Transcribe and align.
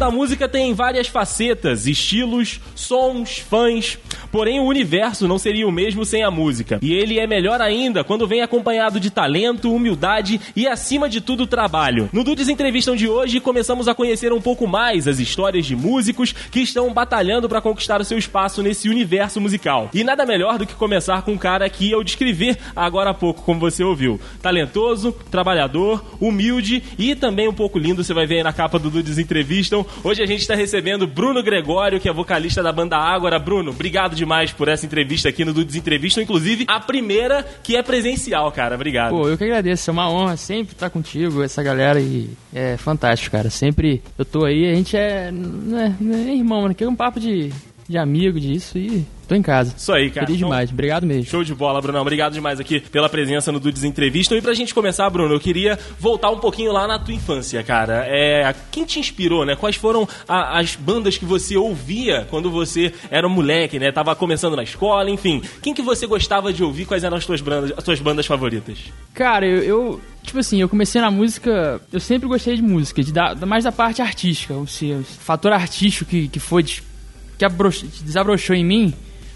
da 0.00 0.10
música 0.10 0.48
tem 0.48 0.72
várias 0.72 1.08
facetas, 1.08 1.86
estilos, 1.86 2.58
sons, 2.74 3.38
fãs. 3.38 3.98
Porém, 4.32 4.58
o 4.58 4.64
universo 4.64 5.28
não 5.28 5.38
seria 5.38 5.68
o 5.68 5.72
mesmo 5.72 6.06
sem 6.06 6.22
a 6.22 6.30
música. 6.30 6.78
E 6.80 6.94
ele 6.94 7.18
é 7.18 7.26
melhor 7.26 7.60
ainda 7.60 8.02
quando 8.02 8.26
vem 8.26 8.40
acompanhado 8.40 8.98
de 8.98 9.10
talento, 9.10 9.74
humildade 9.74 10.40
e, 10.56 10.66
acima 10.66 11.06
de 11.06 11.20
tudo, 11.20 11.46
trabalho. 11.46 12.08
No 12.14 12.24
Dudes 12.24 12.48
Entrevistam 12.48 12.96
de 12.96 13.06
hoje, 13.06 13.40
começamos 13.40 13.88
a 13.88 13.94
conhecer 13.94 14.32
um 14.32 14.40
pouco 14.40 14.66
mais 14.66 15.06
as 15.06 15.18
histórias 15.18 15.66
de 15.66 15.76
músicos 15.76 16.32
que 16.32 16.60
estão 16.60 16.90
batalhando 16.94 17.46
para 17.46 17.60
conquistar 17.60 18.00
o 18.00 18.04
seu 18.04 18.16
espaço 18.16 18.62
nesse 18.62 18.88
universo 18.88 19.38
musical. 19.38 19.90
E 19.92 20.02
nada 20.02 20.24
melhor 20.24 20.56
do 20.56 20.66
que 20.66 20.74
começar 20.74 21.20
com 21.22 21.32
um 21.32 21.38
cara 21.38 21.68
que 21.68 21.90
eu 21.90 22.02
descrevi 22.02 22.56
agora 22.74 23.10
há 23.10 23.14
pouco, 23.14 23.42
como 23.42 23.60
você 23.60 23.84
ouviu. 23.84 24.18
Talentoso, 24.40 25.12
trabalhador, 25.30 26.02
humilde 26.18 26.82
e 26.98 27.14
também 27.14 27.48
um 27.48 27.54
pouco 27.54 27.78
lindo, 27.78 28.02
você 28.02 28.14
vai 28.14 28.26
ver 28.26 28.36
aí 28.36 28.42
na 28.42 28.52
capa 28.52 28.78
do 28.78 28.88
Dudes 28.88 29.18
Entrevistam. 29.18 29.84
Hoje 30.02 30.22
a 30.22 30.26
gente 30.26 30.40
está 30.40 30.54
recebendo 30.54 31.06
Bruno 31.06 31.42
Gregório, 31.42 32.00
que 32.00 32.08
é 32.08 32.12
vocalista 32.12 32.62
da 32.62 32.72
banda 32.72 32.96
Ágora. 32.96 33.38
Bruno, 33.38 33.70
obrigado 33.70 34.16
demais 34.16 34.52
por 34.52 34.68
essa 34.68 34.86
entrevista 34.86 35.28
aqui 35.28 35.44
no 35.44 35.52
Dudes 35.52 35.76
Entrevistam, 35.76 36.22
inclusive 36.22 36.64
a 36.66 36.80
primeira 36.80 37.42
que 37.62 37.76
é 37.76 37.82
presencial, 37.82 38.50
cara. 38.50 38.74
Obrigado. 38.74 39.10
Pô, 39.10 39.28
eu 39.28 39.36
que 39.36 39.44
agradeço, 39.44 39.90
é 39.90 39.92
uma 39.92 40.10
honra 40.10 40.36
sempre 40.36 40.72
estar 40.72 40.88
contigo, 40.90 41.42
essa 41.42 41.62
galera, 41.62 42.00
e 42.00 42.30
é 42.52 42.76
fantástico, 42.76 43.36
cara. 43.36 43.50
Sempre 43.50 44.02
eu 44.18 44.24
tô 44.24 44.44
aí, 44.44 44.70
a 44.70 44.74
gente 44.74 44.96
é, 44.96 45.30
é, 45.30 46.30
é 46.30 46.34
irmão, 46.34 46.68
né? 46.68 46.74
Que 46.74 46.84
é 46.84 46.88
um 46.88 46.96
papo 46.96 47.20
de, 47.20 47.52
de 47.90 47.98
amigo 47.98 48.38
disso 48.38 48.78
e 48.78 49.04
tô 49.28 49.34
em 49.34 49.42
casa. 49.42 49.74
Isso 49.76 49.92
aí, 49.92 50.10
cara. 50.10 50.26
Feliz 50.26 50.40
Então, 50.40 50.48
demais, 50.50 50.70
obrigado 50.70 51.06
mesmo. 51.06 51.24
Show 51.24 51.42
de 51.44 51.54
bola, 51.54 51.80
Brunão. 51.80 52.00
Obrigado 52.02 52.32
demais 52.32 52.58
aqui 52.60 52.80
pela 52.80 53.08
presença 53.08 53.50
no 53.52 53.58
Dudes 53.60 53.84
Entrevista. 53.84 54.34
E 54.36 54.40
pra 54.42 54.54
gente 54.54 54.72
começar, 54.74 55.08
Bruno, 55.10 55.34
eu 55.34 55.40
queria 55.40 55.78
voltar 55.98 56.30
um 56.30 56.38
pouquinho 56.38 56.72
lá 56.72 56.86
na 56.86 56.98
tua 56.98 57.14
infância, 57.14 57.62
cara. 57.62 58.04
É, 58.08 58.54
quem 58.70 58.84
te 58.84 58.98
inspirou, 59.00 59.44
né? 59.44 59.56
Quais 59.56 59.76
foram 59.76 60.08
a- 60.28 60.58
as 60.58 60.74
bandas 60.76 61.18
que 61.18 61.24
você 61.24 61.56
ouvia 61.56 62.26
quando 62.30 62.50
você 62.50 62.92
era 63.10 63.26
um 63.26 63.30
moleque, 63.30 63.78
né? 63.78 63.90
Tava 63.92 64.14
começando 64.16 64.56
na 64.56 64.62
escola, 64.62 65.10
enfim. 65.10 65.42
Quem 65.62 65.74
que 65.74 65.82
você 65.82 66.06
gostava 66.06 66.52
de 66.52 66.62
ouvir? 66.64 66.84
Quais 66.86 67.04
eram 67.04 67.16
as 67.16 67.26
tuas 67.26 67.40
bandas, 67.40 67.72
as 67.76 67.84
tuas 67.84 68.00
bandas 68.00 68.26
favoritas? 68.26 68.78
Cara, 69.14 69.46
eu, 69.46 69.62
eu, 69.62 70.00
tipo 70.22 70.38
assim, 70.38 70.60
eu 70.60 70.68
comecei 70.68 71.00
na 71.00 71.10
música, 71.10 71.80
eu 71.92 72.00
sempre 72.00 72.28
gostei 72.28 72.56
de 72.56 72.62
música, 72.62 73.02
de 73.02 73.12
da, 73.12 73.34
mais 73.46 73.64
da 73.64 73.72
parte 73.72 74.00
artística, 74.02 74.54
o, 74.54 74.66
se- 74.66 74.92
o 74.92 75.02
fator 75.04 75.52
artístico 75.52 76.10
que, 76.10 76.28
que 76.28 76.38
foi, 76.40 76.62
des- 76.62 76.82
que 77.40 77.44
abroch- 77.46 77.86
desabrochou 78.02 78.54
em 78.54 78.62
mim 78.62 78.92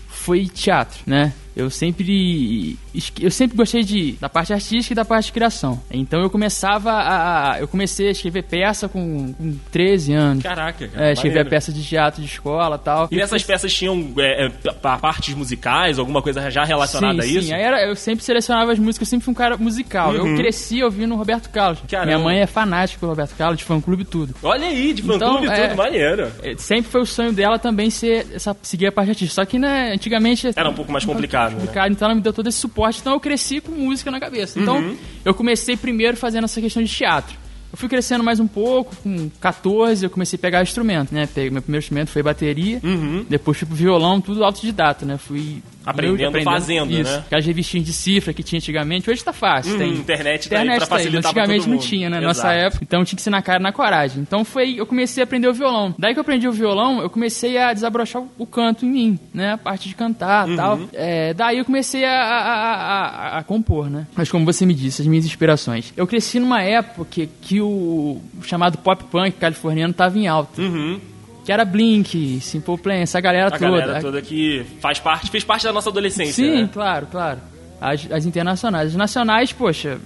foi 0.08 0.46
teatro, 0.46 1.00
né? 1.06 1.32
Eu 1.56 1.70
sempre 1.70 2.76
eu 3.20 3.30
sempre 3.30 3.56
gostei 3.56 3.82
de 3.82 4.12
da 4.20 4.28
parte 4.28 4.52
artística 4.52 4.92
e 4.92 4.96
da 4.96 5.04
parte 5.04 5.26
de 5.26 5.32
criação. 5.32 5.80
Então 5.90 6.20
eu 6.20 6.30
começava 6.30 6.90
a 6.92 7.56
eu 7.60 7.68
comecei 7.68 8.08
a 8.08 8.10
escrever 8.10 8.42
peça 8.42 8.88
com, 8.88 9.32
com 9.34 9.56
13 9.70 10.12
anos. 10.12 10.42
Caraca, 10.42 10.88
cara. 10.88 11.08
É, 11.08 11.12
escrevia 11.12 11.44
peça 11.44 11.72
de 11.72 11.82
teatro 11.84 12.20
de 12.22 12.28
escola 12.28 12.78
tal. 12.78 13.08
E 13.10 13.20
essas 13.20 13.42
peças 13.42 13.72
tinham 13.72 14.12
é, 14.18 14.46
é, 14.46 14.48
pa- 14.72 14.98
partes 14.98 15.34
musicais, 15.34 15.98
alguma 15.98 16.20
coisa 16.22 16.50
já 16.50 16.64
relacionada 16.64 17.22
sim, 17.22 17.28
a 17.28 17.38
isso? 17.38 17.48
Sim, 17.48 17.54
aí 17.54 17.62
era, 17.62 17.86
eu 17.86 17.94
sempre 17.96 18.24
selecionava 18.24 18.72
as 18.72 18.78
músicas, 18.78 19.06
eu 19.06 19.10
sempre 19.10 19.24
fui 19.24 19.32
um 19.32 19.36
cara 19.36 19.56
musical. 19.56 20.14
Eu 20.14 20.34
cresci 20.36 20.82
ouvindo 20.82 21.14
o 21.14 21.16
Roberto 21.16 21.50
Carlos. 21.50 21.80
Uhum. 21.80 21.86
Caramba. 21.88 22.06
Minha 22.06 22.18
mãe 22.18 22.40
é 22.40 22.46
fanática 22.46 22.98
pelo 23.00 23.12
Roberto 23.12 23.36
Carlos, 23.36 23.58
de 23.58 23.64
fã-clube 23.64 24.02
e 24.02 24.06
tudo. 24.06 24.34
Olha 24.42 24.66
aí, 24.66 24.92
de 24.92 25.02
fã 25.02 25.14
Então, 25.16 25.36
clube 25.38 25.46
e 25.46 25.50
é- 25.50 25.68
tudo, 25.68 25.76
maneiro. 25.76 26.32
É, 26.42 26.54
Sempre 26.56 26.90
foi 26.90 27.00
o 27.02 27.06
sonho 27.06 27.32
dela 27.32 27.58
também 27.58 27.90
ser 27.90 28.26
essa, 28.34 28.56
seguir 28.62 28.86
a 28.86 28.92
parte 28.92 29.10
artística. 29.10 29.34
Só 29.34 29.44
que, 29.44 29.58
né, 29.58 29.92
antigamente. 29.92 30.50
Era 30.54 30.68
um 30.70 30.74
pouco 30.74 30.90
mais 30.90 31.04
complicado, 31.04 31.43
né? 31.50 31.88
então 31.90 32.06
ela 32.06 32.14
me 32.14 32.20
deu 32.20 32.32
todo 32.32 32.48
esse 32.48 32.58
suporte. 32.58 33.00
Então 33.00 33.12
eu 33.12 33.20
cresci 33.20 33.60
com 33.60 33.72
música 33.72 34.10
na 34.10 34.20
cabeça. 34.20 34.58
Então 34.60 34.78
Uhum. 34.78 34.96
eu 35.24 35.34
comecei 35.34 35.76
primeiro 35.76 36.16
fazendo 36.16 36.44
essa 36.44 36.60
questão 36.60 36.82
de 36.82 36.88
teatro. 36.90 37.36
Eu 37.72 37.76
fui 37.78 37.88
crescendo 37.88 38.22
mais 38.22 38.38
um 38.38 38.46
pouco, 38.46 38.94
com 39.02 39.28
14 39.40 40.04
eu 40.04 40.10
comecei 40.10 40.36
a 40.36 40.40
pegar 40.40 40.62
instrumento, 40.62 41.12
né? 41.12 41.26
Peguei, 41.26 41.50
meu 41.50 41.60
primeiro 41.60 41.82
instrumento 41.82 42.08
foi 42.10 42.22
bateria, 42.22 42.80
depois 43.28 43.58
fui 43.58 43.66
pro 43.66 43.76
violão, 43.76 44.20
tudo 44.20 44.44
autodidata, 44.44 45.04
né? 45.04 45.16
Fui 45.18 45.60
Uhum. 45.84 45.90
Aprendendo, 45.90 46.42
fazendo, 46.42 46.90
isso. 46.92 47.10
né? 47.10 47.22
Aquelas 47.26 47.44
revistinhas 47.46 47.86
de 47.86 47.92
cifra 47.92 48.32
que 48.32 48.42
tinha 48.42 48.58
antigamente, 48.58 49.10
hoje 49.10 49.22
tá 49.22 49.32
fácil. 49.32 49.74
Hum, 49.74 49.78
tem 49.78 49.92
internet 49.92 50.48
tá 50.48 50.56
internet 50.56 50.78
pra 50.78 50.86
tá 50.86 50.94
aí, 50.96 51.02
facilitar 51.02 51.32
pra 51.32 51.42
Antigamente 51.42 51.64
todo 51.66 51.74
não 51.74 51.78
tinha, 51.78 52.08
né? 52.10 52.16
Exato. 52.18 52.26
Nossa 52.28 52.52
época. 52.52 52.84
Então 52.84 53.04
tinha 53.04 53.16
que 53.16 53.22
ser 53.22 53.30
na 53.30 53.42
cara 53.42 53.58
na 53.58 53.72
coragem. 53.72 54.22
Então 54.22 54.44
foi, 54.44 54.74
eu 54.80 54.86
comecei 54.86 55.22
a 55.22 55.24
aprender 55.24 55.48
o 55.48 55.52
violão. 55.52 55.94
Daí 55.98 56.12
que 56.14 56.18
eu 56.18 56.22
aprendi 56.22 56.48
o 56.48 56.52
violão, 56.52 57.00
eu 57.02 57.10
comecei 57.10 57.58
a 57.58 57.72
desabrochar 57.72 58.22
o- 58.38 58.46
canto 58.46 58.86
em 58.86 58.88
mim, 58.90 59.18
né? 59.32 59.52
A 59.52 59.58
parte 59.58 59.88
de 59.88 59.94
cantar 59.94 60.46
e 60.48 60.50
Uhum. 60.52 60.56
tal. 60.56 60.80
É, 60.92 61.34
daí 61.34 61.58
eu 61.58 61.64
comecei 61.64 62.04
a, 62.04 62.10
a, 62.22 62.38
a- 63.34 63.38
a- 63.38 63.42
compor, 63.42 63.90
né? 63.90 64.06
Mas 64.16 64.30
como 64.30 64.44
você 64.44 64.64
me 64.64 64.74
disse, 64.74 65.02
as 65.02 65.08
minhas 65.08 65.24
inspirações. 65.26 65.92
Eu 65.96 66.06
cresci 66.06 66.38
numa 66.40 66.62
época 66.62 67.06
que, 67.10 67.26
que 67.42 67.60
o 67.60 68.20
chamado 68.42 68.78
pop 68.78 69.04
punk 69.04 69.32
californiano 69.32 69.92
tava 69.92 70.18
em 70.18 70.26
alta. 70.26 70.62
Que 71.44 71.52
era 71.52 71.64
Blink, 71.64 72.40
Simple 72.40 72.78
Plan, 72.78 72.94
essa 72.94 73.20
galera 73.20 73.48
Uhum. 73.50 73.54
A 73.54 73.58
toda. 73.58 73.80
galera 73.80 74.00
toda 74.00 74.22
que 74.22 74.64
faz 74.80 74.98
parte, 74.98 75.30
fez 75.30 75.44
parte 75.44 75.64
da 75.64 75.72
nossa 75.72 75.90
adolescência, 75.90 76.32
Sim, 76.44 76.62
né? 76.62 76.70
claro, 76.72 77.06
claro. 77.10 77.38
As, 77.80 78.10
as 78.10 78.24
internacionais. 78.24 78.88
As 78.88 78.94
nacionais, 78.94 79.52
poxa, 79.52 79.98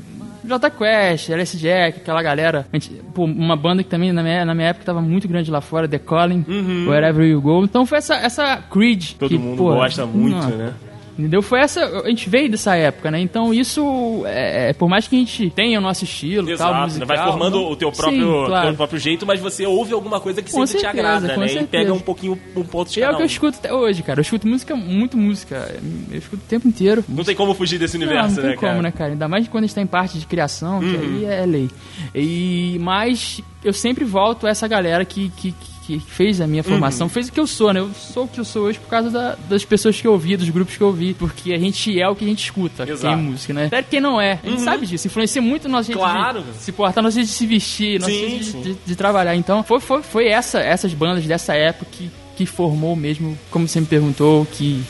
J 0.44 0.71
Quest, 0.71 1.28
LS 1.31 1.56
Jack, 1.59 1.98
aquela 2.00 2.22
galera. 2.22 2.66
Gente- 2.72 2.91
pô, 3.15 3.25
uma 3.25 3.54
banda 3.56 3.82
que 3.84 3.88
também 3.88 4.12
na 4.12 4.22
minha, 4.22 4.44
na 4.44 4.54
minha 4.54 4.69
época 4.69 4.84
tava 4.84 5.00
muito 5.00 5.28
grande 5.28 5.48
lá 5.50 5.60
fora, 5.60 5.87
The 5.87 5.98
Calling, 5.98 6.44
Wherever 6.88 7.25
You 7.25 7.41
Go. 7.41 7.62
Então 7.65 7.87
foi 7.87 7.98
essa, 7.98 8.16
essa 8.16 8.56
Creed. 8.71 9.10
Uhum. 9.12 9.16
Todo 9.19 9.28
que, 9.28 9.38
mundo 9.38 9.59
pô, 9.59 9.75
gosta 9.75 10.06
muito, 10.06 10.37
não, 10.37 10.48
né? 10.56 10.72
Entendeu? 11.18 11.42
Foi 11.42 11.58
essa. 11.60 11.84
A 12.04 12.08
gente 12.08 12.28
veio 12.30 12.48
dessa 12.48 12.76
época, 12.76 13.10
né? 13.10 13.18
Então 13.20 13.52
isso, 13.52 14.22
é, 14.24 14.70
é, 14.70 14.72
por 14.72 14.88
mais 14.88 15.08
que 15.08 15.16
a 15.16 15.18
gente 15.18 15.50
tenha 15.50 15.78
o 15.78 15.82
nosso 15.82 16.04
estilo, 16.04 16.48
Exato, 16.48 16.70
tal, 16.70 16.80
né? 16.80 16.86
musical, 16.86 17.06
vai 17.08 17.18
formando 17.26 17.56
não- 17.58 17.72
o 17.72 17.76
teu 17.76 17.92
Sim, 17.92 18.00
próprio, 18.00 18.46
claro. 18.46 18.66
teu 18.68 18.76
próprio 18.76 18.98
jeito, 19.00 19.26
mas 19.26 19.40
você 19.40 19.66
ouve 19.66 19.92
alguma 19.92 20.20
coisa 20.20 20.40
que 20.40 20.52
Com 20.52 20.64
sempre 20.64 20.80
te 20.80 20.84
certeza, 20.86 21.08
agrada, 21.08 21.34
com 21.34 21.40
né? 21.40 21.46
E 21.46 21.48
certeza. 21.48 21.68
pega 21.70 21.92
um 21.92 21.98
pouquinho 21.98 22.38
um 22.54 22.62
ponto 22.62 22.92
de 22.92 23.00
E 23.00 23.02
é 23.02 23.10
o 23.10 23.16
que 23.16 23.22
eu 23.22 23.26
escuto 23.26 23.58
até 23.58 23.74
hoje, 23.74 24.02
cara. 24.04 24.20
Eu 24.20 24.22
escuto 24.22 24.46
música, 24.46 24.76
muito 24.76 25.16
música. 25.18 25.74
Eu 26.10 26.18
escuto 26.18 26.42
o 26.44 26.48
tempo 26.48 26.68
inteiro. 26.68 27.04
Não 27.08 27.24
tem 27.24 27.34
como 27.34 27.52
fugir 27.52 27.78
desse 27.80 27.96
universo, 27.96 28.28
não, 28.28 28.34
não 28.36 28.42
tem 28.42 28.50
né, 28.50 28.56
como, 28.56 28.70
cara? 28.70 28.82
né, 28.82 28.90
cara? 28.92 29.10
Ainda 29.12 29.26
mais 29.28 29.48
quando 29.48 29.64
a 29.64 29.66
gente 29.66 29.74
tá 29.74 29.82
em 29.82 29.86
parte 29.86 30.18
de 30.20 30.26
criação, 30.26 30.78
que 30.78 30.86
Uhum. 30.86 31.00
aí 31.00 31.24
é 31.24 31.44
lei. 31.46 31.68
E, 32.14 32.78
mas 32.80 33.40
eu 33.64 33.72
sempre 33.72 34.04
volto 34.04 34.46
a 34.46 34.50
essa 34.50 34.68
galera 34.68 35.04
que, 35.04 35.30
que, 35.30 35.50
que 35.52 35.78
fez 35.99 36.41
a 36.41 36.47
minha 36.47 36.62
formação, 36.62 37.06
Uhum. 37.06 37.10
fez 37.12 37.28
o 37.28 37.32
que 37.32 37.38
eu 37.41 37.47
sou, 37.47 37.72
né? 37.72 37.81
Eu 37.81 37.91
sou 37.94 38.25
o 38.25 38.28
que 38.28 38.38
eu 38.41 38.44
sou 38.44 38.65
hoje 38.65 38.78
por 38.78 38.88
causa 38.88 39.09
da- 39.10 39.37
das 39.49 39.65
pessoas 39.65 40.00
que 40.00 40.06
eu 40.06 40.12
ouvi, 40.12 40.37
dos 40.37 40.49
grupos 40.50 40.76
que 40.76 40.82
eu 40.82 40.88
ouvi, 40.88 41.15
porque 41.15 41.53
a 41.53 41.59
gente 41.59 42.00
é 42.00 42.09
o 42.09 42.15
que 42.16 42.25
a 42.25 42.28
gente 42.28 42.43
escuta, 42.44 42.84
quem 42.84 42.93
é 42.93 42.97
Exato. 42.97 43.16
música, 43.16 43.53
né? 43.54 43.66
Até 43.66 43.82
quem 43.82 44.00
não 44.00 44.21
é, 44.21 44.38
a 44.43 44.48
gente 44.48 44.62
sabe 44.62 44.87
disso, 44.87 45.06
influencia 45.06 45.41
muito 45.41 45.69
nosso 45.69 45.87
jeito 45.87 45.98
Claro. 45.98 46.43
de 46.43 46.59
se 46.59 46.72
portar, 46.72 47.03
nosso 47.03 47.15
jeito 47.15 47.28
de 47.28 47.32
se 47.32 47.47
vestir, 47.47 48.00
nosso 48.00 48.12
Sim, 48.12 48.19
jeito 48.28 48.38
de, 48.38 48.44
sim. 48.50 48.60
de- 48.62 48.77
de 48.87 48.97
trabalhar. 48.97 49.34
Então, 49.37 49.62
foi, 49.62 49.78
foi, 49.81 50.03
foi 50.03 50.27
essa, 50.28 50.59
essas 50.60 50.93
bandas 50.93 51.25
dessa 51.25 51.54
época 51.54 51.87
que, 51.93 52.10
que 52.37 52.44
formou 52.47 52.94
mesmo, 52.97 53.38
como 53.50 53.66
você 53.69 53.81
me 53.81 53.87
perguntou, 53.87 54.47
que 54.53 54.82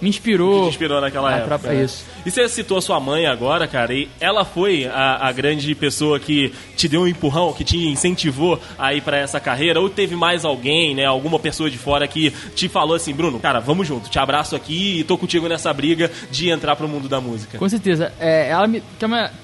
me 0.00 0.08
inspirou. 0.08 0.60
Que 0.60 0.68
te 0.68 0.70
inspirou 0.70 1.00
naquela 1.00 1.34
época. 1.36 1.58
tra- 1.58 1.72
né? 1.72 1.84
Isso. 1.84 2.04
E 2.24 2.30
você 2.30 2.48
citou 2.48 2.78
a 2.78 2.82
sua 2.82 3.00
mãe 3.00 3.26
agora, 3.26 3.66
cara, 3.66 3.92
e 3.94 4.08
ela 4.20 4.44
foi 4.44 4.86
a, 4.86 5.26
a 5.28 5.32
grande 5.32 5.74
pessoa 5.74 6.18
que 6.20 6.52
te 6.76 6.88
deu 6.88 7.02
um 7.02 7.06
empurrão, 7.08 7.52
que 7.52 7.64
te 7.64 7.76
incentivou 7.76 8.60
a 8.78 8.92
ir 8.94 9.00
pra 9.00 9.16
essa 9.18 9.40
carreira? 9.40 9.80
Ou 9.80 9.88
teve 9.88 10.14
mais 10.16 10.44
alguém, 10.44 10.94
né, 10.94 11.04
alguma 11.04 11.38
pessoa 11.38 11.70
de 11.70 11.78
fora 11.78 12.06
que 12.06 12.30
te 12.54 12.68
falou 12.68 12.94
assim, 12.96 13.14
Bruno, 13.14 13.38
cara, 13.40 13.60
vamos 13.60 13.86
junto, 13.86 14.08
te 14.10 14.18
abraço 14.18 14.54
aqui 14.56 15.00
e 15.00 15.04
tô 15.04 15.16
contigo 15.16 15.48
nessa 15.48 15.72
briga 15.72 16.10
de 16.30 16.50
entrar 16.50 16.76
pro 16.76 16.88
mundo 16.88 17.08
da 17.08 17.20
música? 17.20 17.58
Com 17.58 17.68
certeza. 17.68 18.12
É, 18.18 18.48
ela 18.50 18.66
me, 18.66 18.82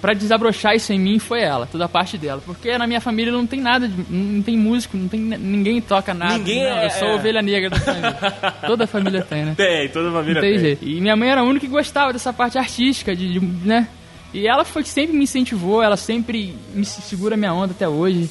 pra 0.01 0.13
desabrochar 0.15 0.75
isso 0.75 0.93
em 0.93 0.99
mim 0.99 1.19
foi 1.19 1.41
ela, 1.43 1.67
toda 1.67 1.85
a 1.85 1.89
parte 1.89 2.17
dela. 2.19 2.43
Porque 2.45 2.77
na 2.77 2.87
minha 2.87 3.01
família 3.01 3.33
não 3.33 3.47
tem 3.47 3.61
nada, 3.61 3.89
de- 3.89 4.05
não 4.11 4.43
tem 4.43 4.57
músico, 4.57 4.97
não 4.97 5.09
tem, 5.09 5.21
ninguém 5.21 5.81
toca 5.81 6.13
nada. 6.15 6.39
Ninguém 6.39 6.63
não, 6.63 6.77
é- 6.79 6.87
Eu 6.87 6.91
sou 6.91 7.09
é. 7.09 7.15
ovelha 7.15 7.43
negra 7.43 7.71
da 7.71 7.79
família. 7.81 8.13
toda 8.67 8.85
a 8.85 8.87
família 8.87 9.23
tem, 9.23 9.45
né? 9.45 9.55
Tem, 9.57 9.89
toda 9.89 10.09
a 10.11 10.13
família 10.13 10.35
Não 10.43 10.49
tem 10.49 10.77
tem. 10.77 10.89
E 10.89 11.01
minha 11.01 11.17
mãe 11.17 11.29
era 11.31 11.41
a 11.41 11.45
única 11.45 11.67
que 11.67 11.73
gostava 11.73 12.13
dessa 12.13 12.33
parte 12.33 12.59
artística, 12.67 13.15
de, 13.15 13.33
de- 13.39 13.67
né? 13.67 13.89
E 14.35 14.47
ela 14.47 14.65
foi 14.65 14.83
que 14.83 14.89
sempre 14.89 15.17
me 15.17 15.25
incentivou, 15.25 15.83
ela 15.83 15.97
sempre 15.97 16.55
me 16.75 16.85
se- 16.85 17.01
segura 17.03 17.37
minha 17.37 17.55
onda 17.55 17.73
até 17.73 17.89
hoje. 17.89 18.29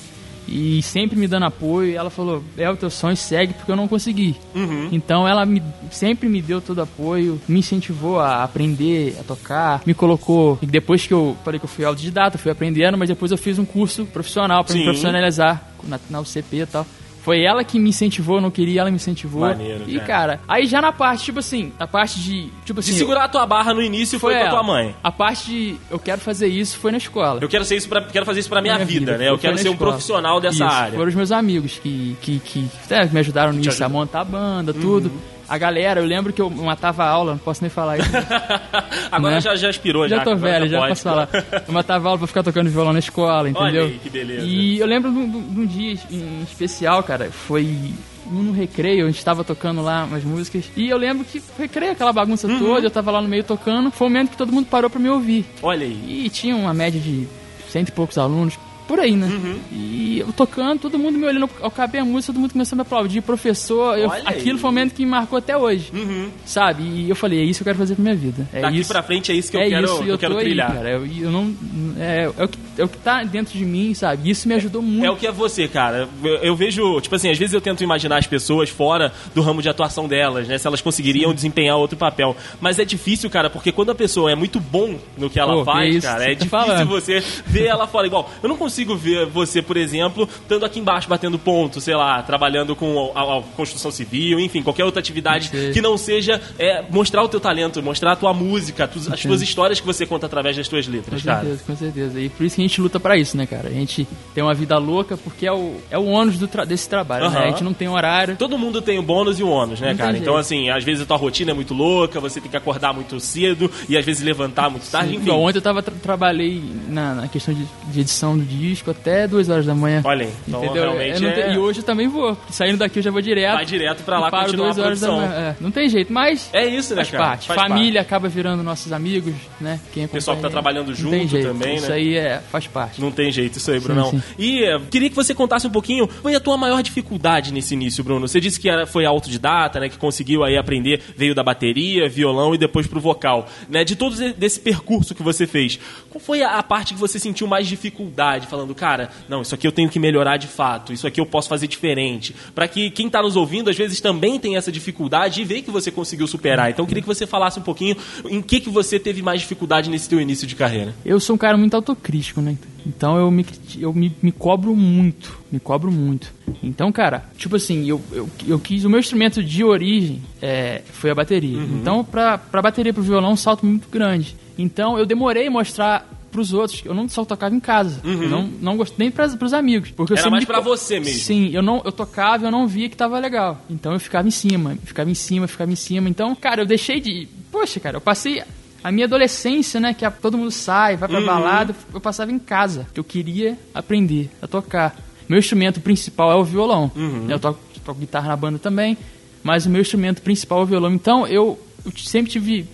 E 0.48 0.80
sempre 0.84 1.18
me 1.18 1.28
dando 1.28 1.48
apoio. 1.48 1.98
Ela 1.98 2.12
falou: 2.12 2.44
é 2.56 2.70
o 2.70 2.78
teu 2.78 2.92
sonho, 2.92 3.18
segue, 3.18 3.56
porque 3.56 3.72
eu 3.72 3.76
não 3.76 3.88
consegui. 3.88 4.36
Uhum. 4.54 4.90
Então 4.92 5.28
ela 5.28 5.44
me, 5.44 5.60
sempre 5.90 6.30
me 6.30 6.40
deu 6.40 6.62
todo 6.62 6.84
apoio, 6.84 7.42
me 7.48 7.58
incentivou 7.60 8.20
a 8.20 8.44
aprender, 8.44 9.18
a 9.20 9.24
tocar, 9.24 9.82
me 9.88 9.96
colocou. 9.96 10.60
E 10.62 10.68
depois 10.68 11.08
que 11.08 11.14
eu 11.16 11.36
falei 11.44 11.60
que 11.60 11.66
eu 11.66 11.70
fui 11.70 11.84
autodidata, 11.84 12.38
fui 12.38 12.52
aprendendo, 12.52 12.96
mas 12.96 13.10
depois 13.10 13.32
eu 13.32 13.40
fiz 13.40 13.58
um 13.58 13.66
curso 13.66 14.06
profissional 14.06 14.64
para 14.64 14.76
me 14.76 14.84
profissionalizar 14.84 15.68
na, 15.84 16.00
na 16.12 16.20
UCP 16.20 16.58
e 16.58 16.66
tal. 16.68 16.86
Foi 17.26 17.42
ela 17.42 17.64
que 17.64 17.80
me 17.80 17.90
incentivou, 17.90 18.36
eu 18.36 18.42
não 18.42 18.52
queria, 18.52 18.82
ela 18.82 18.92
me 18.92 18.98
incentivou. 18.98 19.42
Maneiro, 19.42 19.86
e, 19.88 19.96
cara. 19.96 20.06
cara, 20.06 20.42
aí 20.48 20.68
já 20.68 20.80
na 20.80 20.92
parte, 20.92 21.24
tipo 21.24 21.40
assim, 21.40 21.74
a 21.80 21.88
parte 21.88 22.20
de. 22.20 22.52
Tipo 22.64 22.84
De 22.84 22.92
assim. 22.92 23.00
segurar 23.00 23.24
a 23.24 23.28
tua 23.28 23.48
barra 23.48 23.74
no 23.74 23.82
início 23.82 24.20
foi, 24.20 24.36
com 24.36 24.44
a 24.44 24.50
tua 24.50 24.62
mãe. 24.62 24.96
A 25.04 25.12
parte 25.12 25.48
de 25.50 25.76
eu 25.90 25.98
quero 25.98 26.22
fazer 26.22 26.46
isso 26.48 26.78
foi 26.78 26.92
na 26.92 27.00
escola. 27.00 27.40
Eu 27.42 27.50
quero 27.50 27.66
ser 27.66 27.78
isso 27.78 27.90
para 27.90 28.00
quero 28.04 28.28
fazer 28.28 28.42
isso 28.42 28.50
pra 28.50 28.62
minha, 28.62 28.78
Na 28.78 28.86
vida, 28.86 29.18
né? 29.18 29.28
Eu 29.28 29.40
Foi 29.40 29.40
quero 29.40 29.58
ser 29.58 29.70
um 29.70 29.72
escola. 29.72 29.92
profissional 29.92 30.40
dessa 30.40 30.64
Isso, 30.64 30.64
área. 30.76 30.96
Foram 30.96 31.10
os 31.10 31.16
meus 31.16 31.32
amigos 31.32 31.80
que, 31.80 32.16
que, 32.22 32.40
que, 32.40 32.70
é, 32.92 33.08
que 33.08 33.14
me 33.16 33.20
ajudaram 33.20 33.54
nisso, 33.54 33.84
a 33.84 33.90
montar 33.90 34.22
a 34.22 34.26
banda, 34.26 34.72
tudo. 34.72 35.12
A 35.48 35.58
galera, 35.58 36.00
eu 36.02 36.06
lembro 36.06 36.32
que 36.34 36.42
eu 36.42 36.50
matava 36.50 37.04
a 37.04 37.10
aula, 37.10 37.32
não 37.34 37.38
posso 37.40 37.62
nem 37.62 37.70
falar 37.70 37.98
isso. 38.00 38.10
Agora 39.12 39.36
Né? 39.36 39.42
já, 39.42 39.56
já 39.56 39.70
expirou, 39.70 40.08
já. 40.08 40.18
Já 40.18 40.24
tô 40.24 40.36
velho, 40.36 40.68
já 40.68 40.88
posso 40.88 41.04
falar. 41.04 41.30
Eu 41.68 41.74
matava 41.74 42.08
aula 42.08 42.18
pra 42.18 42.28
ficar 42.28 42.44
tocando 42.44 42.70
violão 42.70 42.94
na 42.94 43.00
escola, 43.00 43.50
entendeu? 43.50 43.84
Olha 43.84 43.94
aí, 43.94 44.00
que 44.02 44.10
beleza. 44.10 44.46
E 44.46 44.80
eu 44.80 44.88
lembro 44.88 45.12
de 45.12 45.18
um, 45.18 45.62
um 45.62 45.66
dia 45.66 45.94
em 46.12 46.42
especial, 46.44 47.02
cara, 47.04 47.30
foi 47.32 47.94
no 48.28 48.52
recreio, 48.52 49.06
a 49.06 49.12
gente 49.12 49.24
tava 49.24 49.44
tocando 49.44 49.82
lá 49.84 50.04
umas 50.06 50.24
músicas. 50.24 50.66
E 50.76 50.90
eu 50.90 50.98
lembro 50.98 51.24
que 51.26 51.42
recreio, 51.60 51.92
aquela 51.92 52.12
bagunça 52.12 52.48
Uhum. 52.48 52.58
toda, 52.60 52.86
eu 52.88 52.92
tava 52.92 53.12
lá 53.12 53.22
no 53.22 53.28
meio 53.28 53.44
tocando. 53.44 53.92
Foi 53.92 54.08
o 54.08 54.10
momento 54.10 54.32
que 54.32 54.38
todo 54.38 54.52
mundo 54.52 54.66
parou 54.66 54.90
pra 54.90 55.00
me 55.00 55.10
ouvir. 55.10 55.46
Olha 55.62 55.86
aí. 55.86 56.24
E 56.26 56.30
tinha 56.30 56.56
uma 56.56 56.74
média 56.74 57.00
de 57.00 57.28
cento 57.70 57.90
e 57.90 57.92
poucos 57.92 58.18
alunos, 58.18 58.58
por 58.88 59.00
aí, 59.00 59.16
né? 59.16 59.28
Uhum. 59.28 59.56
E 59.72 60.20
eu 60.20 60.32
tocando, 60.34 60.80
todo 60.80 60.98
mundo 61.00 61.18
me 61.18 61.26
olhando, 61.26 61.50
eu 61.60 61.68
acabei 61.68 62.00
a 62.02 62.06
música, 62.06 62.32
todo 62.34 62.42
mundo 62.42 62.52
começou 62.54 62.76
a 62.76 62.78
me 62.78 62.82
aplaudir, 62.84 63.22
professor. 63.22 63.98
eu- 63.98 64.12
aquilo 64.12 64.58
foi 64.58 64.70
um 64.70 64.74
momento 64.74 64.94
que 64.94 65.04
me 65.06 65.12
marcou 65.12 65.38
até 65.38 65.56
hoje, 65.58 65.90
Uhum. 65.94 66.30
sabe? 66.46 66.84
E 66.84 67.10
eu 67.10 67.16
falei, 67.16 67.40
é 67.40 67.44
isso 67.44 67.60
que 67.60 67.64
eu 67.64 67.74
quero 67.74 67.78
fazer 67.80 67.96
pra 67.96 68.04
minha 68.04 68.16
vida. 68.16 68.48
É 68.54 68.62
Daqui 68.62 68.80
isso. 68.80 68.92
pra 68.92 69.02
frente 69.04 69.32
é 69.32 69.36
isso 69.36 69.50
que 69.52 69.58
eu 69.58 69.62
é 69.62 69.70
quero, 69.70 69.86
isso, 69.86 69.98
que 69.98 70.04
eu 70.04 70.14
eu 70.14 70.18
quero 70.18 70.34
tô 70.34 70.40
aí, 70.40 70.46
trilhar. 70.46 70.74
cara. 70.74 70.90
Eu, 70.90 71.06
eu 71.06 71.32
não, 71.32 71.54
é, 72.00 72.30
é, 72.38 72.44
o 72.44 72.48
que, 72.48 72.58
é 72.78 72.84
o 72.84 72.88
que 72.88 72.98
tá 72.98 73.24
dentro 73.24 73.58
de 73.58 73.66
mim, 73.66 73.94
sabe? 73.94 74.30
Isso 74.30 74.48
me 74.48 74.54
ajudou 74.56 74.82
muito. 74.82 75.06
É 75.06 75.10
o 75.10 75.16
que 75.16 75.26
é 75.28 75.32
você, 75.32 75.68
cara. 75.68 76.08
Eu, 76.24 76.36
eu 76.38 76.56
vejo, 76.56 77.00
tipo 77.02 77.16
assim, 77.16 77.30
às 77.30 77.38
vezes 77.38 77.54
eu 77.54 77.62
tento 77.62 77.84
imaginar 77.84 78.18
as 78.18 78.28
pessoas 78.28 78.70
fora 78.70 79.12
do 79.34 79.42
ramo 79.42 79.62
de 79.62 79.70
atuação 79.70 80.08
delas, 80.08 80.48
né? 80.48 80.58
Se 80.58 80.68
elas 80.68 80.82
conseguiriam 80.82 81.34
desempenhar 81.34 81.78
outro 81.78 81.98
papel. 81.98 82.36
Mas 82.62 82.78
é 82.80 82.86
difícil, 82.86 83.30
cara, 83.30 83.50
porque 83.50 83.72
quando 83.72 83.92
a 83.92 83.96
pessoa 83.96 84.32
é 84.32 84.36
muito 84.36 84.60
bom 84.60 84.96
no 85.18 85.30
que 85.30 85.40
ela 85.40 85.54
Pô, 85.54 85.60
que 85.60 85.66
faz, 85.66 85.96
isso 85.96 86.08
cara, 86.08 86.24
é 86.26 86.28
difícil 86.36 86.50
falando. 86.50 86.88
você 86.88 87.24
ver 87.46 87.66
ela 87.66 87.88
fora. 87.88 88.06
Igual, 88.08 88.30
eu 88.44 88.50
não 88.50 88.58
consigo 88.58 88.75
ver 88.84 89.26
você, 89.28 89.62
por 89.62 89.78
exemplo, 89.78 90.28
estando 90.42 90.66
aqui 90.66 90.80
embaixo 90.80 91.08
batendo 91.08 91.38
ponto, 91.40 91.80
sei 91.80 91.96
lá, 91.96 92.22
trabalhando 92.24 92.76
com 92.76 93.12
a, 93.16 93.38
a 93.38 93.42
construção 93.56 93.92
civil, 93.92 94.40
enfim, 94.40 94.62
qualquer 94.64 94.84
outra 94.84 95.00
atividade 95.00 95.50
que 95.72 95.82
não 95.82 95.98
seja 95.98 96.42
é, 96.60 96.84
mostrar 96.90 97.24
o 97.24 97.30
teu 97.30 97.40
talento, 97.40 97.82
mostrar 97.84 98.14
a 98.14 98.16
tua 98.16 98.34
música, 98.34 98.88
tu- 98.88 99.00
as 99.12 99.20
Sim. 99.20 99.28
tuas 99.28 99.42
histórias 99.42 99.80
que 99.80 99.86
você 99.86 100.06
conta 100.06 100.26
através 100.26 100.58
das 100.58 100.68
tuas 100.68 100.88
letras, 100.88 101.22
Com 101.22 101.28
cara. 101.28 101.42
certeza, 101.42 101.64
com 101.66 101.76
certeza. 101.76 102.20
E 102.20 102.30
por 102.30 102.46
isso 102.46 102.56
que 102.56 102.62
a 102.62 102.68
gente 102.68 102.82
luta 102.82 103.00
pra 103.00 103.16
isso, 103.18 103.38
né, 103.38 103.46
cara? 103.46 103.70
A 103.70 103.72
gente 103.72 104.08
tem 104.34 104.44
uma 104.44 104.54
vida 104.54 104.78
louca 104.78 105.16
porque 105.16 105.46
é 105.46 105.54
o, 105.54 105.76
é 105.92 105.98
o 105.98 106.06
ônus 106.06 106.38
tra- 106.50 106.66
desse 106.66 106.90
trabalho, 106.90 107.30
né? 107.30 107.40
A 107.40 107.48
gente 107.50 107.64
não 107.64 107.74
tem 107.74 107.88
horário. 107.88 108.36
Todo 108.36 108.58
mundo 108.58 108.82
tem 108.82 108.98
o 108.98 109.04
bônus 109.04 109.40
e 109.40 109.44
o 109.44 109.48
ônus, 109.50 109.80
né, 109.80 109.90
Não 109.92 109.98
cara? 109.98 110.18
Então, 110.18 110.36
assim, 110.36 110.70
às 110.70 110.84
vezes 110.84 111.04
a 111.04 111.06
tua 111.06 111.18
rotina 111.18 111.52
é 111.52 111.54
muito 111.54 111.74
louca, 111.74 112.20
você 112.20 112.42
tem 112.42 112.50
que 112.50 112.58
acordar 112.58 112.94
muito 112.94 113.20
cedo 113.20 113.70
e 113.88 113.98
às 113.98 114.04
vezes 114.06 114.24
levantar 114.24 114.70
muito 114.70 114.90
tarde, 114.90 115.16
enfim. 115.16 115.24
Igual 115.26 115.42
ontem 115.42 115.58
eu 115.58 115.62
tava 115.62 115.84
tra- 115.84 115.94
trabalhei 116.02 116.62
na, 116.88 117.14
na 117.16 117.28
questão 117.28 117.54
de, 117.54 117.66
de 117.92 118.00
edição 118.00 118.38
do 118.38 118.44
disco 118.44 118.65
até 118.92 119.28
duas 119.28 119.50
horas 119.50 119.66
da 119.66 119.76
manhã. 119.76 120.02
Olha 120.04 120.26
aí, 120.26 120.34
então 120.48 120.64
Entendeu? 120.64 120.84
realmente 120.84 121.26
é... 121.26 121.54
E 121.54 121.58
hoje 121.58 121.80
eu 121.80 121.84
também 121.84 122.08
vou. 122.08 122.38
Saindo 122.50 122.78
daqui 122.78 123.00
eu 123.00 123.04
já 123.04 123.12
vou 123.12 123.22
direto. 123.22 123.56
Vai 123.56 123.66
direto 123.66 124.04
pra 124.04 124.20
lá 124.20 124.32
paro 124.32 124.46
continuar 124.46 124.66
duas 124.68 124.80
a 124.80 124.84
horas 124.84 125.00
da 125.02 125.08
produção. 125.08 125.30
manhã. 125.36 125.50
É, 125.50 125.56
não 125.62 125.72
tem 125.72 125.90
jeito, 125.90 126.12
mas 126.12 126.50
É 126.54 126.66
isso, 126.66 126.92
né, 126.96 126.98
faz 127.04 127.12
cara? 127.12 127.24
parte. 127.26 127.48
Faz 127.48 127.62
Família 127.62 128.02
acaba 128.02 128.28
virando 128.28 128.64
nossos 128.64 128.92
amigos, 128.92 129.34
né? 129.60 129.80
Quem 129.94 130.08
Pessoal 130.08 130.38
que 130.38 130.44
tá 130.44 130.50
trabalhando 130.50 130.94
junto 130.96 131.28
jeito. 131.28 131.48
também, 131.48 131.76
Isso 131.76 131.90
né? 131.90 131.96
aí 131.96 132.16
é, 132.16 132.42
faz 132.52 132.68
parte. 132.68 133.02
Não 133.02 133.12
tem 133.12 133.32
jeito 133.32 133.58
isso 133.58 133.70
aí, 133.72 133.80
Brunão. 133.80 134.12
sim. 134.12 134.22
E 134.38 134.64
eh, 134.64 134.80
queria 134.90 135.10
que 135.10 135.16
você 135.16 135.34
contasse 135.34 135.68
um 135.68 135.70
pouquinho, 135.72 136.08
foi 136.08 136.34
a 136.36 136.40
tua 136.40 136.58
maior 136.58 136.82
dificuldade 136.82 137.52
nesse 137.54 137.74
início, 137.74 138.04
Bruno? 138.04 138.28
Você 138.28 138.40
disse 138.40 138.60
que 138.60 138.70
era, 138.70 138.86
foi 138.86 139.06
autodidata, 139.06 139.80
né, 139.80 139.90
que 139.90 139.98
conseguiu 139.98 140.44
aí 140.44 140.58
aprender, 140.58 141.02
veio 141.18 141.36
da 141.36 141.44
bateria, 141.44 142.08
violão 142.08 142.54
e 142.56 142.58
depois 142.58 142.88
pro 142.88 143.00
vocal, 143.00 143.48
né? 143.70 143.84
De 143.84 143.96
todo 143.96 144.14
esse- 144.14 144.34
desse 144.34 144.60
percurso 144.60 145.14
que 145.14 145.22
você 145.24 145.46
fez, 145.48 145.80
qual 146.10 146.20
foi 146.22 146.42
a, 146.42 146.58
a 146.58 146.64
parte 146.64 146.94
que 146.94 147.00
você 147.00 147.20
sentiu 147.20 147.48
mais 147.48 147.68
dificuldade, 147.68 148.48
falando, 148.56 148.74
cara, 148.74 149.10
não, 149.28 149.42
isso 149.42 149.54
aqui 149.54 149.68
eu 149.68 149.72
tenho 149.72 149.90
que 149.90 150.00
melhorar 150.00 150.38
de 150.38 150.48
fato, 150.48 150.94
isso 150.94 151.06
aqui 151.06 151.20
eu 151.20 151.26
posso 151.26 151.50
fazer 151.50 151.68
diferente, 151.68 152.34
Pra 152.54 152.68
que 152.68 152.90
quem 152.90 153.10
tá 153.10 153.22
nos 153.22 153.36
ouvindo 153.36 153.70
às 153.70 153.76
vezes 153.76 154.00
também 154.00 154.40
tem 154.40 154.56
essa 154.56 154.72
dificuldade 154.72 155.42
e 155.42 155.46
vê 155.46 155.62
que 155.62 155.70
você 155.70 155.92
conseguiu 155.92 156.28
superar. 156.28 156.70
Então 156.70 156.84
eu 156.84 156.88
queria 156.88 157.02
que 157.02 157.08
você 157.08 157.28
falasse 157.28 157.60
um 157.60 157.64
pouquinho 157.64 157.98
em 158.30 158.42
que 158.42 158.60
que 158.60 158.70
você 158.70 158.98
teve 158.98 159.22
mais 159.22 159.42
dificuldade 159.42 159.90
nesse 159.90 160.08
teu 160.08 160.22
início 160.22 160.48
de 160.48 160.56
carreira. 160.56 160.94
Eu 161.06 161.20
sou 161.20 161.36
um 161.36 161.38
cara 161.38 161.58
muito 161.58 161.76
autocrítico, 161.76 162.42
né? 162.42 162.58
Então 162.86 163.18
eu 163.18 163.32
me, 163.32 163.46
eu 163.80 163.94
me, 163.94 164.16
me 164.22 164.32
cobro 164.32 164.76
muito. 164.76 165.38
Me 165.52 165.60
cobro 165.60 165.92
muito. 165.92 166.34
Então, 166.62 166.92
cara, 166.92 167.26
tipo 167.38 167.56
assim, 167.56 167.86
eu, 167.86 168.02
eu, 168.12 168.30
eu 168.48 168.60
quis. 168.60 168.86
O 168.86 168.90
meu 168.90 169.00
instrumento 169.00 169.44
de 169.44 169.64
origem 169.64 170.22
é, 170.42 170.82
foi 170.92 171.10
a 171.10 171.16
bateria. 171.16 171.60
Então, 171.60 172.04
pra, 172.04 172.38
pra 172.38 172.62
bateria 172.62 172.94
pro 172.94 173.02
violão, 173.02 173.32
um 173.32 173.38
salto 173.38 173.66
muito 173.66 173.90
grande. 173.90 174.36
Então, 174.58 174.98
eu 174.98 175.06
demorei 175.06 175.50
mostrar 175.50 176.08
pros 176.36 176.54
outros. 176.54 176.82
Eu 176.86 176.94
não 176.94 177.08
só 177.08 177.24
tocava 177.26 177.56
em 177.56 177.60
casa. 177.60 178.02
Eu 178.04 178.30
não, 178.30 178.44
não 178.62 178.78
gostei 178.78 178.98
nem 179.00 179.10
pras, 179.12 179.34
pros 179.36 179.54
amigos. 179.54 179.92
Porque 179.92 180.14
Era 180.14 180.30
mais 180.30 180.44
me 180.44 180.46
pra 180.48 180.60
você 180.60 181.00
mesmo. 181.00 181.20
Sim, 181.22 181.50
eu 181.54 181.62
não 181.64 181.82
eu 181.86 181.92
tocava 181.92 182.44
e 182.44 182.48
eu 182.48 182.52
não 182.52 182.68
via 182.68 182.90
que 182.90 182.98
tava 182.98 183.18
legal. 183.20 183.60
Então 183.70 183.94
eu 183.94 184.00
ficava 184.00 184.28
em 184.28 184.32
cima, 184.32 184.78
ficava 184.84 185.10
em 185.10 185.14
cima, 185.16 185.48
ficava 185.48 185.72
em 185.72 185.76
cima. 185.76 186.10
Então, 186.10 186.36
cara, 186.36 186.62
eu 186.62 186.66
deixei 186.66 187.00
de. 187.00 187.28
Poxa, 187.52 187.80
cara, 187.80 187.98
eu 187.98 188.02
passei 188.02 188.44
a 188.84 188.92
minha 188.92 189.06
adolescência, 189.06 189.80
né? 189.80 189.94
Que 189.94 190.06
a- 190.06 190.12
todo 190.12 190.38
mundo 190.38 190.52
sai, 190.52 190.96
vai 190.98 191.08
pra 191.10 191.20
Uhum. 191.20 191.26
balada, 191.26 191.76
eu 191.94 192.02
passava 192.02 192.32
em 192.32 192.38
casa. 192.40 192.86
que 192.94 193.00
Eu 193.00 193.04
queria 193.04 193.58
aprender 193.74 194.30
a 194.42 194.48
tocar. 194.48 194.96
Meu 195.28 195.40
instrumento 195.40 195.80
principal 195.82 196.32
é 196.32 196.36
o 196.36 196.44
violão. 196.44 196.92
Uhum. 196.96 197.26
Eu 197.30 197.40
toco, 197.40 197.60
toco 197.84 198.00
guitarra 198.00 198.28
na 198.28 198.36
banda 198.36 198.60
também, 198.60 198.96
mas 199.44 199.66
o 199.66 199.70
meu 199.70 199.82
instrumento 199.82 200.22
principal 200.22 200.60
é 200.60 200.64
o 200.64 200.66
violão. 200.66 200.94
Então 200.94 201.26
eu, 201.26 201.58
eu 201.86 201.92
sempre 201.98 202.32
tive 202.32 202.68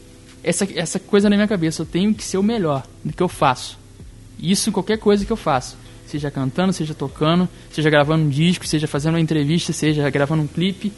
essa, 0.43 0.67
essa 0.75 0.99
coisa 0.99 1.29
na 1.29 1.35
minha 1.35 1.47
cabeça. 1.47 1.81
Eu 1.81 1.85
tenho 1.85 2.13
que 2.13 2.23
ser 2.23 2.38
o 2.38 2.43
melhor 2.43 2.83
do 3.03 3.13
que 3.13 3.21
eu 3.21 3.27
faço. 3.27 3.77
Isso 4.39 4.69
em 4.69 4.73
qualquer 4.73 4.97
coisa 4.97 5.25
que 5.25 5.31
eu 5.31 5.38
faço. 5.38 5.77
Seja 6.07 6.29
cantando, 6.29 6.73
seja 6.73 6.93
tocando, 6.93 7.47
seja 7.71 7.89
gravando 7.89 8.25
um 8.25 8.29
disco, 8.29 8.67
seja 8.67 8.88
fazendo 8.88 9.13
uma 9.13 9.21
entrevista, 9.21 9.71
seja 9.71 10.09
gravando 10.09 10.43
um 10.43 10.47
clipe. 10.47 10.91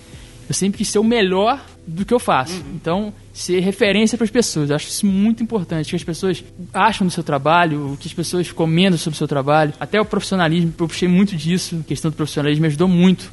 Eu 0.48 0.56
sempre 0.56 0.80
quis 0.80 0.88
ser 0.88 1.00
o 1.00 1.04
melhor 1.04 1.64
do 1.86 2.06
que 2.06 2.14
eu 2.14 2.20
faço. 2.20 2.64
Então, 2.74 3.14
ser 3.34 3.60
referência 3.62 4.18
para 4.18 4.26
as 4.26 4.32
pessoas. 4.32 4.70
Eu 4.70 4.76
acho 4.76 4.88
isso 4.88 5.06
muito 5.06 5.42
importante. 5.42 5.90
Que 5.90 5.96
as 5.96 6.04
pessoas 6.04 6.44
acham 6.74 7.06
do 7.08 7.12
seu 7.12 7.24
trabalho, 7.24 7.94
o 7.94 7.98
que 7.98 8.08
as 8.08 8.14
pessoas 8.14 8.52
comentam 8.52 8.98
sobre 8.98 9.16
o 9.16 9.18
seu 9.18 9.28
trabalho. 9.28 9.74
Até 9.80 10.00
o 10.00 10.06
profissionalismo, 10.06 10.72
eu 10.80 10.88
puxei 10.88 11.08
muito 11.10 11.36
disso. 11.36 11.80
A 11.82 11.88
questão 11.88 12.12
do 12.12 12.16
profissionalismo 12.16 12.62
me 12.62 12.68
ajudou 12.68 12.88
muito 12.88 13.32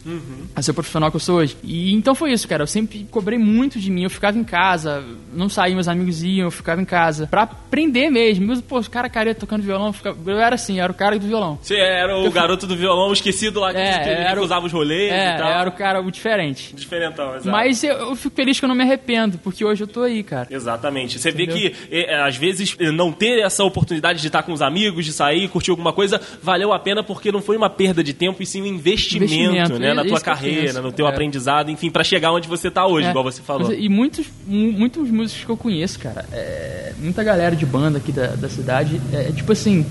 a 0.57 0.63
ser 0.63 0.71
o 0.71 0.75
profissional 0.75 1.11
que 1.11 1.17
eu 1.17 1.21
sou 1.21 1.37
hoje. 1.37 1.57
E 1.63 1.93
então 1.95 2.15
foi 2.15 2.33
isso, 2.33 2.49
cara. 2.49 2.63
Eu 2.63 2.67
sempre 2.67 3.07
cobrei 3.11 3.39
muito 3.39 3.79
de 3.79 3.91
mim. 3.91 4.03
Eu 4.05 4.11
ficava 4.11 4.39
em 4.39 4.45
casa, 4.45 5.05
não 5.35 5.49
saía, 5.49 5.75
meus 5.75 5.87
amigos 5.89 6.23
iam, 6.23 6.47
eu 6.47 6.51
ficava 6.51 6.81
em 6.81 6.85
casa. 6.87 7.27
Pra 7.27 7.43
aprender 7.43 8.11
mesmo. 8.11 8.47
Meus, 8.47 8.61
pô, 8.63 8.79
os 8.79 8.89
cara 8.89 9.09
careta 9.09 9.41
tocando 9.41 9.63
violão. 9.63 9.89
eu 9.89 9.93
ficava- 9.93 10.17
Eu 10.31 10.39
era 10.41 10.55
assim, 10.55 10.79
eu 10.79 10.85
era 10.85 10.93
o 10.93 10.95
cara 10.95 11.19
do 11.19 11.27
violão. 11.27 11.59
Você 11.63 11.77
era 11.77 12.19
o 12.19 12.31
garoto 12.33 12.67
do 12.67 12.75
violão 12.77 13.13
esquecido 13.13 13.61
lá 13.61 13.71
que 13.73 13.79
É, 13.79 13.99
que 14.01 14.09
era 14.09 14.43
usava 14.43 14.65
os 14.67 14.73
rolês 14.73 15.13
É, 15.13 15.35
e 15.35 15.39
tal. 15.39 15.49
eu 15.51 15.59
era 15.59 15.69
o 15.69 15.73
cara 15.73 16.01
o 16.01 16.11
diferente. 16.11 16.75
Diferentão, 16.75 17.31
exato. 17.37 17.51
Mas 17.51 17.85
eu, 17.85 17.95
eu 17.95 18.17
fico 18.17 18.35
feliz 18.41 18.59
que 18.59 18.65
eu 18.65 18.69
não 18.69 18.75
me 18.75 18.83
arrependo, 18.85 19.37
porque 19.39 19.63
hoje 19.63 19.83
eu 19.83 19.87
tô 19.87 20.03
aí, 20.03 20.23
cara. 20.23 20.49
Exatamente. 20.51 21.19
Você 21.19 21.31
vê 21.31 21.43
Entendeu? 21.45 21.71
que, 21.71 21.95
é, 21.95 22.23
às 22.23 22.37
vezes, 22.37 22.75
é, 22.79 22.91
não 22.91 23.13
ter 23.13 23.39
essa 23.41 23.63
oportunidade 23.65 24.19
de 24.23 24.27
estar 24.29 24.43
com 24.43 24.53
os 24.53 24.63
amigos, 24.63 25.05
de 25.05 25.13
sair, 25.13 25.47
curtir 25.49 25.71
alguma 25.71 25.93
coisa, 25.93 26.19
valeu 26.43 26.73
a 26.73 26.79
pena 26.79 27.03
porque 27.05 27.31
não 27.31 27.43
foi 27.43 27.57
uma 27.59 27.69
perda 27.69 28.03
de 28.03 28.15
tempo, 28.15 28.43
e 28.43 28.47
sim 28.47 28.63
um 28.63 28.67
investimento, 28.67 29.35
Investimento, 29.35 29.79
né, 29.79 29.91
é 29.91 29.95
na 29.95 30.05
tua 30.07 30.21
carreira, 30.21 30.63
penso. 30.69 30.81
no 30.83 30.91
teu 30.91 31.07
É. 31.07 31.11
aprendizado, 31.11 31.71
enfim, 31.71 31.91
pra 31.91 32.03
chegar 32.03 32.33
onde 32.33 32.49
você 32.49 32.71
tá 32.71 32.87
hoje, 32.87 33.09
É. 33.09 33.11
igual 33.11 33.23
você 33.25 33.43
falou. 33.43 33.73
E 33.75 33.89
muitos, 33.91 34.27
mu- 34.47 34.73
muitos 34.73 35.11
músicos 35.11 35.45
que 35.45 35.51
eu 35.51 35.57
conheço, 35.57 35.99
cara, 35.99 36.25
é, 36.33 36.93
muita 36.99 37.23
galera 37.23 37.55
de 37.55 37.67
banda 37.67 37.99
aqui 37.99 38.13
da, 38.13 38.29
da 38.29 38.49
cidade, 38.49 38.99
é 39.13 39.31
tipo 39.33 39.53
assim, 39.53 39.85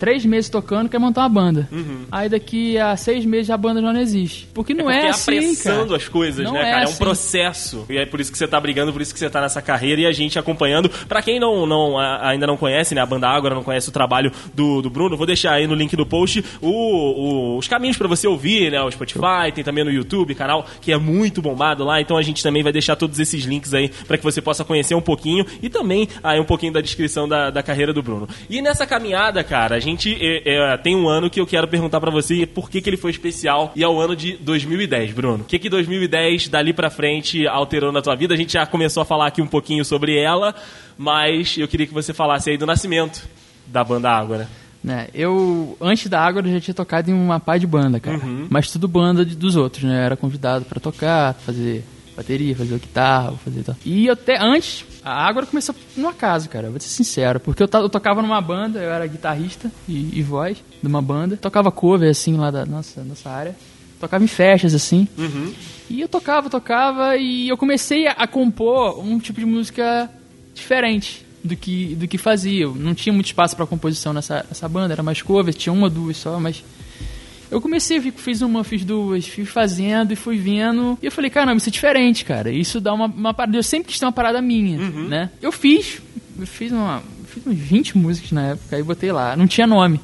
três 0.00 0.24
meses 0.26 0.50
tocando, 0.50 0.88
quer 0.88 0.98
montar 0.98 1.20
uma 1.22 1.28
banda. 1.28 1.68
Aí 2.10 2.28
daqui 2.28 2.76
a 2.78 2.96
seis 2.96 3.24
meses 3.24 3.50
a 3.50 3.56
banda 3.56 3.80
já 3.80 3.92
não 3.92 4.00
existe. 4.00 4.48
Porque 4.52 4.74
não 4.74 4.86
Uhum. 4.86 4.90
Porque 4.90 5.04
é, 5.04 5.06
é 5.06 5.10
assim, 5.10 5.30
apressando 5.38 5.84
cara. 5.84 5.96
as 5.98 6.08
coisas, 6.08 6.44
Não 6.44 6.54
né, 6.54 6.60
é 6.60 6.70
cara? 6.70 6.76
É 6.82 6.86
um 6.86 6.88
assim. 6.88 6.98
processo. 6.98 7.84
E 7.90 7.96
é 7.98 8.06
por 8.06 8.18
isso 8.20 8.32
que 8.32 8.38
você 8.38 8.48
tá 8.48 8.58
brigando, 8.58 8.92
por 8.92 9.00
isso 9.02 9.12
que 9.12 9.20
você 9.20 9.28
tá 9.30 9.40
nessa 9.40 9.60
carreira 9.62 10.00
e 10.00 10.06
a 10.06 10.12
gente 10.12 10.38
acompanhando. 10.38 10.88
Pra 11.06 11.22
quem 11.22 11.38
não, 11.38 11.66
não, 11.66 11.98
a- 11.98 12.28
ainda 12.30 12.46
não 12.46 12.56
conhece, 12.56 12.94
né, 12.94 13.00
a 13.02 13.06
banda 13.06 13.28
Ágora, 13.28 13.54
não 13.54 13.62
conhece 13.62 13.88
o 13.90 13.92
trabalho 13.92 14.32
do, 14.54 14.80
do 14.80 14.88
Bruno, 14.90 15.16
vou 15.16 15.26
deixar 15.26 15.52
aí 15.52 15.66
no 15.66 15.74
link 15.74 15.94
do 15.94 16.06
post 16.06 16.42
o, 16.60 16.68
o- 16.70 17.58
os 17.58 17.68
caminhos 17.68 17.96
pra 17.98 18.08
você 18.08 18.26
ouvir, 18.26 18.70
né? 18.72 18.80
O 18.82 18.90
Spotify, 18.90 19.52
tem 19.54 19.62
também 19.62 19.84
no 19.84 19.90
YouTube, 19.92 20.34
canal 20.34 20.64
que 20.80 20.90
é 20.92 20.96
muito 20.96 21.42
bombado 21.42 21.84
lá. 21.84 22.00
Então 22.00 22.16
a 22.16 22.22
gente 22.22 22.42
também 22.42 22.62
vai 22.62 22.72
deixar 22.72 22.96
todos 22.96 23.18
esses 23.18 23.44
links 23.44 23.74
aí 23.74 23.90
pra 24.06 24.16
que 24.16 24.24
você 24.24 24.40
possa 24.40 24.64
conhecer 24.64 24.94
um 24.94 25.00
pouquinho 25.02 25.44
e 25.62 25.68
também 25.68 26.08
aí 26.22 26.40
um 26.40 26.44
pouquinho 26.44 26.72
da 26.72 26.80
descrição 26.80 27.28
da, 27.28 27.50
da 27.50 27.62
carreira 27.62 27.92
do 27.92 28.02
Bruno. 28.02 28.26
E 28.48 28.62
nessa 28.62 28.86
caminhada, 28.86 29.44
cara, 29.44 29.76
a 29.76 29.80
gente 29.80 29.89
é, 30.20 30.42
é, 30.72 30.76
tem 30.76 30.94
um 30.96 31.08
ano 31.08 31.28
que 31.30 31.40
eu 31.40 31.46
quero 31.46 31.66
perguntar 31.68 32.00
pra 32.00 32.10
você 32.10 32.46
por 32.46 32.68
que, 32.70 32.80
que 32.80 32.88
ele 32.90 32.96
foi 32.96 33.10
especial 33.10 33.72
e 33.74 33.82
é 33.82 33.88
o 33.88 33.98
ano 34.00 34.14
de 34.16 34.32
2010, 34.38 35.12
Bruno. 35.12 35.42
O 35.42 35.46
que 35.46 35.58
que 35.58 35.68
2010 35.68 36.48
dali 36.48 36.72
pra 36.72 36.90
frente 36.90 37.46
alterou 37.46 37.90
na 37.92 38.02
tua 38.02 38.14
vida? 38.14 38.34
A 38.34 38.36
gente 38.36 38.52
já 38.54 38.66
começou 38.66 39.02
a 39.02 39.04
falar 39.06 39.26
aqui 39.26 39.40
um 39.42 39.46
pouquinho 39.46 39.84
sobre 39.84 40.16
ela, 40.18 40.54
mas 40.98 41.56
eu 41.58 41.66
queria 41.68 41.86
que 41.86 41.94
você 41.94 42.12
falasse 42.12 42.50
aí 42.50 42.56
do 42.56 42.66
nascimento 42.66 43.22
da 43.66 43.82
banda 43.84 44.10
Ágora. 44.10 44.48
Né, 44.82 45.08
eu, 45.12 45.76
antes 45.78 46.06
da 46.08 46.18
Água, 46.20 46.42
já 46.42 46.58
tinha 46.58 46.74
tocado 46.74 47.10
em 47.10 47.14
uma 47.14 47.38
pá 47.38 47.58
de 47.58 47.66
banda, 47.66 48.00
cara. 48.00 48.16
Uhum. 48.16 48.46
Mas 48.48 48.70
tudo 48.70 48.88
banda 48.88 49.26
de- 49.26 49.36
dos 49.36 49.54
outros, 49.54 49.84
né? 49.84 49.92
Eu 49.94 50.04
era 50.04 50.16
convidado 50.16 50.64
pra 50.64 50.80
tocar, 50.80 51.34
fazer 51.34 51.84
bateria, 52.20 52.54
fazer 52.54 52.78
guitarra, 52.78 53.32
fazer 53.44 53.62
tal. 53.62 53.76
E 53.84 54.06
eu 54.06 54.12
até 54.12 54.38
antes, 54.40 54.84
a 55.02 55.26
Água 55.26 55.44
começou 55.46 55.74
numa 55.96 56.12
casa, 56.12 56.48
cara. 56.48 56.66
Eu 56.66 56.70
vou 56.70 56.80
ser 56.80 56.88
sincero. 56.88 57.40
Porque 57.40 57.62
eu, 57.62 57.68
eu 57.72 57.88
tocava 57.88 58.22
numa 58.22 58.40
banda, 58.40 58.78
eu 58.78 58.90
era 58.90 59.06
guitarrista 59.06 59.70
e, 59.88 60.18
e 60.18 60.22
voz 60.22 60.62
de 60.80 60.86
uma 60.86 61.02
banda. 61.02 61.36
Tocava 61.36 61.70
cover, 61.70 62.10
assim, 62.10 62.36
lá 62.36 62.50
da 62.50 62.64
nossa, 62.66 63.02
nossa 63.02 63.30
área. 63.30 63.56
tocava 63.98 64.22
em 64.22 64.28
festas, 64.28 64.74
assim. 64.74 65.08
E 65.88 66.00
eu 66.00 66.08
tocava, 66.08 66.48
tocava, 66.48 67.16
e 67.16 67.48
eu 67.48 67.56
comecei 67.56 68.06
a, 68.06 68.12
a 68.12 68.26
compor 68.26 69.00
um 69.00 69.18
tipo 69.18 69.40
de 69.40 69.46
música 69.46 70.08
diferente 70.54 71.26
do 71.42 71.56
que, 71.56 71.94
do 71.94 72.06
que 72.06 72.18
fazia. 72.18 72.64
Eu 72.64 72.74
não 72.74 72.94
tinha 72.94 73.12
muito 73.12 73.26
espaço 73.26 73.56
para 73.56 73.66
composição 73.66 74.12
nessa, 74.12 74.44
nessa 74.48 74.68
banda, 74.68 74.94
era 74.94 75.02
mais 75.02 75.22
covers, 75.22 75.56
tinha 75.56 75.72
uma, 75.72 75.90
duas 75.90 76.16
só, 76.16 76.38
mas 76.38 76.62
eu 77.50 77.60
comecei, 77.60 78.00
fiz 78.12 78.42
uma, 78.42 78.62
fiz 78.62 78.84
duas, 78.84 79.26
fui 79.26 79.44
fazendo 79.44 80.12
e 80.12 80.16
fui 80.16 80.38
vendo. 80.38 80.96
E 81.02 81.06
eu 81.06 81.12
falei, 81.12 81.30
caramba, 81.30 81.56
isso 81.56 81.68
é 81.68 81.72
diferente, 81.72 82.24
cara. 82.24 82.50
Isso 82.50 82.80
dá 82.80 82.92
uma, 82.92 83.06
uma 83.06 83.34
parada. 83.34 83.56
Eu 83.56 83.62
sempre 83.62 83.88
quis 83.88 83.98
ter 83.98 84.04
uma 84.06 84.12
parada 84.12 84.40
minha, 84.40 84.78
né? 85.08 85.30
Eu 85.42 85.50
fiz, 85.50 86.00
eu 86.38 86.46
fiz 86.46 86.70
uma. 86.72 87.02
Fiz 87.26 87.46
uns 87.46 87.56
20 87.56 87.96
músicas 87.96 88.32
na 88.32 88.48
época, 88.48 88.76
aí 88.76 88.82
botei 88.82 89.12
lá. 89.12 89.36
Não 89.36 89.46
tinha 89.46 89.66
nome. 89.66 90.00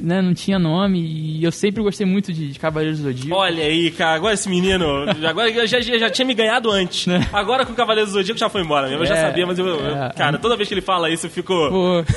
Né? 0.00 0.22
Não 0.22 0.32
tinha 0.34 0.58
nome. 0.58 1.00
E 1.00 1.42
eu 1.44 1.50
sempre 1.52 1.82
gostei 1.82 2.06
muito 2.06 2.32
de, 2.32 2.48
de 2.52 2.58
Cavaleiros 2.58 2.98
do 3.00 3.04
Zodíaco. 3.04 3.34
Olha 3.40 3.64
aí, 3.64 3.90
cara, 3.90 4.14
agora 4.16 4.34
esse 4.34 4.48
menino, 4.48 4.86
agora 5.28 5.50
eu 5.50 5.66
já, 5.66 5.80
já, 5.80 5.98
já 5.98 6.10
tinha 6.10 6.24
me 6.26 6.34
ganhado 6.34 6.70
antes. 6.70 7.06
Agora 7.32 7.64
com 7.66 7.72
o 7.72 7.76
Cavaleiro 7.76 8.08
do 8.08 8.12
Zodíaco 8.12 8.38
já 8.38 8.48
foi 8.48 8.62
embora 8.62 8.88
mesmo. 8.88 9.02
Eu 9.02 9.06
já 9.06 9.14
Né? 9.14 9.20
É, 9.20 9.26
sabia, 9.26 9.46
mas 9.46 9.58
eu, 9.58 9.66
eu- 9.66 9.96
é. 9.96 10.10
cara, 10.16 10.38
toda 10.38 10.56
vez 10.56 10.68
que 10.68 10.74
ele 10.74 10.80
fala 10.80 11.10
isso, 11.10 11.26
eu 11.26 11.30
fico. 11.30 11.48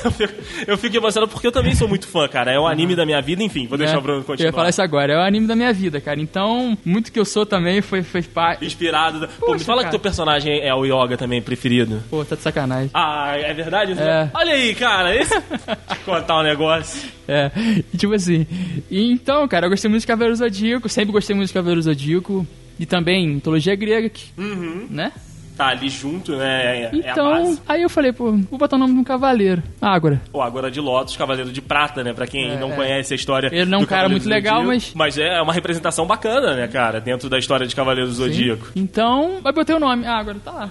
Eu 0.04 0.10
fico, 0.10 0.34
eu 0.66 0.78
fico 0.78 0.96
emocionado 0.96 1.30
porque 1.30 1.46
eu 1.46 1.52
também 1.52 1.74
sou 1.74 1.88
muito 1.88 2.06
fã, 2.08 2.26
cara. 2.28 2.50
É 2.52 2.58
o 2.58 2.66
anime 2.66 2.94
da 2.96 3.04
minha 3.06 3.20
vida, 3.20 3.42
enfim, 3.42 3.66
vou 3.66 3.78
deixar 3.78 3.94
né? 3.94 3.98
o 3.98 4.02
Bruno 4.02 4.18
Eu 4.18 4.20
ia 4.22 4.26
continuar. 4.26 4.52
falar 4.52 4.68
isso 4.70 4.82
agora, 4.82 5.12
é 5.12 5.16
o 5.16 5.20
anime 5.20 5.46
da 5.46 5.54
minha 5.56 5.72
vida, 5.72 6.00
cara. 6.00 6.20
Então, 6.20 6.76
muito 6.84 7.12
que 7.12 7.18
eu 7.18 7.24
sou 7.24 7.44
também 7.46 7.80
foi, 7.80 8.02
foi 8.02 8.22
pá. 8.22 8.56
Inspirado. 8.60 9.20
da- 9.20 9.28
Pô, 9.28 9.52
me 9.54 9.58
fala 9.60 9.78
que 9.78 9.84
cara. 9.84 9.90
teu 9.92 10.00
personagem 10.00 10.60
é 10.60 10.74
o 10.74 10.84
Yoga 10.84 11.16
também 11.16 11.40
preferido. 11.42 12.02
Pô, 12.10 12.24
tá 12.24 12.36
de 12.36 12.42
sacanagem. 12.42 12.90
Ah, 12.94 13.32
é 13.36 13.52
verdade? 13.54 13.92
É. 13.98 14.28
Olha 14.34 14.52
aí, 14.54 14.74
cara. 14.74 15.14
Esse... 15.14 15.34
Te 15.40 15.98
contar 16.04 16.40
um 16.40 16.42
negócio. 16.42 17.08
É, 17.32 17.50
tipo 17.96 18.12
assim. 18.14 18.46
Então, 18.90 19.46
cara, 19.48 19.66
eu 19.66 19.70
gostei 19.70 19.88
muito 19.88 20.02
de 20.02 20.06
Cavaleiro 20.06 20.36
Zodíaco, 20.36 20.88
sempre 20.88 21.12
gostei 21.12 21.34
muito 21.34 21.48
de 21.48 21.54
Cavaleiro 21.54 21.82
Zodíaco. 21.82 22.46
E 22.78 22.86
também 22.86 23.28
mitologia 23.28 23.74
grega, 23.76 24.08
que, 24.08 24.24
Uhum. 24.36 24.86
né? 24.90 25.12
Tá 25.56 25.66
ali 25.68 25.88
junto, 25.90 26.34
né? 26.34 26.64
É, 26.64 26.84
é 26.84 26.90
Então, 27.10 27.30
base. 27.44 27.60
aí 27.68 27.82
eu 27.82 27.90
falei, 27.90 28.10
pô, 28.12 28.32
vou 28.32 28.58
botar 28.58 28.76
o 28.76 28.78
nome 28.78 28.94
de 28.94 28.98
um 29.00 29.04
cavaleiro. 29.04 29.62
Ágora. 29.80 30.20
O 30.32 30.40
Ágora 30.40 30.70
de 30.70 30.80
Lotus, 30.80 31.14
Cavaleiro 31.14 31.52
de 31.52 31.60
Prata, 31.60 32.02
né? 32.02 32.12
Pra 32.14 32.26
quem 32.26 32.52
É, 32.52 32.58
não 32.58 32.72
é. 32.72 32.74
conhece 32.76 33.12
a 33.12 33.16
história. 33.16 33.48
Ele 33.52 33.66
não 33.70 33.80
é 33.80 33.82
um 33.82 33.86
cara 33.86 34.08
muito 34.08 34.26
legal, 34.28 34.62
Zodíaco, 34.64 34.94
mas- 34.94 35.16
Mas 35.16 35.18
é 35.18 35.40
uma 35.42 35.52
representação 35.52 36.06
bacana, 36.06 36.56
né, 36.56 36.66
cara? 36.68 37.00
Dentro 37.00 37.28
da 37.28 37.38
história 37.38 37.66
de 37.66 37.76
Cavaleiro 37.76 38.08
do 38.08 38.14
Zodíaco. 38.14 38.68
Então, 38.74 39.38
aí 39.44 39.52
botei 39.52 39.76
o 39.76 39.78
nome. 39.78 40.06
Ágora, 40.06 40.38
tá 40.42 40.50
lá. 40.50 40.70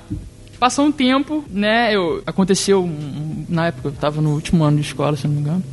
Passou 0.59 0.85
um 0.85 0.91
tempo, 0.91 1.45
né? 1.49 1.95
Eu, 1.95 2.23
aconteceu, 2.25 2.83
um- 2.83 3.45
na 3.47 3.67
época, 3.67 3.87
eu 3.89 3.91
tava 3.93 4.19
no 4.19 4.31
último 4.33 4.63
ano 4.63 4.77
de 4.77 4.83
escola, 4.83 5.15
se 5.15 5.27
não 5.27 5.35
me 5.35 5.41
engano. 5.41 5.63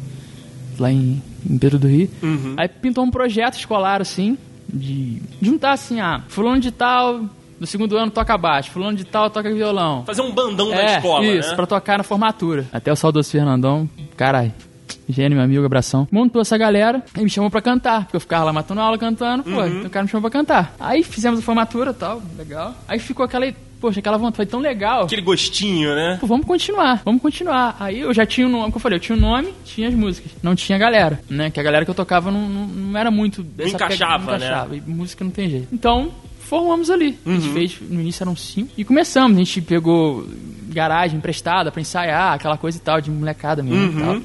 Lá 0.79 0.91
em, 0.91 1.23
em 1.49 1.59
Pedro 1.59 1.79
do 1.79 1.89
Rio. 1.89 2.09
Uhum. 2.23 2.55
Aí 2.57 2.69
pintou 2.69 3.05
um 3.05 3.11
projeto 3.11 3.55
escolar, 3.55 4.01
assim, 4.01 4.37
de 4.73 5.21
juntar 5.43 5.73
assim, 5.73 6.01
ah, 6.01 6.23
fulano 6.29 6.61
de 6.61 6.71
tal, 6.71 7.23
do 7.59 7.67
segundo 7.67 7.97
ano 7.97 8.11
toca 8.11 8.37
baixo, 8.39 8.71
fulano 8.71 8.97
de 8.97 9.05
tal 9.05 9.29
toca 9.31 9.53
violão. 9.53 10.05
Fazer 10.05 10.23
um 10.23 10.31
bandão 10.33 10.69
da 10.71 10.77
é, 10.81 10.97
escola, 10.97 11.27
isso, 11.27 11.51
né? 11.51 11.57
pra 11.57 11.67
tocar 11.67 11.99
na 11.99 12.05
formatura. 12.05 12.67
Até 12.73 12.93
o 12.93 12.97
saudoso 12.97 13.31
Fernandão, 13.31 13.89
caralho. 14.17 14.53
Gênio, 15.09 15.37
meu 15.37 15.45
amigo, 15.45 15.65
abração. 15.65 16.07
Montou 16.11 16.41
essa 16.43 16.57
galera 16.59 17.03
e 17.17 17.23
me 17.23 17.31
chamou 17.31 17.51
pra 17.51 17.61
cantar. 17.63 18.03
Porque 18.05 18.17
eu 18.17 18.21
ficava 18.21 18.45
lá 18.45 18.53
matando 18.53 18.81
aula, 18.81 18.97
cantando. 18.99 19.43
Pô, 19.43 19.51
Uhum. 19.51 19.67
então 19.67 19.87
o 19.87 19.91
cara 19.91 20.05
me 20.05 20.11
chamou 20.11 20.31
pra 20.31 20.39
cantar. 20.39 20.75
Aí 20.79 21.03
fizemos 21.03 21.41
a 21.41 21.43
formatura 21.43 21.91
e 21.91 21.95
tal, 21.95 22.23
legal. 22.37 22.75
Aí 22.87 22.99
ficou 22.99 23.25
aquela, 23.25 23.47
poxa, 23.81 24.01
aquela 24.01 24.17
vontade, 24.19 24.37
foi 24.37 24.47
tão 24.47 24.61
legal. 24.61 25.05
Aquele 25.05 25.23
gostinho, 25.23 25.95
né? 25.95 26.19
Pô, 26.21 26.27
vamos 26.27 26.47
continuar, 26.47 27.03
vamos 27.05 27.21
continuar. 27.23 27.77
Aí 27.81 28.01
eu 28.01 28.13
já 28.13 28.25
tinha 28.27 28.47
o 28.47 28.51
nome, 28.51 28.65
como 28.65 28.77
eu 28.77 28.81
falei, 28.81 28.97
eu 28.97 29.01
tinha 29.01 29.17
o 29.17 29.21
nome, 29.21 29.53
tinha 29.65 29.89
as 29.89 29.95
músicas. 29.95 30.33
Não 30.43 30.55
tinha 30.55 30.77
a 30.77 30.79
galera, 30.79 31.21
né? 31.29 31.51
Que 31.51 31.61
a 31.61 31.63
galera 31.63 31.85
que 31.85 31.91
eu 31.91 31.95
tocava 31.95 32.31
não, 32.31 32.49
não, 32.49 32.67
não 32.67 32.99
era 32.99 33.11
muito... 33.11 33.43
dessa 33.43 33.77
encaixava, 33.77 34.19
pegada, 34.19 34.25
não 34.25 34.31
né? 34.39 34.47
encaixava. 34.47 34.77
E 34.77 34.81
música 34.81 35.25
não 35.25 35.31
tem 35.31 35.49
jeito. 35.51 35.69
Então, 35.73 36.11
formamos 36.41 36.91
ali. 36.91 37.19
A 37.25 37.29
Uhum. 37.31 37.41
gente 37.41 37.53
fez, 37.53 37.77
no 37.89 38.01
início 38.01 38.23
eram 38.25 38.35
cinco. 38.37 38.71
E 38.77 38.85
começamos, 38.85 39.37
a 39.37 39.41
gente 39.41 39.61
pegou 39.63 40.27
garagem 40.71 41.17
emprestada 41.19 41.71
pra 41.73 41.81
ensaiar, 41.81 42.35
aquela 42.35 42.57
coisa 42.57 42.79
e 42.79 42.81
tal, 42.81 43.01
de 43.01 43.11
molecada 43.11 43.63
mesmo 43.63 43.81
Uhum. 43.81 43.99
e 43.99 44.03
tal. 44.03 44.23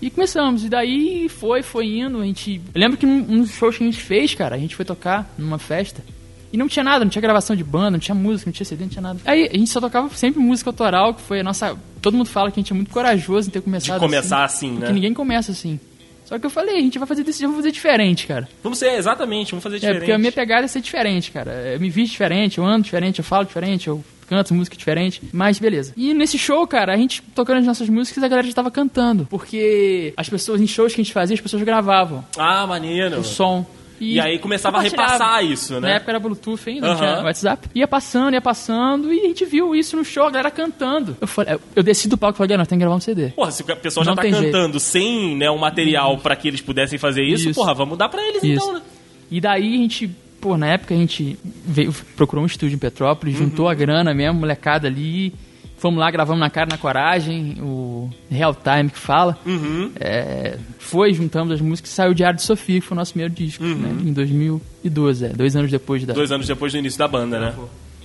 E 0.00 0.10
começamos, 0.10 0.64
e 0.64 0.68
daí 0.68 1.28
foi, 1.28 1.60
foi 1.62 1.86
indo, 1.98 2.20
a 2.20 2.24
gente... 2.24 2.60
Eu 2.72 2.80
lembro 2.80 2.96
que 2.96 3.04
num, 3.04 3.16
um 3.28 3.40
dos 3.40 3.50
shows 3.50 3.76
que 3.76 3.82
a 3.82 3.86
gente 3.86 4.00
fez, 4.00 4.32
cara, 4.32 4.54
a 4.54 4.58
gente 4.58 4.76
foi 4.76 4.84
tocar 4.84 5.28
numa 5.36 5.58
festa, 5.58 6.04
e 6.52 6.56
não 6.56 6.68
tinha 6.68 6.82
nada, 6.84 7.04
não 7.04 7.10
tinha 7.10 7.22
gravação 7.22 7.54
de 7.54 7.64
banda, 7.64 7.90
não 7.92 7.98
tinha 7.98 8.14
música, 8.14 8.48
não 8.48 8.52
tinha 8.52 8.64
CD, 8.66 8.84
não 8.84 8.90
tinha 8.90 9.02
nada. 9.02 9.20
Aí 9.24 9.48
a 9.52 9.56
gente 9.56 9.70
só 9.70 9.80
tocava 9.80 10.08
sempre 10.16 10.40
música 10.40 10.70
autoral, 10.70 11.14
que 11.14 11.20
foi 11.22 11.40
a 11.40 11.42
nossa... 11.42 11.76
Todo 12.00 12.16
mundo 12.16 12.28
fala 12.28 12.50
que 12.50 12.60
a 12.60 12.62
gente 12.62 12.72
é 12.72 12.76
muito 12.76 12.90
corajoso 12.90 13.48
em 13.48 13.50
ter 13.50 13.60
começado 13.60 13.94
De 14.00 14.00
começar 14.06 14.44
assim, 14.44 14.70
porque 14.72 14.86
né? 14.86 14.92
ninguém 14.92 15.12
começa 15.12 15.52
assim. 15.52 15.78
Só 16.24 16.38
que 16.38 16.44
eu 16.44 16.50
falei, 16.50 16.76
a 16.76 16.80
gente 16.80 16.98
vai 16.98 17.08
fazer 17.08 17.24
desse 17.24 17.38
jeito, 17.38 17.50
vamos 17.50 17.64
fazer 17.64 17.72
diferente, 17.72 18.26
cara. 18.26 18.46
Vamos 18.62 18.78
ser, 18.78 18.92
exatamente, 18.92 19.50
vamos 19.52 19.62
fazer 19.62 19.76
É, 19.76 19.78
diferente. 19.80 19.98
porque 20.00 20.12
a 20.12 20.18
minha 20.18 20.30
pegada 20.32 20.64
é 20.64 20.68
ser 20.68 20.80
diferente, 20.82 21.30
cara. 21.30 21.50
Eu 21.74 21.80
me 21.80 21.88
visto 21.88 22.12
diferente, 22.12 22.58
eu 22.58 22.66
ando 22.66 22.84
diferente, 22.84 23.18
eu 23.18 23.24
falo 23.24 23.44
diferente, 23.46 23.88
eu 23.88 24.04
canto 24.28 24.52
música 24.52 24.76
diferente, 24.76 25.22
mas 25.32 25.58
beleza. 25.58 25.94
E 25.96 26.12
nesse 26.12 26.36
show, 26.38 26.66
cara, 26.66 26.92
a 26.92 26.96
gente 26.98 27.22
tocando 27.34 27.60
as 27.60 27.66
nossas 27.66 27.88
músicas, 27.88 28.22
a 28.22 28.28
galera 28.28 28.46
já 28.46 28.52
tava 28.52 28.70
cantando. 28.70 29.26
Porque 29.30 30.12
as 30.18 30.28
pessoas, 30.28 30.60
em 30.60 30.66
shows 30.66 30.94
que 30.94 31.00
a 31.00 31.04
gente 31.04 31.14
fazia, 31.14 31.32
as 31.34 31.40
pessoas 31.40 31.62
gravavam 31.62 32.22
Ah, 32.36 32.66
maneiro. 32.66 33.18
o 33.20 33.24
som. 33.24 33.64
E 34.00 34.20
aí 34.20 34.38
começava 34.38 34.78
a 34.78 34.80
repassar 34.80 35.44
isso, 35.44 35.74
né? 35.74 35.80
Na 35.80 35.90
época 35.96 36.12
era 36.12 36.18
Bluetooth 36.20 36.60
ainda, 36.68 36.86
não 36.86 36.94
Aham. 36.94 36.98
tinha 37.14 37.24
WhatsApp. 37.24 37.68
Ia 37.74 37.88
passando, 37.88 38.34
ia 38.34 38.40
passando, 38.40 39.12
e 39.12 39.20
a 39.20 39.26
gente 39.28 39.44
viu 39.44 39.74
isso 39.74 39.96
no 39.96 40.04
show, 40.04 40.24
a 40.26 40.30
galera 40.30 40.50
cantando. 40.50 41.16
Eu, 41.20 41.26
falei, 41.26 41.58
eu 41.74 41.82
desci 41.82 42.08
do 42.08 42.16
palco 42.16 42.36
e 42.36 42.38
falei, 42.38 42.54
"Ah, 42.54 42.58
nós 42.58 42.68
temos 42.68 42.78
que 42.80 42.84
gravar 42.84 42.96
um 42.96 43.00
CD. 43.00 43.28
Porra, 43.30 43.50
se 43.50 43.62
o 43.62 43.76
pessoal 43.76 44.04
já 44.04 44.10
Não 44.12 44.16
tá 44.16 44.22
tem 44.22 44.32
jeito. 44.32 44.52
cantando 44.52 44.78
sem 44.80 45.36
né, 45.36 45.50
um 45.50 45.58
material 45.58 46.16
pra 46.18 46.36
que 46.36 46.48
eles 46.48 46.60
pudessem 46.60 46.98
fazer 46.98 47.22
isso, 47.24 47.50
Isso. 47.50 47.58
porra, 47.60 47.74
vamos 47.74 47.98
dar 47.98 48.08
pra 48.08 48.22
eles 48.22 48.42
Isso. 48.42 48.52
então, 48.52 48.72
né? 48.74 48.82
E 49.30 49.40
daí 49.40 49.74
a 49.74 49.78
gente, 49.78 50.08
pô, 50.40 50.56
na 50.56 50.68
época 50.68 50.94
a 50.94 50.96
gente 50.96 51.38
veio, 51.66 51.92
procurou 52.16 52.42
um 52.42 52.46
estúdio 52.46 52.76
em 52.76 52.78
Petrópolis, 52.78 53.34
Uhum. 53.38 53.46
juntou 53.48 53.68
a 53.68 53.74
grana 53.74 54.14
mesmo, 54.14 54.40
molecada 54.40 54.86
ali. 54.88 55.34
Fomos 55.78 56.00
lá, 56.00 56.10
gravamos 56.10 56.40
na 56.40 56.50
cara 56.50 56.66
na 56.70 56.76
coragem, 56.76 57.56
o 57.60 58.10
Real 58.28 58.52
Time 58.54 58.90
que 58.90 58.98
fala. 58.98 59.38
Uhum. 59.46 59.92
É, 60.00 60.58
foi, 60.78 61.14
juntamos 61.14 61.52
as 61.54 61.60
músicas 61.60 61.92
e 61.92 61.94
saiu 61.94 62.10
o 62.10 62.14
Diário 62.14 62.36
de 62.36 62.42
Sofia, 62.42 62.80
que 62.80 62.86
foi 62.86 62.96
o 62.96 62.98
nosso 62.98 63.12
primeiro 63.12 63.32
disco, 63.32 63.62
né, 63.62 63.96
em 64.04 64.12
2012, 64.12 65.24
é, 65.24 65.28
dois 65.28 65.54
anos 65.54 65.70
depois 65.70 66.04
da. 66.04 66.12
Uhum. 66.12 66.18
Dois 66.18 66.32
anos 66.32 66.46
depois 66.48 66.72
do 66.72 66.78
início 66.78 66.98
da 66.98 67.06
banda, 67.06 67.38
né? 67.38 67.54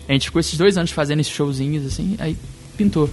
A 0.08 0.12
gente 0.14 0.26
ficou 0.28 0.40
esses 0.40 0.58
dois 0.58 0.78
anos 0.78 0.92
fazendo 0.92 1.20
esses 1.22 1.34
showzinhos, 1.34 1.86
assim, 1.86 2.16
aí 2.20 2.38
pintou. 2.78 3.10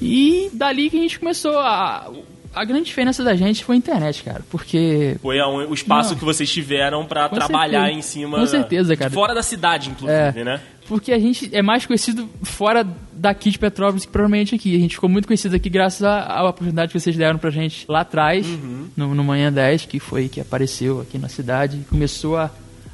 E 0.00 0.50
dali 0.52 0.90
que 0.90 0.98
a 0.98 1.00
gente 1.00 1.18
começou 1.18 1.56
a. 1.58 2.10
A 2.54 2.66
grande 2.66 2.84
diferença 2.84 3.24
da 3.24 3.34
gente 3.34 3.64
foi 3.64 3.76
a 3.76 3.78
internet, 3.78 4.22
cara, 4.22 4.42
porque 4.50 5.16
Foi 5.22 5.40
o 5.40 5.72
espaço 5.72 6.10
Não. 6.10 6.18
que 6.18 6.24
vocês 6.26 6.50
tiveram 6.52 7.06
pra 7.06 7.26
Com 7.30 7.36
trabalhar 7.36 7.84
certeza. 7.86 7.98
em 7.98 8.02
cima. 8.02 8.38
Com 8.38 8.46
certeza, 8.46 8.94
cara. 8.94 9.10
Fora 9.10 9.34
da 9.34 9.42
cidade, 9.42 9.88
inclusive, 9.88 10.40
É. 10.40 10.44
né? 10.44 10.60
Porque 10.86 11.12
a 11.12 11.18
gente 11.18 11.48
é 11.50 11.62
mais 11.62 11.86
conhecido 11.86 12.28
fora 12.42 12.86
daqui 13.22 13.50
de 13.50 13.58
Petrópolis 13.58 14.04
que 14.04 14.10
provavelmente 14.10 14.54
aqui. 14.54 14.74
A 14.74 14.78
gente 14.80 14.96
ficou 14.96 15.08
muito 15.08 15.26
conhecido 15.28 15.54
aqui 15.54 15.70
graças 15.70 16.02
à, 16.02 16.42
oportunidade 16.42 16.92
que 16.92 16.98
vocês 16.98 17.16
deram 17.16 17.38
pra 17.38 17.50
gente 17.50 17.86
lá 17.88 18.00
atrás, 18.00 18.44
Uhum. 18.46 18.88
no, 18.96 19.14
no 19.14 19.22
Manhã 19.24 19.52
10, 19.52 19.86
que 19.86 20.00
foi 20.00 20.28
que 20.28 20.40
apareceu 20.40 21.00
aqui 21.00 21.18
na 21.18 21.28
cidade 21.28 21.78
e 21.78 21.84
começou 21.84 22.36
a, 22.36 22.50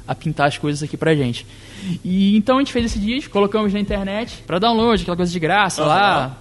a 0.07 0.13
pintar 0.13 0.47
as 0.47 0.57
coisas 0.57 0.83
aqui 0.83 0.95
pra 0.95 1.15
gente. 1.15 1.47
E 2.05 2.37
então 2.37 2.57
a 2.57 2.59
gente 2.59 2.71
fez 2.71 2.85
esse 2.85 2.99
disco, 2.99 3.31
colocamos 3.31 3.73
na 3.73 3.79
internet 3.79 4.43
pra 4.45 4.59
download, 4.59 5.01
aquela 5.01 5.17
coisa 5.17 5.31
de 5.31 5.39
graça 5.39 5.83
lá. 5.83 6.37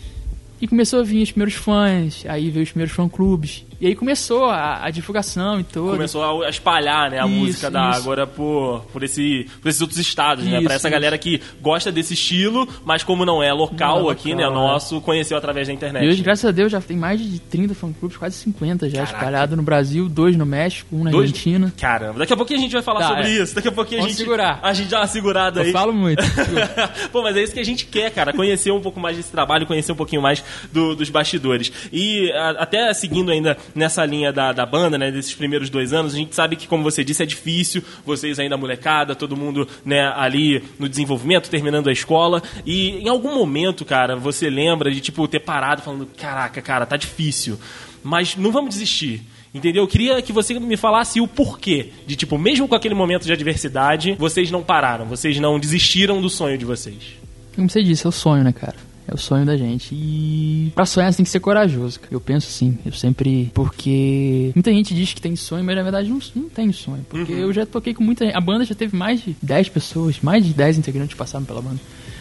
E 0.60 0.66
começou 0.68 1.00
a 1.00 1.02
vir 1.04 1.22
os 1.22 1.30
primeiros 1.30 1.54
fãs, 1.54 2.24
aí 2.28 2.50
veio 2.50 2.64
os 2.64 2.70
primeiros 2.70 2.94
fã-clubes. 2.94 3.64
E 3.80 3.86
aí 3.86 3.94
começou 3.94 4.46
a, 4.46 4.84
a 4.84 4.90
divulgação 4.90 5.60
e 5.60 5.64
tudo. 5.64 5.92
Começou 5.92 6.42
a 6.44 6.48
espalhar 6.50 7.10
né, 7.12 7.20
a 7.20 7.26
Isso, 7.26 7.34
música 7.36 7.70
da 7.70 7.90
isso. 7.90 8.00
Ágora 8.00 8.26
por, 8.26 8.80
por, 8.92 9.04
esse, 9.04 9.46
por 9.62 9.68
esses 9.68 9.80
outros 9.80 9.98
estados, 10.00 10.44
né? 10.44 10.56
Isso, 10.58 10.64
Pra 10.64 10.74
essa 10.74 10.90
galera 10.90 11.16
que 11.16 11.40
gosta 11.60 11.92
desse 11.92 12.14
estilo, 12.14 12.68
mas 12.84 13.04
como 13.04 13.24
não 13.24 13.40
é 13.42 13.52
local 13.52 14.00
Não 14.02 14.08
é 14.10 14.12
aqui, 14.12 14.32
local, 14.34 14.50
né? 14.50 14.52
é. 14.52 14.54
Nosso, 14.60 15.00
conheceu 15.00 15.38
através 15.38 15.68
da 15.68 15.72
internet. 15.74 16.04
E 16.04 16.08
hoje, 16.08 16.22
graças 16.22 16.44
a 16.44 16.50
Deus, 16.50 16.72
já 16.72 16.80
tem 16.80 16.96
mais 16.96 17.20
de 17.20 17.38
30 17.38 17.74
fã-clubes, 17.74 18.16
quase 18.16 18.36
50 18.38 18.90
já 18.90 19.04
espalhados 19.04 19.56
no 19.56 19.62
Brasil, 19.62 20.08
dois 20.08 20.36
no 20.36 20.44
México, 20.44 20.96
um 20.96 21.04
na 21.04 21.10
Dois- 21.12 21.30
Argentina. 21.30 21.72
Caramba, 21.80 22.18
daqui 22.18 22.32
a 22.32 22.36
pouquinho 22.36 22.58
a 22.58 22.62
gente 22.62 22.72
vai 22.72 22.82
falar 22.82 23.00
Tá, 23.00 23.08
sobre 23.08 23.26
é. 23.26 23.30
isso. 23.42 23.54
Daqui 23.54 23.68
a 23.68 23.72
pouquinho 23.72 24.00
a 24.04 24.08
gente. 24.08 24.16
segurar. 24.16 24.58
A 24.60 24.72
gente 24.74 24.88
dá 24.88 24.98
uma 25.00 25.06
segurada 25.06 25.60
aí. 25.60 25.68
Eu 25.68 25.72
falo 25.72 25.92
muito. 25.92 26.20
Pô, 27.12 27.22
mas 27.22 27.36
é 27.36 27.42
isso 27.44 27.52
que 27.54 27.60
a 27.60 27.64
gente 27.64 27.86
quer, 27.86 28.10
cara. 28.10 28.32
Conhecer 28.32 28.72
um 28.72 28.80
pouco 28.80 28.98
mais 28.98 29.16
desse 29.16 29.30
trabalho, 29.30 29.66
conhecer 29.66 29.92
um 29.92 29.96
pouquinho 29.96 30.20
mais 30.20 30.42
do- 30.72 30.96
dos 30.96 31.08
bastidores. 31.10 31.70
E 31.92 32.30
a- 32.32 32.56
até 32.62 32.92
seguindo 32.92 33.30
ainda 33.30 33.56
nessa 33.74 34.04
linha 34.04 34.32
da, 34.32 34.52
da 34.52 34.66
banda, 34.66 34.98
né, 34.98 35.10
desses 35.10 35.34
primeiros 35.34 35.70
dois 35.70 35.92
anos, 35.92 36.14
a 36.14 36.16
gente 36.16 36.34
sabe 36.34 36.56
que, 36.56 36.66
como 36.66 36.82
você 36.82 37.04
disse, 37.04 37.22
é 37.22 37.26
difícil. 37.26 37.82
Vocês 38.04 38.38
ainda 38.38 38.56
molecada, 38.56 39.14
todo 39.14 39.36
mundo 39.36 39.66
né, 39.84 40.12
ali 40.14 40.62
no 40.78 40.88
desenvolvimento, 40.88 41.50
terminando 41.50 41.88
a 41.88 41.92
escola. 41.92 42.42
E 42.64 42.98
em 42.98 43.08
algum 43.08 43.34
momento, 43.34 43.84
cara, 43.84 44.16
você 44.16 44.48
lembra 44.50 44.90
de, 44.90 45.00
tipo, 45.00 45.26
ter 45.28 45.40
parado 45.40 45.82
falando: 45.82 46.06
caraca, 46.16 46.60
cara, 46.60 46.86
tá 46.86 46.96
difícil. 46.96 47.58
Mas 48.02 48.36
não 48.36 48.50
vamos 48.50 48.70
desistir. 48.70 49.22
Entendeu? 49.52 49.84
Eu 49.84 49.88
queria 49.88 50.20
que 50.20 50.32
você 50.32 50.58
me 50.60 50.76
falasse 50.76 51.20
o 51.20 51.26
porquê 51.26 51.90
de, 52.06 52.16
tipo, 52.16 52.36
mesmo 52.36 52.68
com 52.68 52.74
aquele 52.74 52.94
momento 52.94 53.24
de 53.24 53.32
adversidade, 53.32 54.14
vocês 54.18 54.50
não 54.50 54.62
pararam, 54.62 55.06
vocês 55.06 55.40
não 55.40 55.58
desistiram 55.58 56.20
do 56.20 56.28
sonho 56.28 56.58
de 56.58 56.64
vocês. 56.64 57.16
Como 57.56 57.68
você 57.68 57.82
disse, 57.82 58.06
é 58.06 58.08
o 58.08 58.12
sonho, 58.12 58.44
né, 58.44 58.52
cara? 58.52 58.76
É 59.10 59.14
o 59.14 59.16
sonho 59.16 59.46
da 59.46 59.56
gente. 59.56 59.94
E 59.94 60.70
pra 60.74 60.84
sonhar 60.84 61.10
você 61.10 61.16
tem 61.16 61.24
que 61.24 61.30
ser 61.30 61.40
corajoso. 61.40 61.98
cara. 61.98 62.12
Eu 62.14 62.20
penso 62.20 62.50
sim. 62.50 62.78
Eu 62.84 62.92
sempre. 62.92 63.50
Porque 63.54 64.52
muita 64.54 64.70
gente 64.70 64.94
diz 64.94 65.14
que 65.14 65.20
tem 65.20 65.34
sonho, 65.34 65.64
mas 65.64 65.74
na 65.76 65.82
verdade 65.82 66.10
não, 66.10 66.18
não 66.36 66.48
tem 66.50 66.70
sonho. 66.72 67.04
Porque 67.08 67.32
Uhum. 67.32 67.38
eu 67.38 67.52
já 67.52 67.64
toquei 67.64 67.94
com 67.94 68.04
muita 68.04 68.26
gente. 68.26 68.36
A 68.36 68.40
banda 68.40 68.64
já 68.66 68.74
teve 68.74 68.94
mais 68.96 69.22
de 69.24 69.34
10 69.42 69.70
pessoas, 69.70 70.20
mais 70.20 70.44
de 70.44 70.52
10 70.52 70.76
integrantes 70.78 71.16
passaram 71.16 71.44
pela 71.46 71.62
banda. 71.62 71.80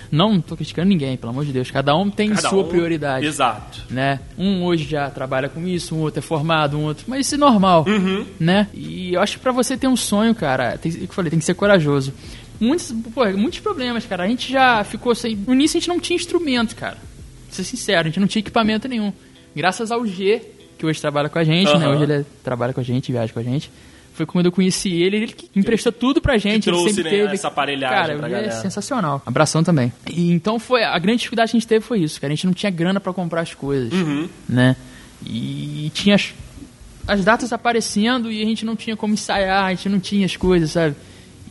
Não 0.09 0.39
tô 0.39 0.55
criticando 0.55 0.87
ninguém, 0.87 1.17
pelo 1.17 1.31
amor 1.33 1.43
de 1.43 1.51
Deus. 1.51 1.69
Cada 1.69 1.93
um 1.93 2.09
tem 2.09 2.29
Cada 2.29 2.47
sua 2.47 2.63
um- 2.63 2.67
prioridade 2.69 3.25
Exato. 3.25 3.83
né? 3.89 4.21
Um 4.37 4.63
hoje 4.63 4.85
já 4.89 5.09
trabalha 5.09 5.49
com 5.49 5.67
isso, 5.67 5.93
um 5.93 5.99
outro 5.99 6.19
é 6.19 6.21
formado, 6.21 6.77
um 6.77 6.83
outro. 6.85 7.03
Mas 7.09 7.25
isso 7.25 7.35
é 7.35 7.37
normal, 7.37 7.83
Uhum. 7.85 8.25
né? 8.39 8.69
E 8.73 9.13
eu 9.13 9.19
acho 9.21 9.33
que 9.35 9.43
pra 9.43 9.51
você 9.51 9.75
ter 9.75 9.89
um 9.89 9.97
sonho, 9.97 10.33
cara, 10.33 10.77
tem, 10.77 10.93
o 10.93 10.95
que 10.95 11.03
eu 11.03 11.07
falei, 11.09 11.29
tem 11.29 11.39
que 11.39 11.43
ser 11.45 11.55
corajoso. 11.55 12.13
Muitos, 12.59 12.91
pô, 13.13 13.25
muitos 13.31 13.59
problemas, 13.59 14.05
cara. 14.05 14.23
A 14.23 14.27
gente 14.27 14.51
já 14.51 14.83
ficou 14.83 15.13
sem. 15.13 15.35
No 15.35 15.53
início 15.53 15.77
a 15.77 15.79
gente 15.79 15.89
não 15.89 15.99
tinha 15.99 16.15
instrumento, 16.15 16.75
cara. 16.75 16.95
Pra 16.95 17.55
ser 17.55 17.63
sincero, 17.63 18.01
a 18.01 18.03
gente 18.09 18.19
não 18.19 18.27
tinha 18.27 18.39
equipamento 18.41 18.87
nenhum. 18.87 19.13
Graças 19.55 19.91
ao 19.91 20.05
G, 20.05 20.41
que 20.77 20.85
hoje 20.85 20.99
trabalha 20.99 21.29
com 21.29 21.39
a 21.39 21.43
gente, 21.43 21.67
né? 21.77 21.85
Aham. 21.85 21.89
Hoje 21.95 22.03
ele 22.03 22.13
é- 22.13 22.25
trabalha 22.43 22.73
com 22.73 22.79
a 22.79 22.83
gente, 22.83 23.11
viaja 23.11 23.31
com 23.31 23.39
a 23.39 23.43
gente. 23.43 23.69
Foi 24.13 24.25
quando 24.25 24.47
eu 24.47 24.51
conheci 24.51 24.91
ele, 24.91 25.17
ele 25.17 25.27
que 25.27 25.47
emprestou 25.59 25.91
tudo 25.91 26.19
pra 26.19 26.39
gente. 26.39 26.67
ele 26.67 26.75
trouxe, 26.75 26.95
sempre 26.95 27.03
né, 27.03 27.09
teve. 27.23 27.33
essa 27.35 27.49
aparelhagem 27.49 27.95
Cara, 27.95 28.15
pra 28.17 28.27
ele 28.27 28.35
é 28.35 28.41
galera. 28.41 28.61
sensacional. 28.61 29.21
Abração 29.23 29.63
também. 29.63 29.93
E 30.09 30.31
então 30.31 30.57
foi. 30.57 30.83
A 30.83 30.97
grande 30.97 31.19
dificuldade 31.19 31.51
que 31.51 31.57
a 31.57 31.59
gente 31.59 31.67
teve 31.69 31.85
foi 31.85 31.99
isso, 31.99 32.19
cara. 32.19 32.33
A 32.33 32.35
gente 32.35 32.47
não 32.47 32.53
tinha 32.53 32.71
grana 32.71 32.99
pra 32.99 33.13
comprar 33.13 33.41
as 33.41 33.53
coisas. 33.53 33.93
Uhum. 33.93 34.27
Né? 34.49 34.75
E 35.25 35.91
tinha 35.93 36.15
as, 36.15 36.33
as 37.07 37.23
datas 37.23 37.53
aparecendo 37.53 38.31
e 38.31 38.41
a 38.41 38.45
gente 38.45 38.65
não 38.65 38.75
tinha 38.75 38.95
como 38.95 39.13
ensaiar, 39.13 39.65
a 39.65 39.69
gente 39.73 39.89
não 39.89 39.99
tinha 39.99 40.25
as 40.25 40.35
coisas, 40.35 40.71
sabe? 40.71 40.95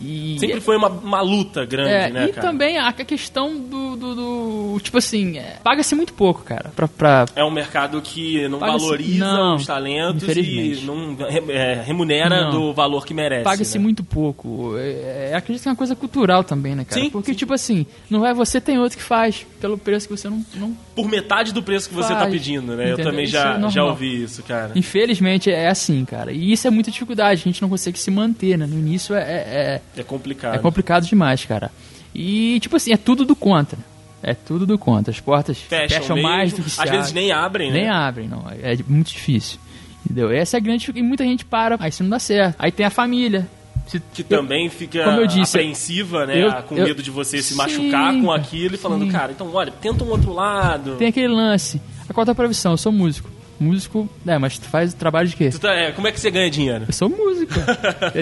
E, 0.01 0.37
Sempre 0.39 0.61
foi 0.61 0.77
uma, 0.77 0.89
uma 0.89 1.21
luta 1.21 1.65
grande, 1.65 1.91
é, 1.91 2.11
né, 2.11 2.25
e 2.27 2.33
cara? 2.33 2.47
também 2.47 2.79
a, 2.79 2.93
questão 2.93 3.57
do, 3.57 3.97
do, 3.97 4.15
do- 4.15 4.81
Tipo 4.81 4.99
assim, 4.99 5.39
é, 5.39 5.57
paga-se 5.63 5.95
muito 5.95 6.13
pouco, 6.13 6.43
cara, 6.43 6.71
pra. 6.75 6.87
pra 6.89 7.27
É 7.35 7.43
um 7.45 7.51
mercado 7.51 8.01
que 8.03 8.47
não 8.49 8.59
valoriza 8.59 9.25
não, 9.25 9.57
os 9.57 9.67
talentos 9.67 10.27
e 10.29 10.83
não 10.85 11.17
é, 11.49 11.83
remunera 11.83 12.45
Não. 12.45 12.51
do 12.51 12.73
valor 12.75 13.07
que 13.07 13.15
merece. 13.15 13.45
Paga-se 13.45 13.79
né? 13.79 13.83
muito 13.85 14.05
pouco. 14.05 14.77
É, 14.77 15.31
é, 15.31 15.35
acredito 15.35 15.63
que 15.63 15.69
é 15.69 15.71
uma 15.73 15.77
coisa 15.77 15.97
cultural 15.97 16.45
também, 16.45 16.75
né, 16.75 16.85
cara? 16.85 17.01
Sim, 17.01 17.11
Porque, 17.11 17.33
sim. 17.33 17.39
tipo 17.39 17.53
assim, 17.55 17.87
não 18.11 18.27
é 18.27 18.35
você, 18.35 18.61
tem 18.61 18.79
outro 18.79 18.99
que 18.99 19.05
faz 19.05 19.47
pelo 19.61 19.79
preço 19.79 20.09
que 20.09 20.17
você 20.17 20.29
não. 20.29 20.45
não 20.55 20.77
Por 20.95 21.09
metade 21.09 21.53
do 21.53 21.63
preço 21.63 21.89
que 21.89 21.95
você 21.95 22.13
tá 22.13 22.21
Faz, 22.21 22.33
pedindo, 22.33 22.75
né? 22.77 22.85
Eu 22.85 22.93
entendeu? 22.95 23.11
também 23.11 23.25
Isso 23.25 23.33
já, 23.33 23.57
é 23.59 23.71
já 23.71 23.85
ouvi 23.85 24.23
isso, 24.25 24.43
cara. 24.43 24.73
Infelizmente 24.75 25.51
é 25.51 25.69
assim, 25.69 26.05
cara. 26.05 26.33
E 26.33 26.53
isso 26.53 26.67
é 26.67 26.71
muita 26.71 26.91
dificuldade, 26.91 27.41
a 27.41 27.45
gente 27.45 27.63
não 27.63 27.69
consegue 27.69 27.99
se 27.99 28.11
manter, 28.11 28.57
né? 28.59 28.67
No 28.67 28.79
início 28.79 29.15
é- 29.15 29.81
é- 29.97 30.01
É 30.01 30.05
complicado. 30.05 30.55
É 30.55 30.59
complicado 30.59 31.07
demais, 31.07 31.45
cara. 31.45 31.71
E, 32.15 32.59
tipo 32.61 32.77
assim, 32.77 32.93
é 32.93 32.97
tudo 32.97 33.25
do 33.25 33.35
contra. 33.37 33.79
É 34.23 34.35
tudo 34.35 34.67
do 34.67 34.79
contra. 34.79 35.13
As 35.13 35.21
portas 35.21 35.59
Fecham, 35.59 36.01
fecham, 36.01 36.23
mais 36.23 36.53
do 36.53 36.63
que 36.63 36.71
se 36.71 36.81
Às 36.81 36.91
vezes 36.91 37.13
nem 37.13 37.31
abrem, 37.33 37.71
né? 37.71 37.81
Nem 37.81 37.89
abrem, 37.89 38.27
não. 38.29 38.45
É 38.63 38.77
muito 38.89 39.09
difícil. 39.13 39.59
Entendeu? 40.05 40.31
Essa 40.31 40.57
é 40.57 40.59
a 40.59 40.61
grande. 40.61 40.91
E 40.95 41.03
muita 41.03 41.25
gente 41.25 41.45
para, 41.45 41.77
aí 41.79 41.91
isso 41.91 42.03
não 42.03 42.11
dá 42.11 42.19
certo. 42.19 42.57
Aí 42.59 42.73
tem 42.73 42.87
a 42.87 42.91
família. 42.91 43.47
Se- 43.87 44.01
Que 44.13 44.23
eu- 44.23 44.27
também 44.41 44.69
fica 44.69 45.05
como 45.05 45.21
eu 45.21 45.27
disse, 45.27 45.57
apreensiva, 45.59 46.27
né? 46.27 46.43
eu- 46.45 46.53
com 46.65 46.75
medo 46.75 47.03
de 47.03 47.11
você 47.11 47.41
se 47.43 47.51
Sim, 47.51 47.57
machucar 47.57 48.13
com 48.21 48.33
aquilo 48.33 48.75
e 48.75 48.79
falando, 48.79 49.05
sim. 49.05 49.11
cara, 49.13 49.31
então 49.31 49.49
olha, 49.55 49.71
tenta 49.71 50.03
um 50.03 50.09
outro 50.09 50.33
lado. 50.33 50.97
Tem 50.97 51.07
aquele 51.09 51.29
lance. 51.29 51.81
A 52.09 52.13
quarta 52.13 52.35
profissão, 52.35 52.73
eu 52.73 52.77
sou 52.79 52.91
músico. 52.91 53.31
Músico, 53.59 54.09
é, 54.27 54.39
mas 54.39 54.59
tu 54.59 54.67
faz 54.67 54.93
trabalho 54.95 55.29
de 55.29 55.37
quê? 55.37 55.51
Tá- 55.51 55.73
é, 55.75 55.93
como 55.93 56.07
é 56.07 56.13
que 56.13 56.21
você 56.21 56.31
ganha 56.31 56.51
dinheiro? 56.51 56.85
Eu 56.89 56.93
sou 56.93 57.09
músico. 57.09 57.55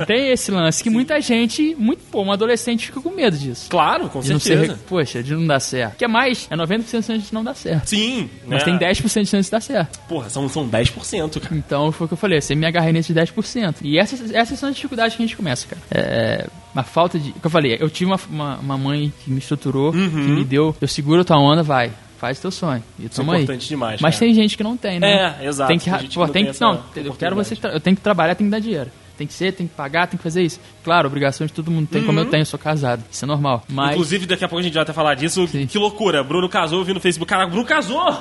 Tem 0.07 0.31
esse 0.31 0.51
lance 0.51 0.83
que 0.83 0.91
muita 0.91 1.21
gente, 1.21 1.75
muito, 1.79 2.01
pô, 2.11 2.23
um 2.23 2.33
adolescente 2.33 2.87
fica 2.87 3.01
com 3.01 3.11
medo 3.11 3.37
disso. 3.37 3.67
Claro, 3.71 4.09
com 4.09 4.21
De 4.21 4.33
não 4.33 4.39
certeza. 4.41 4.75
ser, 4.75 4.81
poxa, 4.89 5.23
de 5.23 5.35
não 5.35 5.47
dar 5.47 5.61
certo. 5.61 5.97
Que 5.97 6.05
é 6.05 6.09
mais, 6.09 6.47
é 6.51 6.57
90% 6.57 6.85
de 6.85 6.91
chance 6.91 7.19
de 7.19 7.35
não 7.35 7.43
dar 7.45 7.55
certo. 7.55 7.87
Sim. 7.89 8.29
Mas 8.47 8.65
né? 8.65 8.65
tem 8.65 8.79
10% 8.79 9.23
de 9.23 9.29
chance 9.29 9.47
de 9.47 9.51
dar 9.51 9.61
certo. 9.61 9.99
Porra, 10.09 10.29
são, 10.31 10.49
são 10.49 10.69
10%, 10.69 11.41
cara. 11.41 11.55
Então 11.57 11.91
foi 11.93 12.05
o 12.05 12.09
que 12.09 12.15
eu 12.15 12.19
falei, 12.19 12.41
você 12.41 12.55
me 12.55 12.67
agarrei 12.67 12.93
nesse 12.93 13.13
10%. 13.13 13.77
E 13.83 13.99
essas, 13.99 14.31
essas 14.33 14.59
são 14.59 14.69
as 14.69 14.75
dificuldades 14.77 15.17
que 15.17 15.23
a 15.23 15.27
gente 15.27 15.37
começa, 15.37 15.67
cara. 15.67 15.83
É, 15.91 16.47
a 16.75 16.83
falta 16.83 17.19
de. 17.19 17.31
O 17.31 17.35
que 17.41 17.47
eu 17.47 17.51
falei, 17.51 17.77
eu 17.81 17.89
tive 17.91 18.11
uma, 18.11 18.21
uma, 18.31 18.57
uma 18.59 18.79
mãe 18.79 19.13
que 19.25 19.31
me 19.31 19.39
estruturou, 19.39 19.93
Uhum. 19.95 20.11
que 20.11 20.17
me 20.17 20.45
deu, 20.45 20.75
eu 20.81 20.89
seguro 20.89 21.21
a 21.21 21.25
tua 21.25 21.39
onda, 21.39 21.63
vai. 21.63 21.91
Faz 22.25 22.41
teu 22.41 22.51
sonho. 22.51 22.83
E 22.99 23.05
Isso 23.05 23.13
é 23.13 23.17
tamo 23.17 23.33
aí. 23.33 23.43
importante 23.43 23.69
demais, 23.69 24.01
Mas 24.01 24.15
cara. 24.15 24.27
tem 24.27 24.35
gente 24.35 24.57
que 24.57 24.63
não 24.63 24.79
tem, 24.79 24.99
né? 24.99 25.37
É, 25.43 25.47
exato, 25.47 25.69
Tem 25.69 25.79
que, 25.79 25.85
tem 25.85 25.99
gente 26.01 26.09
que 26.09 26.15
pô, 26.15 26.25
não 26.25 26.33
tem 26.33 26.45
que, 26.45 26.51
essa 26.53 26.65
não, 26.65 26.83
eu 26.97 27.13
quero 27.13 27.37
você, 27.37 27.55
eu 27.65 27.81
tenho 27.81 27.95
que 27.95 28.01
trabalhar, 28.01 28.35
tenho 28.35 28.49
que 28.49 28.51
dar 28.51 28.61
dinheiro. 28.61 28.91
Tem 29.17 29.27
que 29.27 29.33
ser, 29.33 29.53
tem 29.53 29.67
que 29.67 29.75
pagar, 29.75 30.07
tem 30.07 30.17
que 30.17 30.23
fazer 30.23 30.43
isso. 30.43 30.61
Claro, 30.83 31.07
obrigações 31.07 31.51
todo 31.51 31.71
mundo 31.71 31.89
tem, 31.91 32.03
como 32.05 32.19
eu 32.19 32.27
tenho, 32.27 32.43
eu 32.43 32.47
sou 32.47 32.59
casado. 32.59 33.03
Isso 33.11 33.25
é 33.25 33.29
normal. 33.29 33.63
Mas 33.69 33.85
Uhum. 33.85 33.93
Inclusive, 33.93 34.27
daqui 34.27 34.45
a 34.45 34.49
pouco 34.49 34.61
a 34.61 34.63
gente 34.63 34.75
vai 34.75 34.83
até 34.83 34.93
falar 34.93 35.15
disso. 35.15 35.47
Sim. 35.47 35.67
Que 35.67 35.79
loucura. 35.79 36.23
Bruno 36.25 36.49
casou, 36.49 36.81
eu 36.81 36.85
vi 36.85 36.93
no 36.93 37.01
Facebook. 37.01 37.29
Cara, 37.29 37.47
Bruno 37.47 37.65
casou! 37.65 38.15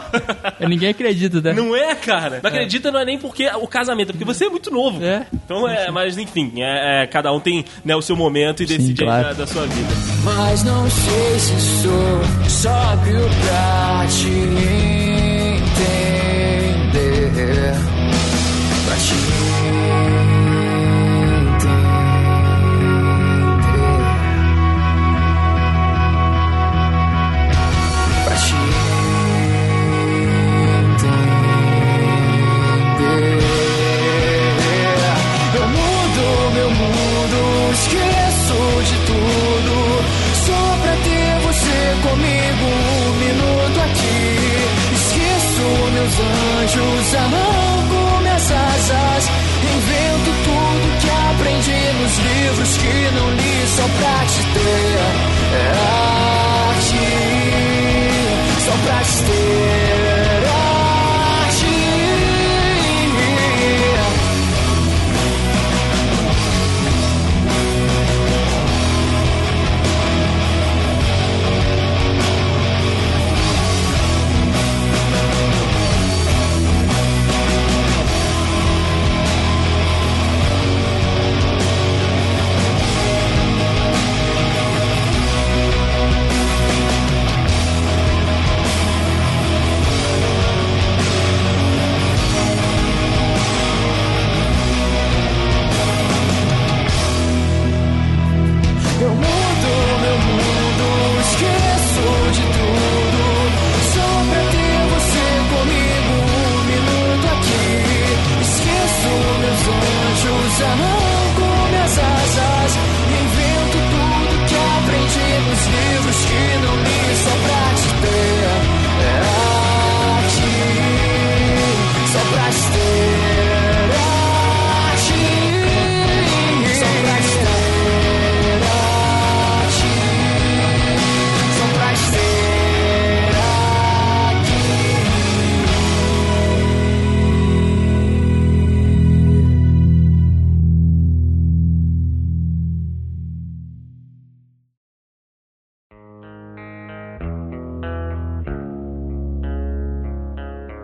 ninguém 0.67 0.89
acredita, 0.89 1.41
né? 1.41 1.53
Não 1.53 1.75
é, 1.75 1.95
cara? 1.95 2.39
Não 2.41 2.49
acredita, 2.49 2.91
não 2.91 2.99
é 2.99 3.05
nem 3.05 3.17
porque 3.17 3.47
o 3.47 3.67
casamento, 3.67 4.09
é 4.09 4.13
porque 4.13 4.25
você 4.25 4.45
é 4.45 4.49
muito 4.49 4.69
novo. 4.71 5.03
É. 5.03 5.25
Então, 5.33 5.67
é, 5.67 5.89
mas 5.91 6.17
enfim, 6.17 6.53
é, 6.57 7.03
é, 7.03 7.07
cada 7.07 7.31
um 7.31 7.39
tem 7.39 7.65
né, 7.83 7.95
o 7.95 8.01
seu 8.01 8.15
momento 8.15 8.63
e 8.63 8.65
decide 8.65 9.03
aí 9.03 9.07
claro. 9.07 9.27
da, 9.29 9.33
da 9.33 9.47
sua 9.47 9.65
vida. 9.65 9.89
Mas 10.23 10.63
não 10.63 10.89
sei 10.89 11.39
se 11.39 11.59
sou 11.81 12.49
sóbrio 12.49 13.19
pra 13.45 14.05
te 14.07 14.92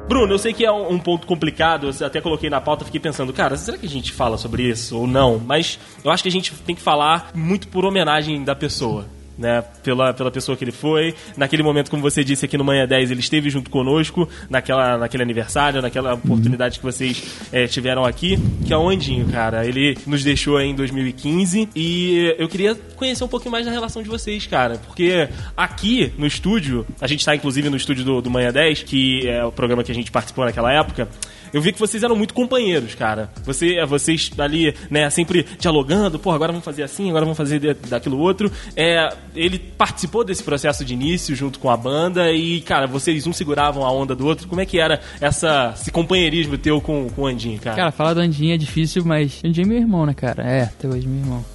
Bruno, 0.10 0.34
eu 0.34 0.40
sei 0.40 0.54
que 0.54 0.66
é 0.66 0.72
um, 0.72 0.98
ponto 0.98 1.28
complicado, 1.28 1.88
eu 1.88 2.08
até 2.08 2.20
coloquei 2.20 2.50
na 2.50 2.60
pauta, 2.60 2.84
fiquei 2.84 3.00
pensando, 3.00 3.32
cara, 3.32 3.56
será 3.56 3.78
que 3.78 3.86
a 3.86 3.90
gente 3.90 4.12
fala 4.12 4.40
sobre 4.40 4.64
isso 4.64 4.98
ou 4.98 5.06
não? 5.06 5.38
Mas 5.38 5.78
eu 6.04 6.10
acho 6.10 6.24
que 6.24 6.30
a 6.30 6.32
gente 6.32 6.52
tem 6.66 6.76
que 6.76 6.82
falar 6.82 7.30
muito 7.36 7.68
por 7.68 7.86
homenagem 7.86 8.44
da 8.44 8.56
pessoa 8.56 9.06
né, 9.40 9.64
pela, 9.82 10.14
pela 10.14 10.30
pessoa 10.30 10.58
que 10.58 10.64
ele 10.64 10.72
foi. 10.72 11.16
Naquele 11.38 11.64
momento, 11.64 11.90
como 11.90 12.04
você 12.04 12.24
disse 12.24 12.46
aqui 12.46 12.58
no 12.58 12.64
Manhã 12.64 12.86
10, 12.86 13.12
ele 13.12 13.22
esteve 13.22 13.50
junto 13.50 13.70
conosco 13.70 14.28
naquela, 14.50 14.98
naquele 14.98 15.24
aniversário, 15.24 15.82
naquela 15.82 16.16
oportunidade 16.16 16.78
que 16.78 16.86
vocês 16.86 17.48
é, 17.52 17.66
tiveram 17.66 18.04
aqui, 18.04 18.38
que 18.66 18.74
é 18.74 18.78
o 18.78 18.90
Andinho, 18.90 19.28
cara. 19.30 19.66
Ele 19.66 19.98
nos 20.06 20.24
deixou 20.24 20.58
aí 20.58 20.68
em 20.68 20.76
2015 20.76 21.70
e 21.76 22.36
eu 22.38 22.48
queria 22.50 22.76
conhecer 22.96 23.24
um 23.24 23.28
pouquinho 23.28 23.52
mais 23.52 23.66
da 23.66 23.72
relação 23.72 24.04
de 24.04 24.10
vocês, 24.10 24.46
cara, 24.46 24.78
porque 24.86 25.30
aqui 25.56 26.12
no 26.18 26.28
estúdio, 26.28 26.86
a 27.00 27.08
gente 27.08 27.22
está 27.22 27.34
inclusive 27.34 27.70
no 27.70 27.78
estúdio 27.78 28.04
do, 28.04 28.22
do 28.22 28.30
Manhã 28.30 28.52
10, 28.52 28.84
que 28.84 29.28
é 29.28 29.44
o 29.46 29.52
programa 29.52 29.84
que 29.84 29.92
a 29.92 29.96
gente 29.96 30.12
participou 30.12 30.44
naquela 30.44 30.74
época, 30.74 31.08
eu 31.54 31.62
vi 31.62 31.72
que 31.72 31.80
vocês 31.80 32.04
eram 32.04 32.16
muito 32.16 32.34
companheiros, 32.34 32.96
cara. 32.96 33.30
Você, 33.44 33.84
vocês 33.86 34.32
ali, 34.38 34.74
né, 34.90 35.10
sempre 35.10 35.46
dialogando, 35.60 36.20
pô, 36.20 36.32
agora 36.32 36.52
vamos 36.52 36.66
fazer 36.66 36.84
assim, 36.84 37.10
agora 37.10 37.26
vamos 37.26 37.38
fazer 37.38 37.76
daquilo 37.88 38.18
outro. 38.18 38.52
É, 38.76 39.10
ele 39.36 39.60
participou 39.60 40.24
desse 40.24 40.44
processo 40.44 40.84
de 40.86 40.94
início 40.94 41.36
junto 41.36 41.60
com 41.60 41.70
a 41.70 41.78
banda 41.78 42.32
e, 42.32 42.62
cara, 42.62 42.88
vocês 42.88 43.26
um 43.28 43.34
seguravam 43.34 43.86
a 43.86 43.92
onda 43.92 44.16
do 44.16 44.26
outro. 44.26 44.48
Como 44.48 44.62
é 44.62 44.66
que 44.66 44.80
era 44.80 45.00
essa, 45.20 45.74
esse 45.76 45.92
companheirismo 45.92 46.58
teu 46.58 46.82
com, 46.82 47.10
com 47.10 47.24
o 47.24 47.28
Andinho, 47.28 47.60
cara? 47.60 47.76
Cara, 47.76 47.92
falar 47.92 48.14
do 48.14 48.20
Andinho 48.20 48.54
é 48.54 48.58
difícil, 48.58 49.04
mas 49.06 49.42
Andinho 49.44 49.66
é 49.66 49.70
meu 49.70 49.78
irmão, 49.78 50.06
né, 50.06 50.14
cara? 50.14 50.44
É, 50.44 50.64
até 50.64 50.88
hoje 50.88 51.08
meu 51.08 51.20
irmão. 51.20 51.46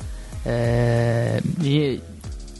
É... 0.46 1.40
E 1.62 2.00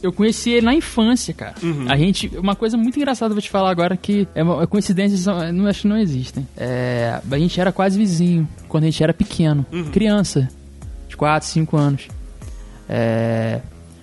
eu 0.05 0.13
conheci 0.13 0.51
ele 0.51 0.65
na 0.65 0.73
infância, 0.73 1.33
cara. 1.33 1.55
Uhum. 1.61 1.85
A 1.89 1.97
gente. 1.97 2.31
Uma 2.37 2.55
coisa 2.55 2.77
muito 2.77 2.97
engraçada 2.97 3.33
vou 3.33 3.41
te 3.41 3.49
falar 3.49 3.69
agora 3.71 3.97
que 3.97 4.27
é 4.35 4.43
uma, 4.43 4.65
coincidências 4.67 5.25
não 5.53 5.67
acho 5.67 5.81
que 5.81 5.87
não 5.87 5.97
existem. 5.97 6.47
É, 6.55 7.19
a 7.29 7.37
gente 7.37 7.59
era 7.59 7.71
quase 7.71 7.97
vizinho 7.97 8.47
quando 8.69 8.83
a 8.83 8.87
gente 8.87 9.03
era 9.03 9.13
pequeno, 9.13 9.65
Uhum. 9.71 9.85
criança, 9.91 10.49
de 11.07 11.17
4, 11.17 11.47
5 11.47 11.75
anos. 11.77 12.07
É, 12.87 13.61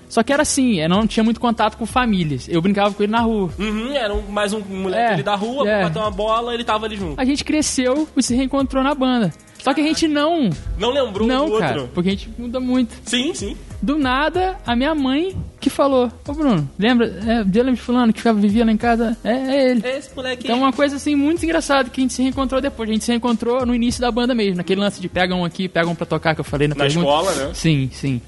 só 0.09 0.23
que 0.23 0.33
era 0.33 0.43
assim, 0.43 0.75
eu 0.81 0.89
não 0.89 1.07
tinha 1.07 1.25
muito 1.25 1.41
contato 1.41 1.77
com 1.77 1.87
famílias. 1.87 2.47
Eu 2.49 2.61
brincava 2.61 2.93
com 2.93 3.03
ele 3.03 3.13
na 3.13 3.21
rua. 3.21 3.51
Uhum, 3.59 3.93
era 3.93 4.13
um- 4.15 4.29
mais 4.31 4.53
um 4.53 4.61
moleque 4.61 5.03
É, 5.03 5.13
ali 5.15 5.23
da 5.23 5.35
rua, 5.35 5.69
é. 5.69 5.83
bateu 5.85 6.03
uma 6.03 6.11
bola, 6.11 6.53
ele 6.53 6.65
tava 6.65 6.85
ali 6.87 6.97
junto. 6.97 7.19
A 7.21 7.25
gente 7.25 7.45
cresceu 7.45 8.07
e 8.17 8.23
se 8.23 8.35
reencontrou 8.35 8.83
na 8.83 8.95
banda. 8.95 9.33
Só 9.63 9.73
que 9.73 9.81
a 9.81 9.85
gente 9.85 10.09
não. 10.09 10.51
Não 10.77 10.91
lembrou 10.91 11.27
não, 11.27 11.49
do 11.49 11.59
cara. 11.59 11.81
outro? 11.83 11.91
Porque 11.95 12.09
a 12.09 12.13
gente 12.13 12.29
muda 12.37 12.59
muito. 12.59 12.95
Sim, 13.05 13.33
sim. 13.33 13.57
Do 13.81 13.97
nada, 13.99 14.59
a 14.67 14.75
minha 14.75 14.95
mãe 14.95 15.37
que 15.61 15.71
falou: 15.71 16.11
Ô 16.27 16.33
Bruno, 16.33 16.69
lembra? 16.79 17.07
É, 17.07 17.45
lembra 17.45 17.73
de 17.75 17.81
fulano 17.81 18.13
que 18.13 18.19
ficava, 18.19 18.41
vivia 18.41 18.65
lá 18.65 18.73
em 18.73 18.77
casa? 18.77 19.17
É, 19.23 19.31
é 19.33 19.71
ele. 19.71 19.87
É 19.87 19.99
esse 19.99 20.15
moleque 20.15 20.45
Então, 20.45 20.59
uma 20.59 20.73
coisa 20.73 20.97
assim 20.97 21.15
muito 21.15 21.45
engraçada 21.45 21.89
que 21.89 22.01
a 22.01 22.03
gente 22.03 22.13
se 22.15 22.23
reencontrou 22.23 22.61
depois. 22.61 22.89
A 22.91 22.93
gente 22.93 23.05
se 23.05 23.11
reencontrou 23.13 23.65
no 23.65 23.75
início 23.75 24.01
da 24.01 24.11
banda 24.11 24.35
mesmo, 24.35 24.57
naquele 24.57 24.81
lance 24.81 25.01
de 25.01 25.09
pega 25.09 25.35
um 25.35 25.45
aqui, 25.45 25.69
pega 25.69 25.89
um 25.89 25.95
pra 25.95 26.07
tocar 26.07 26.35
que 26.35 26.41
eu 26.41 26.45
falei 26.45 26.67
na, 26.67 26.75
Na 26.75 26.85
pergunta. 26.85 27.07
escola, 27.07 27.35
né? 27.35 27.51
Sim, 27.55 27.89
sim. 27.93 28.21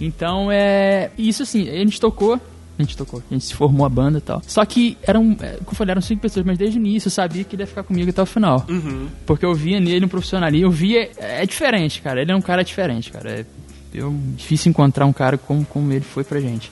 Então, 0.00 0.48
é. 0.50 1.10
Isso 1.18 1.42
assim, 1.42 1.68
a 1.68 1.74
gente 1.74 2.00
tocou. 2.00 2.40
A 2.78 2.82
gente 2.82 2.96
tocou, 2.96 3.20
a 3.28 3.34
gente 3.34 3.44
se 3.44 3.54
formou 3.54 3.84
a 3.84 3.88
banda 3.88 4.18
e 4.18 4.20
tal. 4.20 4.40
Só 4.46 4.64
que 4.64 4.96
eram, 5.02 5.36
é, 5.40 5.56
como 5.56 5.70
eu 5.70 5.74
falei, 5.74 5.90
eram 5.90 6.00
cinco 6.00 6.22
pessoas, 6.22 6.46
mas 6.46 6.56
desde 6.56 6.78
o 6.78 6.80
início 6.80 7.08
eu 7.08 7.10
sabia 7.10 7.42
que 7.42 7.56
ele 7.56 7.62
ia 7.62 7.66
ficar 7.66 7.82
comigo 7.82 8.08
até 8.08 8.22
o 8.22 8.26
final. 8.26 8.64
Uhum. 8.68 9.08
Porque 9.26 9.44
eu 9.44 9.52
via 9.52 9.80
nele 9.80 10.04
um 10.04 10.08
profissionalismo, 10.08 10.66
eu 10.66 10.70
via. 10.70 11.10
É 11.16 11.44
diferente, 11.44 12.00
cara. 12.00 12.22
Ele 12.22 12.30
é 12.30 12.36
um 12.36 12.40
cara 12.40 12.62
diferente, 12.62 13.10
cara. 13.10 13.30
É, 13.30 13.44
eu, 13.92 14.14
difícil 14.36 14.70
encontrar 14.70 15.06
um 15.06 15.12
cara 15.12 15.36
como, 15.36 15.64
como 15.64 15.92
ele 15.92 16.04
foi 16.04 16.22
pra 16.22 16.40
gente. 16.40 16.70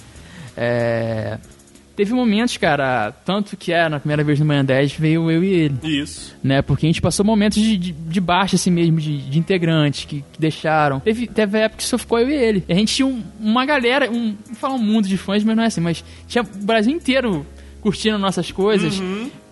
É, 0.56 1.38
teve 1.96 2.12
momentos, 2.12 2.56
cara, 2.58 3.10
tanto 3.24 3.56
que 3.56 3.72
é 3.72 3.88
na 3.88 3.98
primeira 3.98 4.22
vez 4.22 4.38
no 4.38 4.44
Manhã 4.46 4.64
10 4.64 4.92
veio 4.92 5.30
eu 5.30 5.42
e 5.42 5.52
ele, 5.52 5.74
Isso. 5.82 6.36
né? 6.44 6.60
Porque 6.62 6.86
a 6.86 6.88
gente 6.88 7.00
passou 7.00 7.24
momentos 7.24 7.60
de, 7.60 7.76
de, 7.76 7.92
de 7.92 8.20
baixa, 8.20 8.56
assim 8.56 8.70
mesmo, 8.70 9.00
de, 9.00 9.18
de 9.18 9.38
integrantes 9.38 10.04
que, 10.04 10.20
que 10.32 10.38
deixaram. 10.40 11.00
Teve, 11.00 11.26
teve 11.26 11.58
época 11.58 11.78
que 11.78 11.84
só 11.88 11.96
ficou 11.98 12.18
eu 12.18 12.28
e 12.28 12.34
ele. 12.34 12.64
E 12.68 12.72
a 12.72 12.76
gente 12.76 12.94
tinha 12.94 13.06
um- 13.06 13.22
uma 13.40 13.64
galera, 13.64 14.10
um, 14.10 14.36
não 14.48 14.54
falar 14.54 14.74
um 14.74 14.78
mundo 14.78 15.08
de 15.08 15.16
fãs, 15.16 15.42
mas 15.42 15.56
não 15.56 15.62
é 15.62 15.66
assim, 15.66 15.80
mas 15.80 16.04
tinha 16.28 16.44
o 16.44 16.64
Brasil 16.64 16.92
inteiro 16.92 17.44
curtindo 17.80 18.18
nossas 18.18 18.50
coisas. 18.50 19.00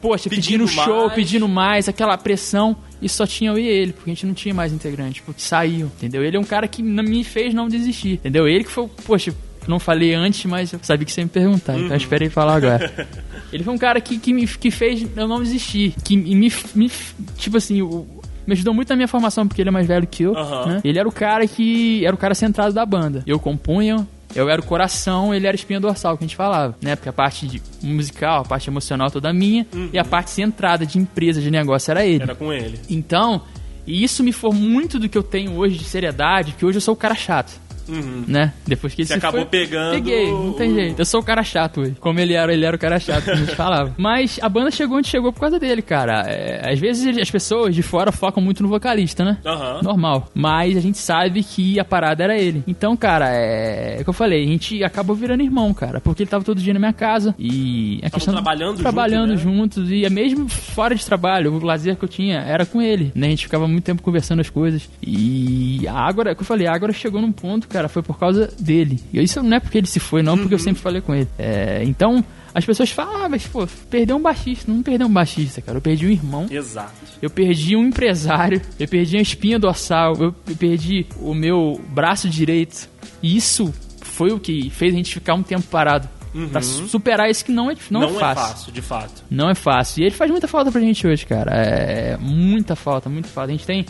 Poxa, 0.00 0.28
Pedindo 0.28 0.64
pedindo, 0.64 0.68
show, 0.68 1.02
mais. 1.04 1.14
pedindo 1.14 1.48
mais, 1.48 1.88
aquela 1.88 2.18
pressão. 2.18 2.76
E 3.00 3.08
só 3.08 3.26
tinha 3.26 3.50
eu 3.50 3.58
e 3.58 3.66
ele, 3.66 3.92
porque 3.92 4.10
a 4.10 4.14
gente 4.14 4.26
não 4.26 4.34
tinha 4.34 4.52
mais 4.54 4.72
integrantes, 4.72 5.22
porque 5.24 5.40
saíam, 5.40 5.86
entendeu? 5.96 6.22
Ele 6.24 6.36
é 6.36 6.40
um 6.40 6.44
cara 6.44 6.66
que 6.68 6.82
não 6.82 7.02
me 7.04 7.22
fez 7.24 7.54
não 7.54 7.68
desistir, 7.68 8.14
entendeu? 8.14 8.46
Ele 8.48 8.64
que 8.64 8.70
foi, 8.70 8.88
poxa, 9.06 9.34
não 9.66 9.78
falei 9.78 10.14
antes, 10.14 10.44
mas 10.44 10.72
eu 10.72 10.78
sabia 10.82 11.04
que 11.04 11.12
você 11.12 11.20
ia 11.20 11.24
me 11.24 11.30
perguntar, 11.30 11.76
então 11.76 11.90
eu 11.90 11.96
esperei 11.96 12.28
falar 12.28 12.56
agora. 12.56 13.08
ele 13.52 13.62
foi 13.62 13.74
um 13.74 13.78
cara 13.78 14.00
que, 14.00 14.18
que 14.18 14.32
me 14.32 14.46
que 14.46 14.70
fez 14.70 15.06
eu 15.16 15.28
não 15.28 15.42
desistir, 15.42 15.94
que 16.04 16.16
me, 16.16 16.52
me 16.74 16.90
tipo 17.36 17.56
assim, 17.56 17.82
o, 17.82 18.06
me 18.46 18.52
ajudou 18.52 18.74
muito 18.74 18.88
na 18.90 18.96
minha 18.96 19.08
formação, 19.08 19.46
porque 19.46 19.62
ele 19.62 19.68
é 19.68 19.72
mais 19.72 19.86
velho 19.86 20.06
que 20.06 20.24
eu, 20.24 20.36
Aham. 20.36 20.66
né? 20.66 20.80
Ele 20.84 20.98
era 20.98 21.08
o 21.08 21.12
cara 21.12 21.46
que 21.46 22.04
era 22.04 22.14
o 22.14 22.18
cara 22.18 22.34
centrado 22.34 22.72
da 22.72 22.84
banda. 22.84 23.22
Eu 23.26 23.38
compunha, 23.38 24.06
eu 24.34 24.48
era 24.48 24.60
o 24.60 24.64
coração, 24.64 25.34
ele 25.34 25.46
era 25.46 25.54
a 25.54 25.58
espinha 25.58 25.80
dorsal 25.80 26.16
que 26.18 26.24
a 26.24 26.26
gente 26.26 26.36
falava, 26.36 26.76
né? 26.82 26.96
Porque 26.96 27.08
a 27.08 27.12
parte 27.12 27.46
de 27.46 27.62
musical, 27.82 28.42
a 28.42 28.44
parte 28.44 28.68
emocional 28.68 29.10
toda 29.10 29.32
minha, 29.32 29.66
e 29.92 29.98
a 29.98 30.04
parte 30.04 30.30
centrada 30.30 30.84
de 30.84 30.98
empresa, 30.98 31.40
de 31.40 31.50
negócio 31.50 31.90
era 31.90 32.04
ele. 32.04 32.22
Era 32.22 32.34
com 32.34 32.52
ele. 32.52 32.78
Então, 32.90 33.42
e 33.86 34.02
isso 34.02 34.22
me 34.22 34.32
for 34.32 34.52
muito 34.52 34.98
do 34.98 35.08
que 35.08 35.16
eu 35.16 35.22
tenho 35.22 35.52
hoje 35.52 35.78
de 35.78 35.84
seriedade, 35.84 36.52
que 36.52 36.64
hoje 36.64 36.78
eu 36.78 36.82
sou 36.82 36.94
o 36.94 36.96
cara 36.96 37.14
chato. 37.14 37.63
Uhum. 37.88 38.24
Né? 38.26 38.52
Depois 38.66 38.94
que 38.94 39.02
ele 39.02 39.06
Você 39.06 39.14
se 39.14 39.18
acabou 39.18 39.40
foi, 39.42 39.50
pegando 39.50 39.94
Peguei, 39.94 40.30
não 40.30 40.52
tem 40.52 40.74
jeito. 40.74 41.00
Eu 41.00 41.04
sou 41.04 41.20
o 41.20 41.24
cara 41.24 41.42
chato 41.42 41.80
hoje. 41.80 41.96
Como 42.00 42.18
ele 42.18 42.34
era, 42.34 42.52
ele 42.52 42.64
era 42.64 42.76
o 42.76 42.78
cara 42.78 42.98
chato 42.98 43.30
a 43.30 43.34
gente 43.34 43.54
falava. 43.54 43.94
Mas 43.96 44.38
a 44.42 44.48
banda 44.48 44.70
chegou 44.70 44.98
onde 44.98 45.08
chegou 45.08 45.32
por 45.32 45.40
causa 45.40 45.58
dele, 45.58 45.82
cara. 45.82 46.22
É, 46.28 46.72
às 46.72 46.78
vezes 46.78 47.16
as 47.18 47.30
pessoas 47.30 47.74
de 47.74 47.82
fora 47.82 48.12
focam 48.12 48.42
muito 48.42 48.62
no 48.62 48.68
vocalista, 48.68 49.24
né? 49.24 49.38
Aham. 49.44 49.80
Normal. 49.82 50.28
Mas 50.34 50.76
a 50.76 50.80
gente 50.80 50.98
sabe 50.98 51.42
que 51.42 51.78
a 51.78 51.84
parada 51.84 52.24
era 52.24 52.38
ele. 52.38 52.62
Então, 52.66 52.96
cara, 52.96 53.30
é, 53.30 53.96
é 53.98 54.00
o 54.00 54.04
que 54.04 54.10
eu 54.10 54.14
falei, 54.14 54.44
a 54.44 54.46
gente 54.46 54.82
acabou 54.82 55.14
virando 55.14 55.42
irmão, 55.42 55.72
cara. 55.74 56.00
Porque 56.00 56.22
ele 56.22 56.30
tava 56.30 56.44
todo 56.44 56.60
dia 56.60 56.72
na 56.72 56.80
minha 56.80 56.92
casa 56.92 57.34
e. 57.38 58.00
A 58.02 58.06
Estavam 58.06 58.34
trabalhando 58.34 58.78
trabalhando 58.78 59.36
junto, 59.36 59.46
né? 59.46 59.56
juntos. 59.56 59.90
E 59.90 60.04
é 60.04 60.10
mesmo 60.10 60.48
fora 60.48 60.94
de 60.94 61.04
trabalho, 61.04 61.52
o 61.52 61.64
lazer 61.64 61.96
que 61.96 62.04
eu 62.04 62.08
tinha 62.08 62.40
era 62.40 62.64
com 62.64 62.80
ele. 62.80 63.12
Né? 63.14 63.28
A 63.28 63.30
gente 63.30 63.44
ficava 63.44 63.66
muito 63.66 63.84
tempo 63.84 64.02
conversando 64.02 64.40
as 64.40 64.50
coisas. 64.50 64.88
E 65.02 65.86
a 65.88 65.94
Ágora, 65.94 66.30
é 66.30 66.32
o 66.32 66.36
que 66.36 66.42
eu 66.42 66.46
falei, 66.46 66.66
a 66.66 66.74
Ágora 66.74 66.92
chegou 66.92 67.20
num 67.20 67.32
ponto, 67.32 67.68
cara, 67.74 67.88
foi 67.88 68.02
por 68.02 68.16
causa 68.16 68.52
dele. 68.58 69.00
E 69.12 69.20
isso 69.20 69.42
não 69.42 69.56
é 69.56 69.60
porque 69.60 69.78
ele 69.78 69.86
se 69.88 69.98
foi, 69.98 70.22
não, 70.22 70.38
porque 70.38 70.54
eu 70.54 70.58
sempre 70.60 70.80
falei 70.80 71.00
com 71.00 71.12
ele. 71.12 71.28
É, 71.36 71.82
então, 71.84 72.24
as 72.54 72.64
pessoas 72.64 72.90
falam, 72.90 73.24
ah, 73.24 73.28
mas 73.28 73.44
pô, 73.48 73.66
perdeu 73.90 74.16
um 74.16 74.22
baixista. 74.22 74.70
Não 74.70 74.80
perdeu 74.80 75.08
um 75.08 75.12
baixista, 75.12 75.60
cara. 75.60 75.78
Eu 75.78 75.82
perdi 75.82 76.06
um 76.06 76.10
irmão. 76.10 76.46
Exato. 76.48 76.92
Eu 77.20 77.28
perdi 77.28 77.74
um 77.76 77.84
empresário, 77.84 78.62
eu 78.78 78.86
perdi 78.86 79.16
a 79.16 79.20
espinha 79.20 79.58
dorsal, 79.58 80.14
eu 80.20 80.32
perdi 80.54 81.04
o 81.18 81.34
meu 81.34 81.80
braço 81.88 82.28
direito. 82.28 82.88
E 83.20 83.36
isso 83.36 83.74
foi 84.02 84.30
o 84.30 84.38
que 84.38 84.70
fez 84.70 84.94
a 84.94 84.96
gente 84.96 85.12
ficar 85.12 85.34
um 85.34 85.42
tempo 85.42 85.64
parado. 85.64 86.08
Pra 86.50 86.60
superar 86.62 87.30
isso 87.30 87.44
que 87.44 87.52
não 87.52 87.70
é, 87.70 87.76
não, 87.90 88.04
é 88.04 88.34
fácil. 88.34 88.72
de 88.72 88.82
fato. 88.82 89.22
Não 89.30 89.50
é 89.50 89.54
fácil. 89.54 90.02
E 90.02 90.06
ele 90.06 90.14
faz 90.14 90.28
muita 90.30 90.48
falta 90.48 90.70
pra 90.70 90.80
gente 90.80 91.06
hoje, 91.06 91.24
cara. 91.24 91.52
É 91.54 92.16
muita 92.16 92.74
falta, 92.74 93.08
muita 93.08 93.28
falta. 93.28 93.50
A 93.50 93.52
gente 93.52 93.66
tem. 93.66 93.86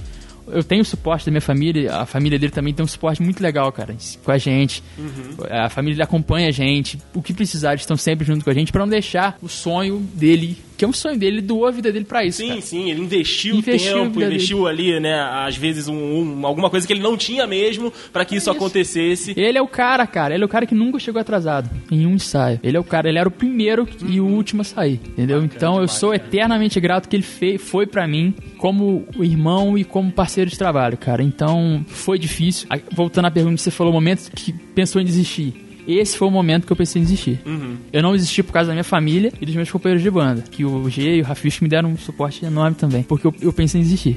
Eu 0.48 0.62
tenho 0.62 0.83
o 0.83 0.85
suporte 0.85 1.24
da 1.24 1.30
minha 1.30 1.40
família, 1.40 1.94
a 1.96 2.07
família 2.07 2.38
dele 2.38 2.52
também 2.52 2.74
tem 2.74 2.85
um 2.85 2.88
suporte 2.88 3.22
muito 3.22 3.42
legal, 3.42 3.70
cara, 3.72 3.96
com 4.22 4.30
a 4.30 4.38
gente. 4.38 4.83
A 5.50 5.68
família 5.68 5.94
dele 5.94 6.02
acompanha 6.02 6.48
a 6.48 6.52
gente. 6.52 6.98
O 7.14 7.22
que 7.22 7.33
precisar, 7.33 7.70
eles 7.72 7.83
estão 7.83 7.96
sempre 7.96 8.26
junto 8.26 8.44
com 8.44 8.50
a 8.50 8.54
gente 8.54 8.70
pra 8.70 8.80
não 8.80 8.88
deixar 8.88 9.38
o 9.42 9.48
sonho 9.48 10.00
dele, 10.14 10.57
que 10.76 10.84
é 10.84 10.88
um 10.88 10.92
sonho 10.92 11.16
dele, 11.18 11.37
ele 11.37 11.42
doou 11.46 11.66
a 11.66 11.70
vida 11.70 11.92
dele 11.92 12.04
pra 12.04 12.24
isso. 12.24 12.38
Sim, 12.38 12.48
cara. 12.48 12.60
sim, 12.60 12.90
ele 12.90 13.00
investiu, 13.00 13.56
Investiu 13.56 13.92
tempo, 14.04 14.22
investiu 14.22 14.66
ali, 14.66 14.98
né, 15.00 15.14
às 15.20 15.56
vezes 15.56 15.88
um, 15.88 15.94
um- 15.94 16.46
alguma 16.46 16.68
coisa 16.70 16.87
que 16.87 16.92
ele 16.92 17.00
não 17.02 17.16
tinha 17.16 17.46
mesmo 17.46 17.92
pra 18.12 18.24
que 18.24 18.37
isso, 18.37 18.50
isso. 18.50 18.56
acontecesse. 18.56 19.34
Ele 19.37 19.56
é 19.58 19.62
o 19.62 19.68
cara, 19.68 20.06
cara. 20.06 20.34
Ele 20.34 20.42
é 20.42 20.46
o 20.46 20.48
cara 20.48 20.66
que 20.66 20.74
nunca 20.74 20.98
chegou 20.98 21.20
atrasado 21.20 21.70
em 21.90 22.06
um 22.06 22.14
ensaio. 22.14 22.58
Ele 22.62 22.76
é 22.76 22.80
o 22.80 22.84
cara, 22.84 23.08
ele 23.08 23.18
era 23.18 23.28
o 23.28 23.32
primeiro 23.32 23.87
e 24.08 24.20
o 24.20 24.26
último 24.26 24.62
a 24.62 24.64
sair. 24.64 25.00
Entendeu? 25.06 25.42
então 25.44 25.80
eu 25.80 25.88
sou 25.88 26.12
eternamente 26.14 26.78
grato 26.80 27.08
que 27.08 27.16
ele 27.16 27.22
fe- 27.22 27.58
foi 27.58 27.87
pra 27.87 28.06
mim 28.06 28.34
como 28.58 29.06
irmão 29.20 29.76
e 29.78 29.84
como 29.84 30.10
parceiro 30.10 30.50
de 30.50 30.58
trabalho, 30.58 30.96
cara. 30.96 31.22
Então 31.22 31.84
foi 31.88 32.18
difícil. 32.18 32.66
Voltando 32.92 33.26
à 33.26 33.30
pergunta 33.30 33.56
que 33.56 33.62
você 33.62 33.70
falou, 33.70 33.92
o 33.92 33.94
momento 33.94 34.30
que 34.34 34.52
pensou 34.52 35.00
em 35.00 35.04
desistir. 35.04 35.54
Esse 35.86 36.16
foi 36.16 36.28
o 36.28 36.30
momento 36.30 36.66
que 36.66 36.72
eu 36.72 36.76
pensei 36.76 37.00
em 37.00 37.04
desistir. 37.04 37.40
Eu 37.92 38.02
não 38.02 38.12
desisti 38.12 38.42
por 38.42 38.52
causa 38.52 38.68
da 38.68 38.74
minha 38.74 38.84
família 38.84 39.32
e 39.40 39.46
dos 39.46 39.54
meus 39.54 39.70
companheiros 39.70 40.02
de 40.02 40.10
banda. 40.10 40.42
Que 40.50 40.64
o 40.64 40.88
G 40.88 41.16
e 41.16 41.20
o 41.20 41.24
Rafish 41.24 41.60
me 41.60 41.68
deram 41.68 41.90
um 41.90 41.96
suporte 41.96 42.44
enorme 42.44 42.76
também. 42.76 43.02
Porque 43.02 43.26
eu, 43.26 43.34
eu 43.40 43.52
pensei 43.52 43.80
em 43.80 43.84
desistir. 43.84 44.16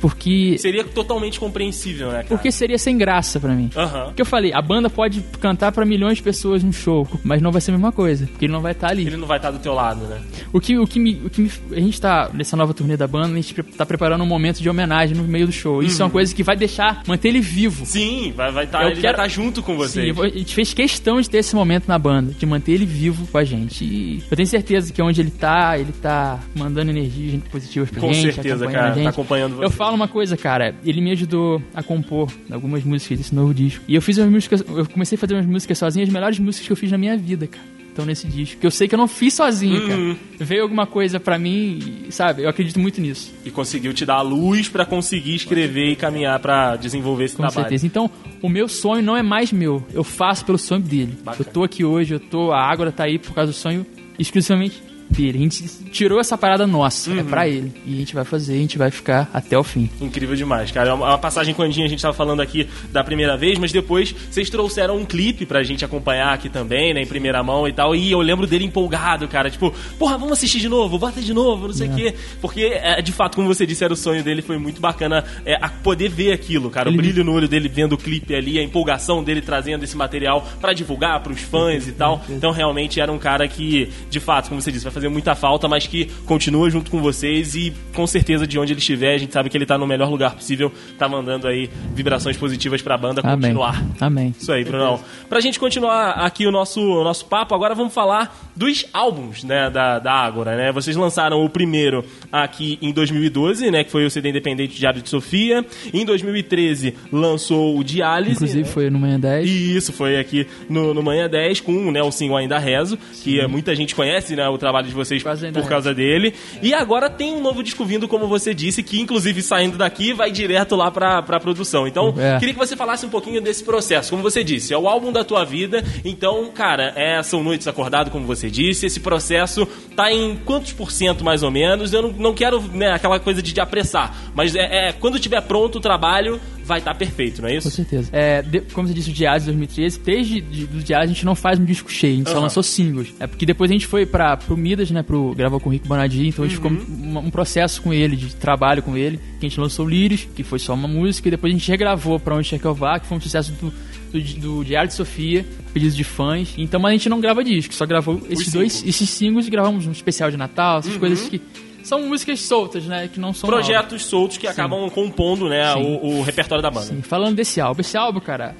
Porque 0.00 0.56
Seria 0.58 0.84
totalmente 0.84 1.38
compreensível, 1.40 2.08
né, 2.08 2.14
cara? 2.18 2.26
porque 2.28 2.50
seria 2.50 2.78
sem 2.78 2.96
graça 2.96 3.38
pra 3.40 3.52
mim. 3.54 3.70
Aham. 3.76 4.06
Porque 4.06 4.22
eu 4.22 4.26
falei, 4.26 4.52
a 4.52 4.60
banda 4.62 4.88
pode 4.90 5.20
cantar 5.40 5.72
pra 5.72 5.84
milhões 5.84 6.16
de 6.18 6.22
pessoas 6.22 6.62
no 6.62 6.72
show, 6.72 7.06
mas 7.22 7.40
não 7.42 7.50
vai 7.52 7.60
ser 7.60 7.70
a 7.70 7.74
mesma 7.74 7.92
coisa, 7.92 8.26
porque 8.26 8.44
ele 8.46 8.52
não 8.52 8.60
vai 8.60 8.72
estar 8.72 8.88
ali. 8.90 9.06
Ele 9.06 9.16
não 9.16 9.26
vai 9.26 9.38
estar 9.38 9.50
do 9.50 9.58
teu 9.58 9.72
lado, 9.74 10.04
né? 10.06 10.20
O 10.52 10.60
que, 10.60 10.78
o 10.78 10.86
que, 10.86 10.98
me, 11.00 11.20
o 11.24 11.30
que 11.30 11.42
me- 11.42 11.50
a 11.72 11.80
gente 11.80 12.00
tá 12.00 12.30
nessa 12.32 12.56
nova 12.56 12.72
turnê 12.74 12.96
da 12.96 13.06
banda, 13.06 13.32
a 13.32 13.40
gente 13.40 13.54
tá 13.62 13.84
preparando 13.86 14.22
um 14.22 14.26
momento 14.26 14.60
de 14.62 14.68
homenagem 14.68 15.16
no 15.16 15.24
meio 15.24 15.46
do 15.46 15.52
show. 15.52 15.82
Isso 15.82 16.00
é 16.02 16.04
uma 16.04 16.10
coisa 16.10 16.34
que 16.34 16.42
vai 16.42 16.56
deixar, 16.56 17.02
manter 17.06 17.28
ele 17.28 17.40
vivo. 17.40 17.84
Sim, 17.86 18.32
vai 18.36 18.50
vai 18.52 18.66
tá, 18.66 18.82
Eu 18.82 18.88
ele 18.90 19.00
quero- 19.00 19.16
vai 19.16 19.26
estar 19.26 19.28
junto 19.28 19.62
com 19.62 19.74
Sim, 19.88 20.12
vou- 20.12 20.24
a 20.24 20.28
gente 20.28 20.54
fez 20.54 20.72
questão 20.74 21.20
de 21.20 21.28
ter 21.28 21.38
esse 21.38 21.54
momento 21.54 21.86
na 21.88 21.98
banda, 21.98 22.32
de 22.38 22.46
manter 22.46 22.72
ele 22.72 22.86
vivo 22.86 23.26
com 23.26 23.38
a 23.38 23.44
gente. 23.44 23.84
E 23.84 24.22
eu 24.30 24.36
tenho 24.36 24.46
certeza 24.48 24.92
que 24.92 25.02
onde 25.02 25.20
ele 25.20 25.30
tá, 25.30 25.78
ele 25.78 25.92
tá 25.92 26.40
mandando 26.54 26.90
energia 26.90 27.30
gente 27.30 27.48
positiva 27.48 27.86
pra 27.86 28.00
Com 28.00 28.12
gente. 28.12 28.32
certeza, 28.34 28.64
acompanhando 28.64 28.72
cara, 28.74 28.90
a 28.90 28.94
tá 29.04 29.10
acompanhando 29.10 29.56
você. 29.56 29.64
Eu 29.84 29.88
falo 29.88 29.96
uma 29.96 30.08
coisa, 30.08 30.34
cara, 30.34 30.74
ele 30.82 31.00
me 31.02 31.10
ajudou 31.12 31.60
a 31.74 31.82
compor 31.82 32.32
algumas 32.50 32.82
músicas 32.84 33.18
desse 33.18 33.34
novo 33.34 33.52
disco. 33.52 33.84
E 33.86 33.94
eu 33.94 34.00
fiz 34.00 34.16
umas 34.16 34.30
músicas, 34.30 34.64
eu 34.66 34.86
comecei 34.86 35.16
a 35.16 35.18
fazer 35.18 35.34
umas 35.34 35.44
músicas 35.44 35.76
sozinho, 35.76 36.06
as 36.06 36.10
melhores 36.12 36.38
músicas 36.38 36.66
que 36.66 36.72
eu 36.72 36.76
fiz 36.76 36.90
na 36.90 36.96
minha 36.96 37.16
vida, 37.18 37.46
cara. 37.46 37.62
Então 37.92 38.06
nesse 38.06 38.26
disco, 38.26 38.58
que 38.60 38.66
eu 38.66 38.70
sei 38.70 38.88
que 38.88 38.94
eu 38.94 38.98
não 38.98 39.06
fiz 39.06 39.34
sozinho, 39.34 39.82
Uhum. 39.82 39.88
cara. 40.14 40.16
Veio 40.40 40.62
alguma 40.62 40.86
coisa 40.86 41.20
pra 41.20 41.38
mim, 41.38 42.06
sabe? 42.08 42.42
Eu 42.42 42.48
acredito 42.48 42.80
muito 42.80 42.98
nisso. 43.00 43.30
E 43.44 43.50
conseguiu 43.50 43.92
te 43.92 44.06
dar 44.06 44.14
a 44.16 44.22
luz 44.22 44.68
pra 44.70 44.86
conseguir 44.86 45.34
escrever 45.34 45.90
e 45.92 45.96
caminhar 45.96 46.40
pra 46.40 46.76
desenvolver 46.76 47.24
esse 47.26 47.36
Com 47.36 47.42
trabalho. 47.42 47.60
certeza. 47.64 47.86
Então, 47.86 48.10
o 48.40 48.48
meu 48.48 48.68
sonho 48.68 49.02
não 49.02 49.14
é 49.16 49.22
mais 49.22 49.52
meu. 49.52 49.86
Eu 49.92 50.02
faço 50.02 50.46
pelo 50.46 50.56
sonho 50.58 50.80
dele. 50.80 51.14
Bacana. 51.22 51.44
Eu 51.46 51.52
tô 51.52 51.62
aqui 51.62 51.84
hoje, 51.84 52.14
eu 52.14 52.20
tô. 52.20 52.50
A 52.52 52.62
Ágora 52.62 52.90
tá 52.90 53.04
aí 53.04 53.18
por 53.18 53.32
causa 53.34 53.52
do 53.52 53.54
sonho 53.54 53.84
exclusivamente 54.18 54.82
dele. 55.10 55.38
A 55.38 55.40
gente 55.42 55.64
tirou 55.90 56.18
essa 56.20 56.36
parada 56.36 56.66
nossa. 56.66 57.10
Uhum. 57.10 57.18
É 57.20 57.22
pra 57.22 57.48
ele. 57.48 57.72
E 57.86 57.94
a 57.94 57.96
gente 57.98 58.14
vai 58.14 58.24
fazer, 58.24 58.54
a 58.54 58.58
gente 58.58 58.76
vai 58.78 58.90
ficar 58.90 59.28
até 59.32 59.56
o 59.58 59.62
fim. 59.64 59.88
Incrível 60.00 60.34
demais, 60.36 60.70
cara. 60.70 60.90
É 60.90 60.92
uma 60.92 61.04
uma 61.14 61.18
passagem 61.18 61.54
com 61.54 61.62
a 61.62 61.70
gente 61.70 62.00
tava 62.02 62.14
falando 62.14 62.40
aqui 62.40 62.66
da 62.90 63.04
primeira 63.04 63.36
vez, 63.36 63.58
mas 63.58 63.70
depois 63.70 64.12
vocês 64.30 64.50
trouxeram 64.50 64.96
um 64.96 65.04
clipe 65.04 65.46
pra 65.46 65.62
gente 65.62 65.84
acompanhar 65.84 66.32
aqui 66.34 66.48
também, 66.48 66.92
né, 66.92 67.02
em 67.02 67.06
primeira 67.06 67.42
mão 67.42 67.68
e 67.68 67.72
tal. 67.72 67.94
E 67.94 68.10
eu 68.10 68.20
lembro 68.20 68.46
dele 68.46 68.64
empolgado, 68.64 69.28
cara. 69.28 69.48
Tipo, 69.50 69.72
porra, 69.98 70.16
vamos 70.18 70.32
assistir 70.32 70.58
de 70.60 70.68
novo, 70.68 70.98
bota 70.98 71.20
de 71.20 71.32
novo, 71.32 71.68
não 71.68 71.74
sei 71.74 71.88
o 71.88 71.94
quê. 71.94 72.14
Porque, 72.40 72.62
é, 72.62 73.00
de 73.00 73.12
fato, 73.12 73.36
como 73.36 73.46
você 73.46 73.64
disse, 73.66 73.84
era 73.84 73.92
o 73.92 73.96
sonho 73.96 74.22
dele, 74.24 74.42
foi 74.42 74.58
muito 74.58 74.80
bacana 74.80 75.24
é, 75.44 75.56
poder 75.82 76.08
ver 76.08 76.32
aquilo, 76.32 76.70
cara. 76.70 76.88
Ele- 76.88 76.96
O 76.98 77.00
brilho 77.02 77.22
no 77.24 77.32
olho 77.32 77.46
dele 77.48 77.68
vendo 77.68 77.92
o 77.92 77.98
clipe 77.98 78.34
ali, 78.34 78.58
a 78.58 78.62
empolgação 78.62 79.22
dele 79.22 79.40
trazendo 79.40 79.84
esse 79.84 79.96
material 79.96 80.46
pra 80.60 80.72
divulgar 80.72 81.20
pros 81.22 81.40
fãs 81.40 81.86
e 81.86 81.92
tal. 81.92 82.24
Então, 82.28 82.50
realmente, 82.50 82.98
era 83.00 83.12
um 83.12 83.18
cara 83.18 83.46
que, 83.46 83.88
de 84.10 84.18
fato, 84.20 84.48
como 84.48 84.60
você 84.60 84.72
disse, 84.72 84.84
vai 84.84 84.92
fazer 84.92 85.03
muita 85.10 85.34
falta, 85.34 85.68
mas 85.68 85.86
que 85.86 86.06
continua 86.26 86.68
junto 86.70 86.90
com 86.90 87.00
vocês 87.00 87.54
e, 87.54 87.72
com 87.94 88.06
certeza, 88.06 88.46
de 88.46 88.58
onde 88.58 88.72
ele 88.72 88.80
estiver, 88.80 89.14
a 89.14 89.18
gente 89.18 89.32
sabe 89.32 89.48
que 89.48 89.56
ele 89.56 89.66
tá 89.66 89.78
no 89.78 89.86
melhor 89.86 90.10
lugar 90.10 90.34
possível, 90.34 90.72
tá 90.98 91.08
mandando 91.08 91.46
aí 91.46 91.70
vibrações 91.94 92.36
positivas 92.36 92.82
pra 92.82 92.96
banda 92.96 93.20
Amém. 93.22 93.36
continuar. 93.36 93.84
Amém. 94.00 94.34
Isso 94.38 94.52
aí, 94.52 94.64
Brunão. 94.64 95.00
Pra 95.28 95.40
gente 95.40 95.58
continuar 95.58 96.12
aqui 96.12 96.46
o 96.46 96.50
nosso, 96.50 96.80
o 96.80 97.04
nosso 97.04 97.26
papo, 97.26 97.54
agora 97.54 97.74
vamos 97.74 97.92
falar 97.92 98.36
dos 98.56 98.86
álbuns, 98.92 99.42
né, 99.44 99.68
da, 99.70 99.98
da 99.98 100.12
Ágora, 100.12 100.56
né? 100.56 100.72
Vocês 100.72 100.96
lançaram 100.96 101.44
o 101.44 101.48
primeiro 101.48 102.04
aqui 102.30 102.78
em 102.80 102.92
2012, 102.92 103.70
né, 103.70 103.84
que 103.84 103.90
foi 103.90 104.04
o 104.06 104.10
CD 104.10 104.30
Independente 104.30 104.76
Diário 104.76 105.02
de 105.02 105.08
Sofia. 105.08 105.64
Em 105.92 106.04
2013 106.04 106.94
lançou 107.12 107.78
o 107.78 107.84
Diálise. 107.84 108.36
Inclusive 108.36 108.62
né? 108.62 108.68
foi 108.68 108.90
no 108.90 108.98
Manhã 108.98 109.18
10. 109.18 109.48
E 109.48 109.76
isso, 109.76 109.92
foi 109.92 110.18
aqui 110.18 110.46
no, 110.68 110.94
no 110.94 111.02
Manhã 111.02 111.28
10 111.28 111.60
com 111.60 111.90
né, 111.90 112.02
o 112.02 112.10
single 112.10 112.36
Ainda 112.36 112.58
Rezo, 112.58 112.96
que 113.22 113.44
muita 113.46 113.74
gente 113.74 113.94
conhece 113.94 114.36
né, 114.36 114.48
o 114.48 114.58
trabalho 114.58 114.83
de 114.88 114.94
vocês 114.94 115.22
Quase 115.22 115.46
Ainda 115.46 115.60
por 115.60 115.68
causa 115.68 115.94
dele. 115.94 116.34
E 116.62 116.72
agora 116.74 117.08
tem 117.10 117.34
um 117.34 117.40
novo 117.40 117.62
disco 117.62 117.84
vindo, 117.84 118.06
como 118.08 118.26
você 118.26 118.54
disse, 118.54 118.82
que 118.82 119.00
inclusive 119.00 119.42
saindo 119.42 119.76
daqui 119.76 120.12
vai 120.12 120.30
direto 120.30 120.76
lá 120.76 120.90
pra, 120.90 121.22
pra 121.22 121.40
produção. 121.40 121.86
Então, 121.86 122.14
É. 122.18 122.38
queria 122.38 122.54
que 122.54 122.58
você 122.58 122.76
falasse 122.76 123.04
um 123.06 123.10
pouquinho 123.10 123.40
desse 123.40 123.64
processo. 123.64 124.10
Como 124.10 124.22
você 124.22 124.42
disse, 124.44 124.72
é 124.72 124.78
o 124.78 124.88
álbum 124.88 125.10
da 125.12 125.24
tua 125.24 125.44
vida, 125.44 125.82
então, 126.04 126.50
cara, 126.52 126.92
é, 126.96 127.22
são 127.22 127.42
noites 127.42 127.66
acordado, 127.66 128.10
como 128.10 128.26
você 128.26 128.50
disse. 128.50 128.86
Esse 128.86 129.00
processo 129.00 129.66
tá 129.96 130.12
em 130.12 130.36
quantos 130.44 130.72
por 130.72 130.90
cento 130.90 131.24
mais 131.24 131.42
ou 131.42 131.50
menos? 131.50 131.92
Eu 131.92 132.02
não, 132.02 132.12
não 132.12 132.34
quero 132.34 132.60
né, 132.60 132.92
aquela 132.92 133.18
coisa 133.20 133.42
de, 133.42 133.52
de 133.52 133.60
apressar, 133.60 134.14
mas 134.34 134.54
é, 134.54 134.88
é, 134.88 134.92
quando 134.92 135.18
tiver 135.18 135.40
pronto 135.42 135.78
o 135.78 135.80
trabalho, 135.80 136.40
vai 136.64 136.78
estar 136.78 136.94
perfeito, 136.94 137.40
não 137.42 137.48
é 137.48 137.52
Com 137.52 137.58
isso? 137.58 137.70
certeza. 137.70 138.08
É, 138.12 138.42
de- 138.42 138.60
como 138.72 138.88
você 138.88 138.94
disse, 138.94 139.10
o 139.10 139.12
Diário 139.12 139.40
de 139.40 139.46
2013, 139.46 140.00
desde 140.00 140.40
de, 140.40 140.66
do 140.66 140.82
Diário 140.82 141.04
a 141.04 141.12
gente 141.12 141.24
não 141.24 141.34
faz 141.34 141.58
um 141.58 141.64
disco 141.64 141.90
cheio, 141.90 142.14
a 142.14 142.16
gente 142.18 142.26
só 142.30 142.34
Aham. 142.34 142.42
lançou 142.42 142.62
singles. 142.62 143.14
É 143.20 143.26
porque 143.26 143.44
depois 143.46 143.70
a 143.70 143.74
gente 143.74 143.86
foi 143.86 144.06
pra, 144.06 144.36
pro 144.36 144.56
Midas, 144.56 144.90
né, 144.90 145.02
pro, 145.02 145.34
gravar 145.34 145.60
com 145.60 145.68
o 145.68 145.72
Rick 145.72 145.86
Bonadinho, 145.86 146.26
então 146.28 146.44
a 146.44 146.48
gente 146.48 146.56
ficou 146.56 146.70
um, 146.70 147.18
um 147.18 147.30
processo 147.30 147.80
com 147.82 147.92
ele, 147.92 148.16
de 148.16 148.34
trabalho 148.34 148.82
com 148.82 148.96
ele, 148.96 149.18
que 149.38 149.46
a 149.46 149.48
gente 149.48 149.60
lançou 149.60 149.86
o 149.86 149.88
Lírios, 149.88 150.26
que 150.34 150.42
foi 150.42 150.58
só 150.58 150.74
uma 150.74 150.88
música, 150.88 151.28
e 151.28 151.30
depois 151.30 151.52
a 151.52 151.56
gente 151.56 151.70
regravou 151.70 152.18
pra 152.18 152.34
Onde 152.34 152.48
Quer 152.48 152.58
Que 152.58 152.64
Eu 152.66 152.74
Vá, 152.74 152.98
que 152.98 153.06
foi 153.06 153.16
um 153.16 153.20
sucesso 153.20 153.52
do, 153.52 153.72
do, 154.12 154.20
do 154.40 154.64
Diário 154.64 154.88
de 154.88 154.94
Sofia, 154.94 155.44
pedidos 155.72 155.96
de 155.96 156.04
fãs. 156.04 156.54
Então 156.56 156.84
a 156.86 156.90
gente 156.92 157.08
não 157.08 157.20
grava 157.20 157.42
disco, 157.44 157.74
só 157.74 157.84
gravou 157.84 158.22
esses 158.30 158.52
dois, 158.52 158.72
singles. 158.72 158.88
esses 158.96 159.10
singles 159.10 159.46
e 159.46 159.50
gravamos 159.50 159.86
um 159.86 159.92
especial 159.92 160.30
de 160.30 160.36
Natal, 160.36 160.78
essas 160.78 160.96
coisas 160.96 161.28
que 161.28 161.40
são 161.84 162.02
músicas 162.08 162.40
soltas, 162.40 162.84
né, 162.84 163.08
que 163.12 163.20
não 163.20 163.32
são. 163.32 163.48
Projetos 163.48 164.04
soltos 164.04 164.36
que 164.36 164.46
acabam 164.46 164.88
compondo 164.90 165.48
né, 165.48 165.72
Sim. 165.74 165.98
o, 166.02 166.18
o 166.18 166.22
repertório 166.22 166.62
da 166.62 166.70
banda. 166.70 166.86
Sim, 166.86 167.02
falando 167.02 167.36
desse 167.36 167.60
álbum, 167.60 167.80
esse 167.80 167.96
álbum, 167.96 168.20
cara, 168.20 168.54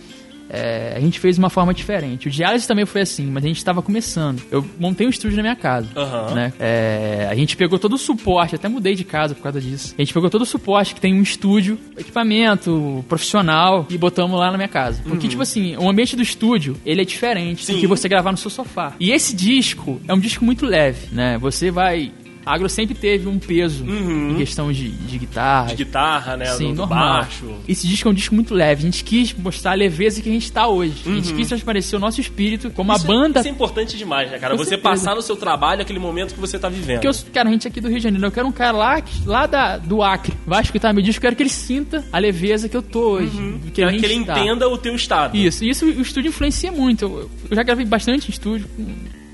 é, 0.49 0.93
a 0.95 1.01
gente 1.01 1.19
fez 1.19 1.37
de 1.37 1.41
uma 1.41 1.49
forma 1.49 1.73
diferente. 1.73 2.29
O 2.29 2.31
Diálise 2.31 2.69
também 2.69 2.85
foi 2.85 3.01
assim, 3.01 3.25
mas 3.27 3.43
a 3.45 3.49
gente 3.49 3.57
estava 3.57 3.81
começando. 3.81 4.43
Eu 4.51 4.65
montei 4.79 5.07
um 5.07 5.11
estúdio 5.11 5.37
na 5.39 5.43
minha 5.43 5.57
casa, 5.57 5.89
Aham. 5.97 6.35
né? 6.35 6.53
É, 6.61 7.27
a 7.31 7.35
gente 7.35 7.57
pegou 7.57 7.79
todo 7.79 7.95
o 7.95 7.99
suporte, 7.99 8.55
até 8.55 8.69
mudei 8.69 8.95
de 8.95 9.05
casa 9.05 9.35
por 9.35 9.43
causa 9.43 9.59
disso. 9.61 9.95
A 9.99 10.03
gente 10.03 10.13
pegou 10.13 10.29
todo 10.29 10.43
o 10.43 10.47
suporte 10.47 10.95
que 10.95 11.01
tem 11.01 11.15
um 11.15 11.23
estúdio, 11.23 11.79
equipamento 11.97 13.05
profissional 13.09 13.87
e 13.91 13.97
botamos 13.99 14.39
lá 14.39 14.51
na 14.51 14.57
minha 14.57 14.69
casa. 14.69 15.03
Porque, 15.07 15.29
tipo 15.29 15.43
assim, 15.43 15.77
o 15.77 15.89
ambiente 15.89 16.15
do 16.15 16.23
estúdio, 16.23 16.77
ele 16.85 17.01
é 17.03 17.05
diferente 17.05 17.61
Uhum. 17.61 17.65
Sim. 17.67 17.73
do 17.75 17.81
que 17.81 17.87
você 17.87 18.09
gravar 18.09 18.31
no 18.33 18.39
seu 18.39 18.51
sofá. 18.51 18.93
E 19.01 19.11
esse 19.11 19.35
disco 19.35 20.01
é 20.07 20.15
um 20.15 20.19
disco 20.19 20.45
muito 20.45 20.67
leve, 20.67 21.09
né? 21.13 21.39
Você 21.39 21.71
vai... 21.71 22.13
A 22.45 22.55
Agro 22.55 22.69
sempre 22.69 22.95
teve 22.95 23.29
um 23.29 23.39
peso 23.39 23.85
em 23.89 24.35
questão 24.37 24.73
de, 24.73 24.89
de 24.91 25.19
guitarra, 25.19 25.71
Uhum. 25.71 25.77
De 25.77 25.85
guitarra, 25.85 26.37
né? 26.37 26.47
Sim, 26.47 26.75
do, 26.75 26.83
do 26.83 26.87
baixo. 26.87 27.47
Esse 27.69 27.87
disco 27.87 28.09
é 28.09 28.11
um 28.11 28.15
disco 28.15 28.35
muito 28.35 28.55
leve. 28.55 28.83
A 28.83 28.85
gente 28.85 29.03
quis 29.05 29.33
mostrar 29.35 29.73
a 29.73 29.75
leveza 29.75 30.21
que 30.21 30.29
a 30.29 30.33
gente 30.33 30.51
tá 30.53 30.67
hoje. 30.69 30.95
A 31.07 31.11
gente 31.11 31.31
Uhum. 31.31 31.37
quis 31.37 31.49
transparecer 31.49 31.99
o 31.99 32.01
nosso 32.01 32.21
espírito 32.21 32.71
como 32.71 32.93
a 32.93 32.97
Isso 32.97 33.05
é- 33.05 33.09
banda. 33.09 33.41
Isso 33.41 33.49
é 33.49 33.51
importante 33.53 33.97
demais, 33.97 34.31
né, 34.31 34.39
cara? 34.39 34.55
Com 34.57 34.63
você 34.63 34.71
certeza. 34.71 34.91
passar 34.91 35.15
no 35.15 35.23
seu 35.23 35.37
trabalho 35.37 35.81
aquele 35.83 35.99
momento 35.99 36.35
que 36.35 36.41
você 36.41 36.59
tá 36.59 36.69
vivendo. 36.69 37.01
Porque 37.01 37.09
eu, 37.09 37.33
cara, 37.33 37.49
a 37.49 37.53
gente 37.53 37.67
aqui 37.67 37.81
do 37.81 37.89
Rio 37.89 37.97
de 37.99 38.03
Janeiro, 38.05 38.27
eu 38.27 38.33
quero 38.33 38.47
um 38.47 38.53
cara 38.53 38.73
lá, 38.73 39.03
lá 39.25 39.47
da, 39.47 39.77
do 39.79 40.03
Acre. 40.03 40.35
Vai 40.47 40.63
escutar 40.63 40.93
meu 40.93 41.03
disco, 41.03 41.19
eu 41.19 41.23
quero 41.23 41.37
que 41.37 41.43
ele 41.43 41.51
sinta 41.51 42.05
a 42.13 42.19
leveza 42.19 42.69
que 42.69 42.77
eu 42.77 42.83
tô 42.83 43.13
hoje. 43.13 43.31
Que, 43.73 43.83
a 43.83 43.89
que 43.91 44.05
ele 44.05 44.25
tá. 44.25 44.39
entenda 44.39 44.69
o 44.69 44.77
teu 44.79 44.95
estado. 44.95 45.37
Isso, 45.37 45.65
e 45.65 45.71
isso 45.71 45.85
o 45.87 46.01
estúdio 46.03 46.29
influencia 46.29 46.71
muito. 46.71 47.05
Eu, 47.05 47.31
eu 47.51 47.57
já 47.57 47.63
gravei 47.63 47.85
bastante 47.87 48.29
em 48.29 48.31
estúdio, 48.31 48.69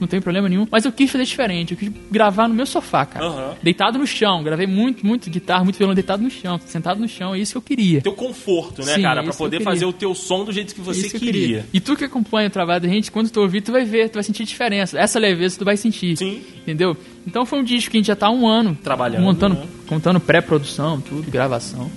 não 0.01 0.09
tem 0.09 0.21
problema 0.21 0.49
nenhum. 0.49 0.67
Mas 0.71 0.85
eu 0.85 0.93
quis 0.93 1.11
fazer 1.11 1.25
diferente. 1.25 1.73
Eu 1.73 1.79
quis 1.79 1.91
gravar 2.11 2.49
no 2.49 2.55
meu 2.55 2.67
sofá, 2.67 3.05
cara. 3.05 3.27
Aham. 3.27 3.55
Deitado 3.63 3.99
no 3.99 4.07
chão. 4.07 4.43
Gravei 4.43 4.67
muito, 4.67 5.07
muito 5.07 5.29
guitarra, 5.29 5.63
muito 5.63 5.77
violão 5.77 5.95
deitado 5.95 6.23
no 6.23 6.31
chão. 6.31 6.59
Sentado 6.67 7.01
no 7.01 7.09
chão. 7.09 7.35
É 7.35 7.39
isso 7.39 7.53
que 7.53 7.59
eu 7.59 7.63
queria. 7.63 8.01
Teu 8.01 8.13
conforto, 8.13 8.85
né, 8.85 8.95
Sim, 8.95 9.03
cara? 9.03 9.23
Pra 9.23 9.33
que 9.33 9.39
poder 9.39 9.59
queria. 9.59 9.73
fazer 9.73 9.85
o 9.85 9.93
teu 9.93 10.15
som 10.15 10.45
do 10.45 10.53
jeito 10.53 10.75
que 10.75 10.81
você 10.81 11.01
Isso 11.01 11.11
que 11.11 11.17
eu 11.17 11.21
queria. 11.21 11.67
E 11.73 11.81
tu 11.81 11.95
que 11.97 12.05
acompanha 12.05 12.49
o 12.49 12.51
trabalho 12.51 12.81
da 12.81 12.89
gente, 12.89 13.11
quando 13.11 13.31
tu 13.31 13.41
ouvir, 13.41 13.61
tu 13.61 13.73
vai 13.73 13.85
ver, 13.85 14.09
tu 14.09 14.15
vai 14.15 14.23
sentir 14.23 14.45
diferença. 14.45 14.99
Essa 14.99 15.19
leveza 15.19 15.59
tu 15.59 15.65
vai 15.65 15.77
sentir. 15.77 16.17
Sim. 16.17 16.41
Entendeu? 16.63 16.97
Então 17.27 17.45
foi 17.45 17.59
um 17.59 17.65
disco 17.65 17.91
que 17.91 17.97
a 17.97 18.01
gente 18.01 18.07
já 18.07 18.17
tá 18.17 18.27
há 18.27 18.31
um 18.31 18.47
ano 18.47 18.75
Trabalhando, 18.83 19.23
montando, 19.23 19.55
né? 19.57 19.67
contando 19.87 20.19
pré-produção, 20.21 21.01
tudo, 21.01 21.31
gravação. 21.31 21.91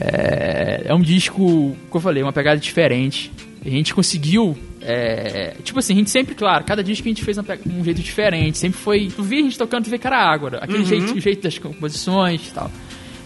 É, 0.00 0.82
é 0.86 0.94
um 0.94 1.00
disco, 1.00 1.76
como 1.88 1.94
eu 1.94 2.00
falei, 2.00 2.22
uma 2.22 2.32
pegada 2.32 2.60
diferente. 2.60 3.32
A 3.64 3.68
gente 3.68 3.94
conseguiu. 3.94 4.56
É, 4.84 5.56
tipo 5.62 5.78
assim, 5.78 5.94
a 5.94 5.96
gente 5.96 6.10
sempre, 6.10 6.34
claro, 6.34 6.64
cada 6.64 6.82
disco 6.82 7.06
a 7.06 7.10
gente 7.10 7.24
fez 7.24 7.38
pe- 7.38 7.60
um 7.68 7.84
jeito 7.84 8.02
diferente. 8.02 8.58
Sempre 8.58 8.78
foi. 8.78 9.08
Tu 9.14 9.22
via 9.22 9.40
a 9.40 9.42
gente 9.42 9.56
tocando, 9.58 9.84
tu 9.84 9.90
vê 9.90 9.98
cara 9.98 10.18
água. 10.18 10.58
Aquele 10.60 10.78
Uhum. 10.80 10.84
jeito, 10.84 11.20
jeito 11.20 11.42
das 11.42 11.58
composições 11.58 12.48
e 12.48 12.52
tal. 12.52 12.70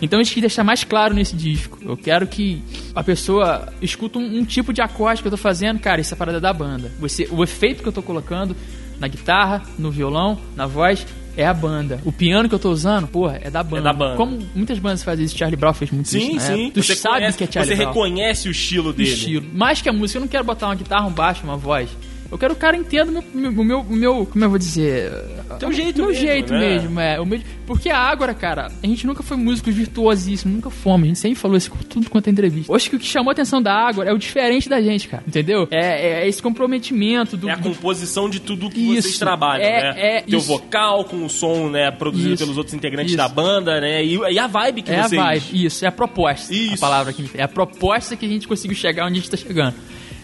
Então 0.02 0.20
a 0.20 0.22
gente 0.22 0.34
quis 0.34 0.40
deixar 0.42 0.62
mais 0.62 0.84
claro 0.84 1.14
nesse 1.14 1.34
disco. 1.34 1.78
Eu 1.82 1.96
quero 1.96 2.26
que 2.26 2.62
a 2.94 3.02
pessoa 3.02 3.72
escuta 3.80 4.18
um, 4.18 4.38
um 4.40 4.44
tipo 4.44 4.72
de 4.72 4.82
acorde 4.82 5.22
que 5.22 5.28
eu 5.28 5.30
tô 5.32 5.38
fazendo, 5.38 5.78
cara, 5.80 6.00
isso 6.00 6.12
é 6.12 6.14
a 6.14 6.18
parada 6.18 6.38
da 6.40 6.52
banda. 6.52 6.92
Você, 7.00 7.26
o 7.30 7.42
efeito 7.42 7.82
que 7.82 7.88
eu 7.88 7.92
tô 7.92 8.02
colocando 8.02 8.54
na 9.00 9.08
guitarra, 9.08 9.62
no 9.78 9.90
violão, 9.90 10.38
na 10.54 10.66
voz, 10.66 11.06
é 11.36 11.46
a 11.46 11.52
banda. 11.54 12.00
O 12.04 12.10
piano 12.12 12.48
que 12.48 12.54
eu 12.54 12.58
tô 12.58 12.70
usando, 12.70 13.06
porra, 13.06 13.38
é 13.42 13.50
da 13.50 13.62
banda. 13.62 13.82
da 13.82 13.92
banda. 13.92 14.16
Como 14.16 14.38
muitas 14.54 14.78
bandas 14.78 15.02
fazem 15.02 15.24
isso, 15.24 15.36
Charlie 15.36 15.56
Brown 15.56 15.74
fez 15.74 15.90
muito 15.90 16.08
Sim, 16.08 16.36
isso. 16.36 16.46
sim. 16.46 16.52
época. 16.66 16.70
Tu 16.74 16.82
você 16.82 16.96
sabe 16.96 17.14
conhece, 17.16 17.38
que 17.38 17.44
é 17.44 17.46
Charlie 17.52 17.76
Você 17.76 17.82
Brown. 17.82 17.92
reconhece 17.94 18.48
o 18.48 18.50
estilo 18.50 18.90
O 18.90 18.92
dele. 18.92 19.10
estilo. 19.10 19.46
Mais 19.52 19.80
que 19.82 19.88
a 19.88 19.92
música, 19.92 20.18
eu 20.18 20.20
não 20.22 20.28
quero 20.28 20.44
botar 20.44 20.66
uma 20.66 20.74
guitarra, 20.74 21.06
um 21.06 21.12
baixo, 21.12 21.42
uma 21.44 21.56
voz. 21.56 21.88
Eu 22.30 22.36
quero 22.38 22.54
que 22.54 22.58
o 22.58 22.60
cara 22.60 22.76
entenda 22.76 23.10
o 23.20 23.36
meu, 23.38 23.52
meu, 23.64 23.80
o 23.80 23.92
meu 23.96 24.26
como 24.26 24.44
eu 24.44 24.50
vou 24.50 24.58
dizer... 24.58 25.12
Teu 25.58 25.72
jeito 25.72 25.98
meu 25.98 26.08
mesmo, 26.08 26.26
jeito 26.26 26.52
né? 26.52 26.58
mesmo, 26.58 27.00
é. 27.00 27.20
O 27.20 27.24
meu- 27.26 27.40
porque 27.66 27.88
a 27.88 27.98
Ágora, 27.98 28.34
cara, 28.34 28.70
a 28.82 28.86
gente 28.86 29.06
nunca 29.06 29.22
foi 29.22 29.36
músicos 29.36 29.74
virtuosíssimos, 29.74 30.54
nunca 30.56 30.70
fomos. 30.70 31.04
A 31.04 31.06
gente 31.08 31.18
sempre 31.18 31.38
falou 31.38 31.56
isso 31.56 31.70
com 31.70 31.78
tudo 31.78 32.10
quanto 32.10 32.26
é 32.28 32.30
entrevista. 32.30 32.72
Hoje 32.72 32.90
que 32.90 32.96
o 32.96 32.98
que 32.98 33.06
chamou 33.06 33.30
a 33.30 33.32
atenção 33.32 33.62
da 33.62 33.72
Ágora 33.72 34.10
é 34.10 34.12
o 34.12 34.18
diferente 34.18 34.68
da 34.68 34.80
gente, 34.80 35.08
cara. 35.08 35.22
Entendeu? 35.26 35.66
É, 35.70 36.22
é 36.24 36.28
esse 36.28 36.42
comprometimento 36.42 37.36
do, 37.36 37.48
É 37.48 37.52
a 37.52 37.56
composição 37.56 38.28
de 38.28 38.40
tudo 38.40 38.68
que 38.70 38.80
Isso. 38.80 39.02
vocês 39.02 39.18
trabalham, 39.18 39.64
É- 39.64 39.82
né? 39.94 39.94
é 40.18 40.20
Teu 40.22 40.38
isso. 40.38 40.48
vocal 40.48 41.04
com 41.04 41.24
o 41.24 41.30
som, 41.30 41.68
né, 41.70 41.90
produzido 41.90 42.34
Isso. 42.34 42.42
pelos 42.42 42.56
outros 42.58 42.74
integrantes 42.74 43.14
da 43.16 43.28
banda, 43.28 43.80
né? 43.80 44.04
E, 44.04 44.16
e 44.16 44.38
a 44.38 44.46
vibe 44.46 44.82
que 44.82 44.90
É 44.90 45.02
vocês... 45.02 45.20
a 45.20 45.24
vibe, 45.24 45.64
isso, 45.66 45.84
é 45.84 45.88
a 45.88 45.92
proposta. 45.92 46.52
Isso. 46.52 46.74
A 46.74 46.78
palavra 46.78 47.12
que 47.12 47.22
me 47.22 47.30
É 47.34 47.42
a 47.42 47.48
proposta 47.48 48.16
que 48.16 48.26
a 48.26 48.28
gente 48.28 48.46
conseguiu 48.48 48.76
chegar 48.76 49.04
onde 49.06 49.14
a 49.18 49.22
gente 49.22 49.30
tá 49.30 49.36
chegando. 49.36 49.74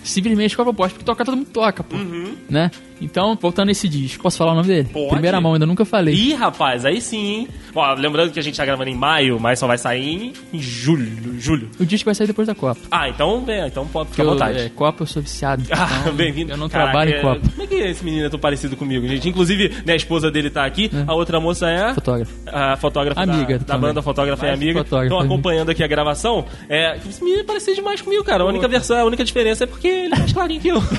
Simplesmente 0.04 0.56
com 0.56 0.62
a 0.62 0.64
proposta, 0.64 0.94
porque 0.94 1.04
tocar 1.04 1.24
todo 1.24 1.36
mundo 1.36 1.48
toca, 1.52 1.82
pô. 1.84 1.96
Né? 2.48 2.70
Então, 3.00 3.36
voltando 3.40 3.68
a 3.68 3.72
esse 3.72 3.88
disco, 3.88 4.22
posso 4.22 4.38
falar 4.38 4.52
o 4.52 4.54
nome 4.54 4.68
dele? 4.68 4.88
Pode. 4.92 5.08
Primeira 5.10 5.40
mão, 5.40 5.54
ainda 5.54 5.66
nunca 5.66 5.84
falei. 5.84 6.14
Ih, 6.14 6.34
rapaz, 6.34 6.84
aí 6.84 7.00
sim, 7.00 7.26
hein? 7.26 7.48
Ó, 7.74 7.94
lembrando 7.94 8.30
que 8.32 8.38
a 8.38 8.42
gente 8.42 8.56
tá 8.56 8.64
gravando 8.64 8.90
em 8.90 8.94
maio, 8.94 9.40
mas 9.40 9.58
só 9.58 9.66
vai 9.66 9.76
sair 9.76 10.32
em, 10.52 10.60
julho, 10.60 11.34
julho. 11.40 11.68
O 11.80 11.84
disco 11.84 12.04
vai 12.04 12.14
sair 12.14 12.28
depois 12.28 12.46
da 12.46 12.54
Copa. 12.54 12.80
Ah, 12.90 13.08
então, 13.08 13.42
é, 13.48 13.66
então 13.66 13.86
pode 13.88 14.10
ficar 14.10 14.22
à 14.22 14.26
eu, 14.26 14.30
vontade. 14.30 14.58
é, 14.58 14.68
Copa 14.68 15.02
eu 15.02 15.06
sou 15.06 15.20
viciado. 15.20 15.64
Ah, 15.72 15.98
então 16.02 16.14
bem-vindo. 16.14 16.52
Eu 16.52 16.56
não 16.56 16.68
Caraca, 16.68 16.90
trabalho 16.90 17.10
em 17.10 17.14
é- 17.14 17.20
Copa. 17.20 17.40
Como 17.50 17.62
é 17.62 17.66
que 17.66 17.74
esse 17.74 18.04
menino 18.04 18.26
é 18.26 18.28
tão 18.28 18.38
parecido 18.38 18.76
comigo, 18.76 19.06
gente? 19.08 19.28
Inclusive, 19.28 19.68
né, 19.84 19.94
a 19.94 19.96
esposa 19.96 20.30
dele 20.30 20.48
tá 20.50 20.64
aqui, 20.64 20.88
a 21.04 21.12
outra 21.14 21.40
moça 21.40 21.68
é... 21.68 21.94
Fotógrafo. 21.94 22.32
A 22.46 22.76
fotógrafa 22.76 23.20
Amiga 23.20 23.58
da, 23.58 23.64
da 23.64 23.78
banda, 23.78 24.00
fotógrafa 24.02 24.44
e 24.46 24.48
Mais 24.48 24.60
amiga. 24.60 24.78
fotógrafa, 24.84 25.06
Estão 25.06 25.18
amiga. 25.18 25.34
acompanhando 25.34 25.70
aqui 25.70 25.82
a 25.82 25.88
gravação. 25.88 26.44
É, 26.68 26.96
esse 26.98 27.22
menino 27.24 27.44
parecia 27.44 27.74
demais 27.74 28.00
comigo, 28.00 28.22
cara. 28.22 28.44
A 28.44 28.46
única 28.46 28.68
versão, 28.68 28.96
a 28.98 29.04
única 29.04 29.24
diferença 29.24 29.64
é 29.64 29.66
porque 29.66 29.91
ele 29.92 30.14
é 30.14 30.18
mais 30.18 30.33
clarinho 30.33 30.61
que 30.61 30.68
eu. 30.68 30.83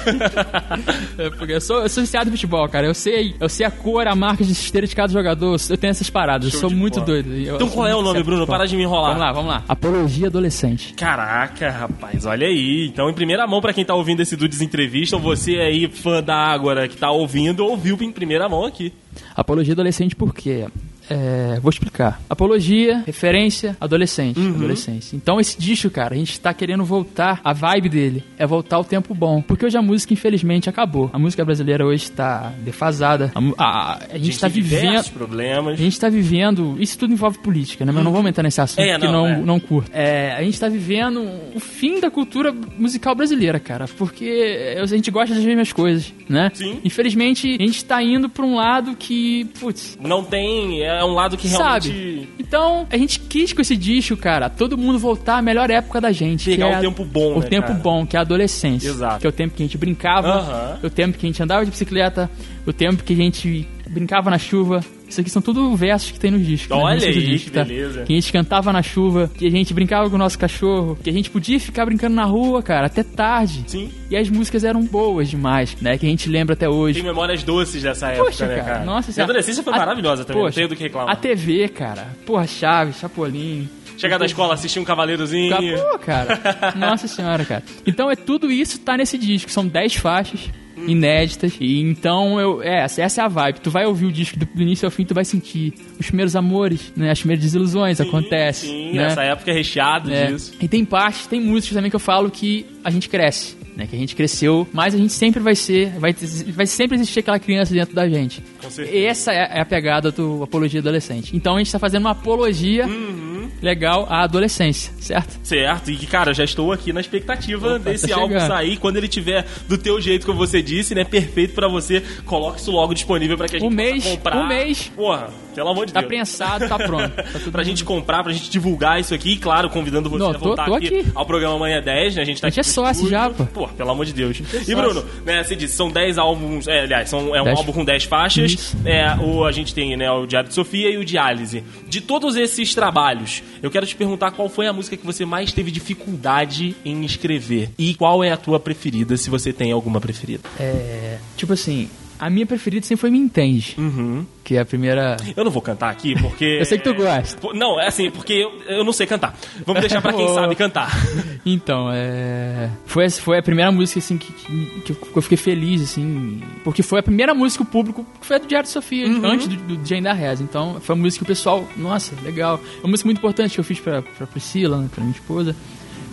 É, 1.17 1.29
porque 1.29 1.53
eu 1.53 1.62
sou, 1.62 1.82
eu 1.84 1.89
sou 1.89 2.01
viciado 2.03 2.29
em 2.29 2.32
futebol, 2.32 2.67
cara. 2.67 2.88
Eu 2.88 2.93
sei, 2.93 3.36
eu 3.39 3.47
sei 3.47 3.65
a 3.65 3.71
cor, 3.71 4.08
a 4.08 4.15
marca 4.15 4.43
de 4.43 4.51
esteira 4.51 4.88
de 4.88 4.95
cada 4.95 5.12
jogador. 5.13 5.56
Eu 5.69 5.77
tenho 5.77 5.91
essas 5.91 6.10
paradas. 6.10 6.49
Show 6.51 6.58
eu 6.63 6.69
sou 6.69 6.77
muito 6.77 6.95
bola. 6.95 7.06
doido. 7.06 7.34
Eu- 7.36 7.56
Então 7.56 7.69
qual 7.69 7.88
é 7.88 7.95
o 7.95 8.01
nome, 8.01 8.23
Bruno? 8.23 8.39
futebol. 8.39 8.47
Para 8.58 8.65
de 8.67 8.75
me 8.75 8.84
enrolar. 8.84 9.10
Vamos 9.13 9.21
lá, 9.23 9.32
vamos 9.32 9.51
lá. 9.51 9.63
Apologia 9.67 10.27
adolescente. 10.27 10.93
Caraca, 10.93 11.69
rapaz, 11.69 12.25
olha 12.25 12.47
aí. 12.47 12.88
Então, 12.88 13.10
em 13.10 13.13
primeira 13.13 13.45
mão, 13.45 13.62
pra 13.62 13.73
quem 13.73 13.86
tá 13.86 13.93
ouvindo 13.93 14.21
esse 14.21 14.36
Dudes 14.36 14.62
Entrevista, 14.62 15.17
você 15.17 15.58
aí, 15.58 15.88
fã 15.88 16.21
da 16.23 16.36
Ágora, 16.36 16.88
que 16.88 16.97
tá 16.97 17.12
ouvindo, 17.12 17.65
ouviu 17.65 17.97
em 18.01 18.12
primeira 18.12 18.49
mão 18.49 18.65
aqui. 18.65 18.91
Apologia 19.36 19.73
adolescente 19.73 20.15
por 20.15 20.34
quê? 20.34 20.65
É, 21.09 21.59
vou 21.61 21.69
explicar. 21.69 22.21
Apologia, 22.29 23.03
referência, 23.05 23.75
adolescente, 23.79 24.39
Uhum. 24.39 24.55
adolescência. 24.55 25.15
Então 25.15 25.39
esse 25.39 25.57
disco, 25.59 25.89
cara, 25.89 26.13
a 26.15 26.17
gente 26.17 26.39
tá 26.39 26.53
querendo 26.53 26.83
voltar, 26.85 27.39
a 27.43 27.53
vibe 27.53 27.89
dele 27.89 28.23
é 28.37 28.45
voltar 28.45 28.77
ao 28.77 28.83
tempo 28.83 29.13
bom. 29.13 29.41
Porque 29.41 29.65
hoje 29.65 29.77
a 29.77 29.81
música, 29.81 30.13
infelizmente, 30.13 30.69
acabou. 30.69 31.09
A 31.13 31.19
música 31.19 31.43
brasileira 31.43 31.85
hoje 31.85 32.09
tá 32.11 32.51
defasada. 32.63 33.31
A, 33.35 33.41
mu- 33.41 33.55
a- 33.57 33.99
a 34.11 34.17
gente 34.17 34.39
tá 34.39 34.49
tem 34.49 34.61
vivendo... 34.61 35.09
problemas. 35.11 35.73
A 35.79 35.83
gente 35.83 35.99
tá 35.99 36.09
vivendo. 36.09 36.75
Isso 36.79 36.97
tudo 36.97 37.13
envolve 37.13 37.37
política, 37.39 37.85
né? 37.85 37.91
Mas 37.91 37.99
eu 37.99 38.03
não 38.05 38.11
vou 38.11 38.27
entrar 38.27 38.43
nesse 38.43 38.61
assunto 38.61 38.79
É, 38.79 38.97
que 38.97 39.05
não, 39.05 39.11
não, 39.11 39.27
é. 39.27 39.37
não 39.37 39.59
curto. 39.59 39.91
É, 39.93 40.33
a 40.33 40.43
gente 40.43 40.59
tá 40.59 40.69
vivendo 40.69 41.21
o 41.55 41.59
fim 41.59 41.99
da 41.99 42.09
cultura 42.09 42.53
musical 42.77 43.13
brasileira, 43.15 43.59
cara. 43.59 43.85
Porque 43.97 44.77
a 44.81 44.85
gente 44.85 45.11
gosta 45.11 45.35
das 45.35 45.43
mesmas 45.43 45.71
coisas, 45.73 46.13
né? 46.29 46.49
Sim. 46.53 46.79
Infelizmente, 46.83 47.55
a 47.59 47.63
gente 47.65 47.83
tá 47.85 48.01
indo 48.01 48.29
pra 48.29 48.45
um 48.45 48.55
lado 48.55 48.95
que, 48.95 49.45
putz, 49.59 49.97
Não 50.01 50.23
tem. 50.23 50.81
É 50.99 51.03
um 51.03 51.13
lado 51.13 51.38
que 51.38 51.47
realmente. 51.47 51.88
sabe? 51.88 52.29
Então, 52.39 52.88
a 52.89 52.97
gente 52.97 53.19
quis 53.19 53.53
com 53.53 53.62
esse 53.62 53.75
disco, 53.75 54.15
cara, 54.17 54.49
todo 54.49 54.77
mundo 54.77 54.99
voltar 54.99 55.38
à 55.38 55.41
melhor 55.41 55.69
época 55.69 55.99
da 56.01 56.12
gente. 56.12 56.49
Pegar 56.51 56.67
que 56.67 56.73
o 56.73 56.77
é 56.77 56.82
tempo 56.82 57.06
bom, 57.06 57.36
O 57.36 57.39
né, 57.39 57.47
tempo 57.47 57.67
cara? 57.67 57.79
bom, 57.79 58.06
que 58.06 58.15
é 58.15 58.19
a 58.19 58.21
adolescência. 58.21 58.89
Exato. 58.89 59.19
Que 59.19 59.25
é 59.27 59.29
o 59.29 59.34
tempo 59.34 59.56
que 59.56 59.63
a 59.63 59.65
gente 59.65 59.77
brincava, 59.77 60.27
Aham. 60.27 60.79
o 60.84 60.89
tempo 60.89 61.17
que 61.17 61.25
a 61.25 61.29
gente 61.29 61.41
andava 61.41 61.63
de 61.65 61.71
bicicleta, 61.71 62.29
o 62.65 62.73
tempo 62.73 63.03
que 63.03 63.13
a 63.13 63.15
gente 63.15 63.67
brincava 63.93 64.29
na 64.29 64.38
chuva. 64.38 64.82
Isso 65.08 65.21
aqui 65.21 65.29
são 65.29 65.41
tudo 65.41 65.75
versos 65.75 66.12
que 66.12 66.19
tem 66.19 66.32
nos 66.32 66.45
discos. 66.45 66.75
né? 66.75 66.84
Olha 66.84 66.99
do 66.99 67.06
aí, 67.06 67.13
disco, 67.25 67.51
que 67.51 67.56
tá? 67.58 67.63
beleza. 67.63 68.03
Que 68.03 68.13
a 68.13 68.15
gente 68.15 68.34
cantava 68.34 68.73
na 68.73 68.82
chuva, 68.82 69.29
que 69.38 69.45
a 69.45 69.51
gente 69.51 69.73
brincava 69.73 70.10
com 70.10 70.15
o 70.15 70.19
nosso 70.19 70.39
cachorro, 70.39 70.97
que 71.01 71.10
a 71.10 71.13
gente 71.13 71.29
podia 71.29 71.60
ficar 71.60 71.86
brincando 71.86 72.15
na 72.15 72.25
rua, 72.25 72.63
cara, 72.63 72.88
até 72.88 73.03
tarde. 73.03 73.63
Sim. 73.67 73.91
E 74.10 74.17
as 74.17 74.27
músicas 74.29 74.63
eram 74.63 74.82
boas 74.84 75.29
demais, 75.29 75.77
né? 75.79 75.97
Que 75.97 76.06
a 76.08 76.10
gente 76.10 76.27
lembra 76.29 76.53
até 76.53 76.67
hoje. 76.67 76.99
Tem 76.99 77.08
memórias 77.10 77.43
doces 77.43 77.84
dessa 77.84 78.08
época, 78.10 78.25
Poxa, 78.25 78.47
né, 78.47 78.56
cara. 78.56 78.67
cara? 78.73 78.86
Nossa 78.86 79.12
a 79.12 79.13
Senhora. 79.13 79.32
adolescência 79.32 79.62
foi 79.63 79.73
A- 79.73 79.77
maravilhosa 79.77 80.25
também, 80.25 80.41
não 80.41 80.47
Poxa, 80.49 80.56
tenho 80.56 80.67
do 80.69 80.75
que 80.75 80.84
reclamar. 80.84 81.12
A 81.13 81.15
TV, 81.15 81.67
cara. 81.69 82.08
Porra, 82.25 82.47
Chaves, 82.47 82.97
Chapolin. 82.99 83.69
Chegar 83.95 84.17
da 84.17 84.25
escola, 84.25 84.56
assistir 84.56 84.79
um 84.79 84.84
cavaleirozinho. 84.84 85.56
Pô, 85.91 85.99
cara. 85.99 86.39
Nossa 86.75 87.08
senhora, 87.08 87.45
cara. 87.45 87.63
Então 87.86 88.10
é 88.10 88.15
tudo 88.15 88.51
isso 88.51 88.79
tá 88.79 88.97
nesse 88.97 89.19
disco. 89.19 89.51
São 89.51 89.67
10 89.67 89.95
faixas 89.97 90.49
inéditas. 90.88 91.53
E 91.59 91.79
então 91.81 92.39
eu. 92.39 92.62
É, 92.62 92.83
essa 92.83 93.01
essa 93.01 93.21
é 93.21 93.25
a 93.25 93.27
vibe. 93.27 93.59
Tu 93.59 93.69
vai 93.71 93.86
ouvir 93.86 94.05
o 94.05 94.12
disco 94.12 94.38
do, 94.38 94.47
início 94.62 94.86
ao 94.86 94.91
fim, 94.91 95.05
tu 95.05 95.13
vai 95.13 95.25
sentir 95.25 95.73
os 95.99 96.07
primeiros 96.07 96.36
amores, 96.36 96.91
né? 96.95 97.12
As 97.12 97.19
primeiras 97.19 97.43
desilusões 97.43 97.99
acontecem. 98.01 98.69
Sim, 98.69 98.93
né? 98.97 99.05
essa 99.05 99.23
época 99.23 99.51
é 99.51 99.53
recheada 99.53 100.12
É. 100.13 100.27
disso. 100.27 100.53
E 100.62 100.67
tem 100.67 100.83
partes, 100.86 101.27
tem 101.27 101.41
músicas 101.41 101.75
também 101.75 101.89
que 101.89 101.95
eu 101.95 101.99
falo 101.99 102.29
que 102.29 102.65
a 102.83 102.89
gente 102.89 103.07
cresce, 103.09 103.55
né? 103.75 103.88
Que 103.88 103.95
a 103.95 103.99
gente 103.99 104.15
cresceu, 104.15 104.67
mas 104.73 104.93
a 104.93 104.97
gente 104.97 105.13
sempre 105.13 105.39
vai 105.39 105.55
ser, 105.55 105.89
vai, 105.99 106.13
vai 106.53 106.65
sempre 106.65 106.95
existir 106.95 107.19
aquela 107.19 107.39
criança 107.39 107.73
dentro 107.73 107.93
da 107.95 108.07
gente. 108.07 108.41
Com 108.62 108.69
certeza. 108.69 108.97
Essa 108.97 109.31
é 109.31 109.43
é 109.53 109.62
a 109.62 109.65
pegada 109.65 110.12
do 110.12 110.43
Apologia 110.43 110.79
Adolescente. 110.79 111.36
Então 111.36 111.55
a 111.55 111.59
gente 111.59 111.71
tá 111.71 111.79
fazendo 111.79 112.01
uma 112.01 112.12
apologia 112.12 112.86
Uhum. 112.88 113.32
Legal 113.62 114.06
à 114.10 114.23
adolescência, 114.23 114.91
certo? 114.99 115.39
Certo, 115.43 115.91
e 115.91 115.95
que, 115.95 116.06
cara, 116.06 116.34
já 116.34 116.43
estou 116.43 116.71
aqui 116.71 116.91
na 116.93 117.01
expectativa 117.01 117.75
Opa, 117.75 117.79
desse 117.79 118.08
tá 118.08 118.15
álbum 118.15 118.39
sair. 118.39 118.77
Quando 118.77 118.97
ele 118.97 119.08
tiver 119.08 119.45
do 119.67 119.77
teu 119.77 119.99
jeito, 120.01 120.25
como 120.25 120.38
você 120.38 120.62
disse, 120.62 120.93
né? 120.95 121.03
Perfeito 121.03 121.53
pra 121.53 121.67
você, 121.67 122.01
coloque 122.25 122.60
isso 122.60 122.71
logo 122.71 122.93
disponível 122.93 123.38
pra 123.38 123.47
que 123.47 123.56
a 123.58 123.60
gente 123.60 123.67
Um 123.71 123.73
mês, 123.75 124.03
comprar. 124.06 124.38
um 124.38 124.47
mês. 124.47 124.91
Porra, 124.95 125.29
pelo 125.56 125.69
amor 125.69 125.86
de 125.86 125.93
Tá 125.93 125.99
Deus. 125.99 126.10
prensado, 126.10 126.67
tá 126.67 126.77
pronto. 126.77 127.12
Tá 127.23 127.51
Pra 127.51 127.63
gente 127.63 127.84
comprar, 127.84 128.23
pra 128.23 128.32
gente 128.34 128.49
divulgar 128.49 128.99
isso 128.99 129.13
aqui, 129.13 129.34
e 129.34 129.38
claro, 129.38 129.69
convidando 129.69 130.10
você 130.10 130.19
Não, 130.23 130.32
a 130.32 130.34
tô- 130.34 130.39
voltar 130.39 130.65
tô 130.65 130.75
aqui, 130.75 130.88
aqui. 130.88 131.06
ao 131.13 131.25
programa 131.25 131.56
Amanhã 131.56 131.82
10, 131.82 132.15
né? 132.15 132.21
A 132.21 132.25
gente 132.25 132.41
tá 132.41 132.47
A 132.47 132.49
gente 132.49 132.60
aqui 132.62 132.69
é 132.69 132.71
sócio 132.71 133.08
já, 133.10 133.29
pô. 133.29 133.45
Pô, 133.45 133.67
pelo 133.67 133.91
amor 133.91 134.06
de 134.06 134.13
Deus. 134.13 134.41
é 134.53 134.71
E. 134.71 134.75
Bruno, 134.75 135.03
né, 135.25 135.43
você 135.43 135.56
disse, 135.56 135.75
são 135.75 135.89
10 135.91 136.17
álbuns, 136.17 136.67
é, 136.67 136.82
aliás, 136.82 137.10
são, 137.10 137.36
é 137.36 137.41
um 137.41 137.45
Dez. 137.45 137.58
álbum 137.58 137.71
com 137.71 137.86
10 137.86 138.03
faixas. 138.06 138.51
Isso. 138.53 138.77
É, 138.86 139.15
o, 139.19 139.45
a 139.45 139.51
gente 139.51 139.73
tem, 139.73 139.95
né, 139.95 140.10
o 140.12 140.25
Diário 140.25 140.49
de 140.49 140.56
Sofia 140.56 140.89
e 140.89 140.97
o 140.97 141.06
Diálise. 141.06 141.63
De 141.88 142.01
todos 142.01 142.36
esses 142.36 142.73
trabalhos, 142.73 143.32
eu 143.61 143.71
quero 143.71 143.85
te 143.85 143.95
perguntar 143.95 144.31
qual 144.31 144.49
foi 144.49 144.67
a 144.67 144.73
música 144.73 144.97
que 144.97 145.05
você 145.05 145.25
mais 145.25 145.53
teve 145.53 145.71
dificuldade 145.71 146.75
em 146.83 147.05
escrever. 147.05 147.69
E 147.77 147.93
qual 147.95 148.23
é 148.23 148.31
a 148.31 148.37
tua 148.37 148.59
preferida, 148.59 149.15
se 149.15 149.29
você 149.29 149.53
tem 149.53 149.71
alguma 149.71 150.01
preferida. 150.01 150.43
É, 150.59 151.17
tipo 151.37 151.53
assim, 151.53 151.89
a 152.19 152.30
minha 152.30 152.45
preferida 152.45 152.86
sempre 152.86 153.02
foi 153.02 153.10
Me 153.12 153.17
Entende, 153.19 153.76
Uhum. 153.78 154.26
que 154.43 154.56
é 154.56 154.60
a 154.62 154.65
primeira... 154.65 155.17
Eu 155.36 155.43
não 155.43 155.52
vou 155.52 155.62
cantar 155.62 155.89
aqui 155.89 156.19
porque. 156.21 156.45
Eu 156.60 156.65
sei 156.65 156.78
que 156.78 156.84
tu 156.84 156.93
gosta. 156.93 157.39
Pô, 157.39 157.54
Não, 157.54 157.80
é 157.80 157.88
assim, 157.88 158.10
porque 158.12 158.34
eu, 158.34 158.52
eu 158.67 158.84
não 158.84 158.93
sei 158.93 159.06
cantar. 159.08 159.36
Vamos 159.65 159.82
deixar 159.82 160.02
pra 160.02 160.13
quem 160.13 160.28
sabe 160.34 160.56
cantar. 160.56 160.89
Então, 161.45 161.89
é. 161.91 162.69
Foi, 162.86 163.10
foi 163.10 163.38
a 163.39 163.43
primeira 163.43 163.69
música, 163.71 163.99
assim, 163.99 164.17
que, 164.17 164.32
que, 164.32 164.65
que 164.86 164.91
eu- 164.91 164.95
que 164.95 165.21
fiquei 165.21 165.38
feliz, 165.38 165.82
assim. 165.82 166.41
Porque 166.63 166.82
foi 166.82 166.99
a 166.99 167.04
primeira 167.04 167.34
música 167.34 167.65
público 167.65 168.06
que 168.21 168.26
foi 168.26 168.38
a 168.38 168.39
do 168.39 168.47
Diário 168.47 168.65
de 168.65 168.71
Sofia, 168.71 169.06
Uhum. 169.08 169.26
antes 169.26 169.47
do, 169.47 169.56
do 169.58 169.86
Jane 169.86 170.02
da 170.04 170.13
Reza. 170.13 170.41
Então, 170.41 170.80
foi 170.80 170.95
uma 170.95 171.02
música 171.04 171.26
que 171.26 171.32
o 171.32 171.36
pessoal. 171.36 171.67
Nossa, 171.76 172.13
legal. 172.23 172.62
É 172.78 172.80
uma 172.86 172.91
música 172.91 173.08
muito 173.08 173.17
importante 173.17 173.54
que 173.56 173.60
eu 173.60 173.63
fiz 173.63 173.80
pra, 173.80 174.02
pra 174.02 174.26
Priscila, 174.26 174.78
né, 174.78 174.89
pra 174.93 175.04
minha 175.04 175.13
esposa. 175.15 175.54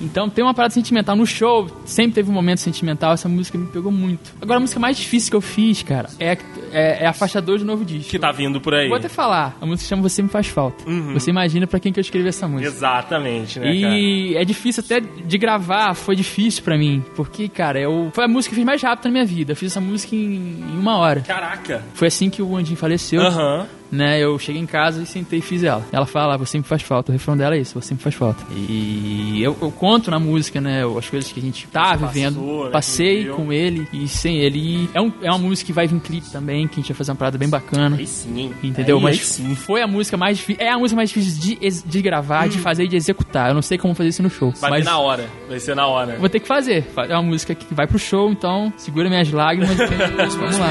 Então 0.00 0.28
tem 0.28 0.42
uma 0.44 0.54
parada 0.54 0.72
sentimental. 0.72 1.14
No 1.16 1.26
show, 1.26 1.68
sempre 1.84 2.14
teve 2.14 2.30
um 2.30 2.34
momento 2.34 2.58
sentimental, 2.58 3.12
essa 3.12 3.28
música 3.28 3.58
me 3.58 3.66
pegou 3.66 3.92
muito. 3.92 4.32
Agora, 4.40 4.58
a 4.58 4.60
música 4.60 4.80
mais 4.80 4.96
difícil 4.96 5.30
que 5.30 5.36
eu 5.36 5.40
fiz, 5.40 5.82
cara, 5.82 6.08
é, 6.18 6.36
é, 6.72 7.04
é 7.04 7.06
a 7.06 7.12
faixa 7.12 7.40
2 7.40 7.60
do 7.62 7.66
novo 7.66 7.84
disco. 7.84 8.10
Que 8.10 8.18
tá 8.18 8.32
vindo 8.32 8.60
por 8.60 8.74
aí. 8.74 8.88
Vou 8.88 8.96
até 8.96 9.08
falar, 9.08 9.56
a 9.60 9.66
música 9.66 9.88
chama 9.88 10.02
Você 10.02 10.22
Me 10.22 10.28
Faz 10.28 10.46
Falta. 10.46 10.84
Você 11.12 11.30
imagina 11.30 11.66
pra 11.66 11.78
quem 11.78 11.92
que 11.92 11.98
eu 11.98 12.02
escrevi 12.02 12.28
essa 12.28 12.48
música. 12.48 12.68
Exatamente, 12.68 13.58
né, 13.58 13.66
cara? 13.80 13.94
E 13.94 14.36
é 14.36 14.44
difícil 14.44 14.82
até 14.84 15.00
de 15.00 15.38
gravar, 15.38 15.94
foi 15.94 16.16
difícil 16.16 16.62
pra 16.62 16.76
mim. 16.76 17.04
Porque, 17.14 17.48
cara, 17.48 17.78
eu. 17.80 18.10
Foi 18.14 18.24
a 18.24 18.28
música 18.28 18.54
que 18.54 18.60
eu 18.60 18.62
fiz 18.62 18.66
mais 18.66 18.82
rápido 18.82 19.06
na 19.06 19.10
minha 19.12 19.24
vida. 19.26 19.52
Eu 19.52 19.56
fiz 19.56 19.72
essa 19.72 19.80
música 19.80 20.14
em, 20.14 20.60
em 20.60 20.78
uma 20.78 20.96
hora. 20.96 21.20
Caraca. 21.20 21.84
Foi 21.94 22.08
assim 22.08 22.30
que 22.30 22.42
o 22.42 22.56
Andinho 22.56 22.76
faleceu. 22.76 23.20
Aham. 23.20 23.66
Né, 23.90 24.20
eu 24.20 24.38
cheguei 24.38 24.60
em 24.60 24.66
casa 24.66 25.02
e 25.02 25.06
sentei 25.06 25.40
e 25.40 25.42
fiz 25.42 25.64
ela. 25.64 25.84
Ela 25.92 26.06
fala, 26.06 26.36
você 26.36 26.58
me 26.58 26.64
faz 26.64 26.82
falta. 26.82 27.10
O 27.10 27.12
refrão 27.12 27.36
dela 27.36 27.56
é 27.56 27.58
isso, 27.58 27.80
você 27.80 27.94
me 27.94 28.00
faz 28.00 28.14
falta. 28.14 28.44
E 28.52 29.40
eu, 29.42 29.56
eu 29.60 29.70
conto 29.72 30.10
na 30.10 30.18
música, 30.18 30.60
né, 30.60 30.82
as 30.96 31.08
coisas 31.08 31.30
que 31.32 31.40
a 31.40 31.42
gente 31.42 31.66
tá 31.68 31.96
Você 31.96 32.06
vivendo. 32.06 32.34
passou, 32.36 32.64
né, 32.66 32.70
Passei 32.70 33.26
com 33.28 33.52
ele 33.52 33.88
e 33.92 34.06
sem 34.08 34.38
ele. 34.38 34.58
E 34.58 34.90
é, 34.94 35.00
um, 35.00 35.12
é 35.22 35.28
uma 35.30 35.38
música 35.38 35.66
que 35.66 35.72
vai 35.72 35.86
vir 35.86 35.98
clipe 36.00 36.30
também, 36.30 36.66
que 36.68 36.74
a 36.74 36.76
gente 36.82 36.88
vai 36.92 36.96
fazer 36.96 37.10
uma 37.10 37.16
parada 37.16 37.36
bem 37.38 37.48
bacana. 37.48 37.96
Aí 37.96 38.06
sim. 38.06 38.52
Entendeu? 38.62 38.98
Aí, 38.98 39.02
Mas 39.02 39.18
aí 39.18 39.24
sim. 39.24 39.54
foi 39.54 39.82
a 39.82 39.86
música 39.86 40.16
mais 40.16 40.38
difícil. 40.38 40.64
É 40.64 40.70
a 40.70 40.78
música 40.78 40.96
mais 40.96 41.10
difícil 41.10 41.40
de, 41.40 41.82
de 41.84 42.02
gravar, 42.02 42.48
de 42.48 42.58
fazer 42.58 42.84
e 42.84 42.88
de 42.88 42.96
executar. 42.96 43.48
Eu 43.48 43.54
não 43.54 43.62
sei 43.62 43.76
como 43.78 43.94
fazer 43.94 44.10
isso 44.10 44.22
no 44.22 44.30
show. 44.30 44.48
Hum. 44.50 44.54
Vai 44.60 44.70
mas 44.70 44.84
na 44.84 44.98
hora. 44.98 45.28
Vai 45.48 45.58
ser 45.58 45.74
na 45.74 45.86
hora. 45.86 46.16
vou 46.16 46.28
ter 46.28 46.40
que 46.40 46.46
fazer. 46.46 46.86
É 47.08 47.14
uma 47.14 47.22
música 47.22 47.54
que 47.54 47.74
vai 47.74 47.86
pro 47.86 47.98
show, 47.98 48.30
então 48.30 48.72
segura 48.76 49.08
minhas 49.08 49.30
lágrimas. 49.30 49.76
Vamos 49.76 50.58
lá. 50.58 50.70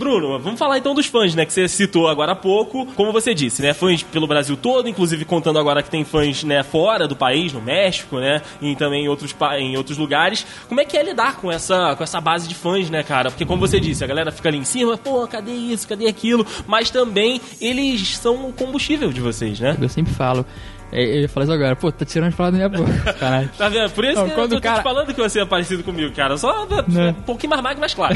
Bruno, 0.00 0.38
vamos 0.38 0.58
falar 0.58 0.78
então 0.78 0.94
dos 0.94 1.04
fãs, 1.04 1.34
né? 1.34 1.44
Que 1.44 1.52
você 1.52 1.68
citou 1.68 2.08
agora 2.08 2.32
há 2.32 2.34
pouco. 2.34 2.86
Como 2.96 3.12
você 3.12 3.34
disse, 3.34 3.60
né? 3.60 3.74
Fãs 3.74 4.02
pelo 4.02 4.26
Brasil 4.26 4.56
todo, 4.56 4.88
inclusive 4.88 5.26
contando 5.26 5.58
agora 5.58 5.82
que 5.82 5.90
tem 5.90 6.04
fãs, 6.04 6.42
né, 6.42 6.62
fora 6.62 7.06
do 7.06 7.14
país, 7.14 7.52
no 7.52 7.60
México, 7.60 8.16
né? 8.16 8.40
E 8.62 8.74
também 8.74 9.04
em 9.04 9.08
outros, 9.08 9.36
em 9.58 9.76
outros 9.76 9.98
lugares. 9.98 10.46
Como 10.70 10.80
é 10.80 10.86
que 10.86 10.96
é 10.96 11.02
lidar 11.02 11.36
com 11.36 11.52
essa, 11.52 11.94
com 11.96 12.02
essa 12.02 12.18
base 12.18 12.48
de 12.48 12.54
fãs, 12.54 12.88
né, 12.88 13.02
cara? 13.02 13.30
Porque, 13.30 13.44
como 13.44 13.60
você 13.60 13.78
disse, 13.78 14.02
a 14.02 14.06
galera 14.06 14.32
fica 14.32 14.48
ali 14.48 14.56
em 14.56 14.64
cima, 14.64 14.96
pô, 14.96 15.28
cadê 15.28 15.52
isso, 15.52 15.86
cadê 15.86 16.06
aquilo? 16.06 16.46
Mas 16.66 16.88
também 16.88 17.38
eles 17.60 18.16
são 18.16 18.48
o 18.48 18.54
combustível 18.54 19.12
de 19.12 19.20
vocês, 19.20 19.60
né? 19.60 19.76
Eu 19.78 19.88
sempre 19.90 20.14
falo. 20.14 20.46
É, 20.92 21.02
Eu 21.04 21.20
ia 21.22 21.28
falar 21.28 21.44
isso 21.44 21.52
agora. 21.52 21.76
Pô, 21.76 21.90
tá 21.92 22.04
tirando 22.04 22.28
as 22.28 22.34
palavras 22.34 22.60
da 22.60 22.68
minha 22.68 22.84
boca. 22.84 23.12
Caralho. 23.14 23.50
Tá 23.56 23.68
vendo? 23.68 23.90
Por 23.90 24.04
isso 24.04 24.16
Não, 24.20 24.28
que 24.28 24.34
quando 24.34 24.52
eu 24.52 24.58
o 24.58 24.60
tô 24.60 24.66
cara- 24.68 24.80
te 24.80 24.82
falando 24.82 25.14
que 25.14 25.20
você 25.20 25.40
é 25.40 25.44
parecido 25.46 25.82
comigo, 25.84 26.12
cara. 26.14 26.36
Só 26.36 26.66
Né? 26.88 27.10
um 27.18 27.22
pouquinho 27.22 27.50
mais 27.50 27.62
magro, 27.62 27.80
mais 27.80 27.94
claro. 27.94 28.14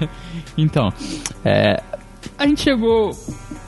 então, 0.56 0.92
é, 1.44 1.82
a 2.38 2.46
gente 2.46 2.60
chegou 2.62 3.10